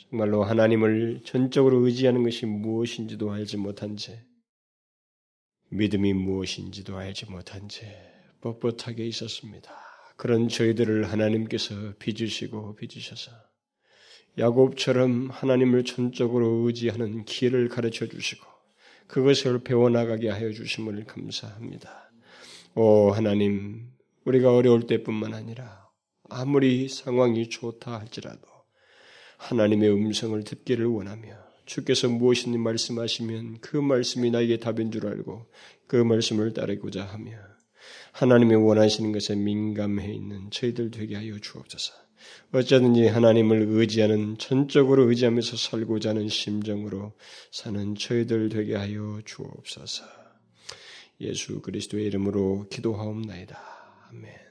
정말로 0.04 0.44
하나님을 0.44 1.22
전적으로 1.26 1.84
의지하는 1.86 2.24
것이 2.24 2.46
무엇인지도 2.46 3.32
알지 3.32 3.58
못한 3.58 3.98
채, 3.98 4.24
믿음이 5.70 6.14
무엇인지도 6.14 6.96
알지 6.96 7.32
못한 7.32 7.68
채 7.70 7.88
뻣뻣하게 8.42 9.00
있었습니다. 9.00 9.74
그런 10.16 10.48
저희들을 10.48 11.12
하나님께서 11.12 11.96
빚으시고 11.98 12.76
빚으셔서 12.76 13.32
야곱처럼 14.38 15.30
하나님을 15.32 15.86
전적으로 15.86 16.66
의지하는 16.68 17.24
길을 17.26 17.70
가르쳐 17.70 18.06
주시고 18.06 18.46
그것을 19.08 19.64
배워나가게 19.64 20.30
하여 20.30 20.52
주심을 20.52 21.06
감사합니다. 21.06 22.12
오 22.76 23.12
하나님 23.12 23.92
우리가 24.26 24.54
어려울 24.54 24.88
때뿐만 24.88 25.34
아니라 25.34 25.88
아무리 26.30 26.90
상황이 26.90 27.50
좋다 27.50 28.00
할지라도 28.00 28.42
하나님의 29.38 29.92
음성을 29.92 30.44
듣기를 30.44 30.86
원하며 30.88 31.46
주께서 31.66 32.10
무엇이든 32.10 32.60
말씀하시면 32.60 33.60
그 33.62 33.78
말씀이 33.78 34.32
나에게 34.32 34.58
답인 34.60 34.92
줄 34.92 35.08
알고 35.08 35.48
그 35.88 35.96
말씀을 35.96 36.54
따르고자 36.54 37.04
하며 37.06 37.38
하나님의 38.12 38.58
원하시는 38.58 39.12
것에 39.12 39.36
민감해 39.36 40.12
있는 40.14 40.50
저희들 40.52 40.92
되게 40.92 41.16
하여 41.16 41.38
주옵소서. 41.40 42.05
어쩌든지 42.52 43.08
하나님을 43.08 43.66
의지하는 43.68 44.38
전적으로 44.38 45.10
의지하면서 45.10 45.58
살고자 45.58 46.10
하는 46.10 46.30
심정으로 46.30 47.14
사는 47.52 47.96
저희들 47.96 48.50
되게 48.50 48.76
하여 48.76 49.20
주옵소서. 49.26 50.04
예수 51.22 51.62
그리스도의 51.62 52.06
이름으로 52.06 52.68
기도하옵나이다. 52.70 53.60
아멘. 54.10 54.45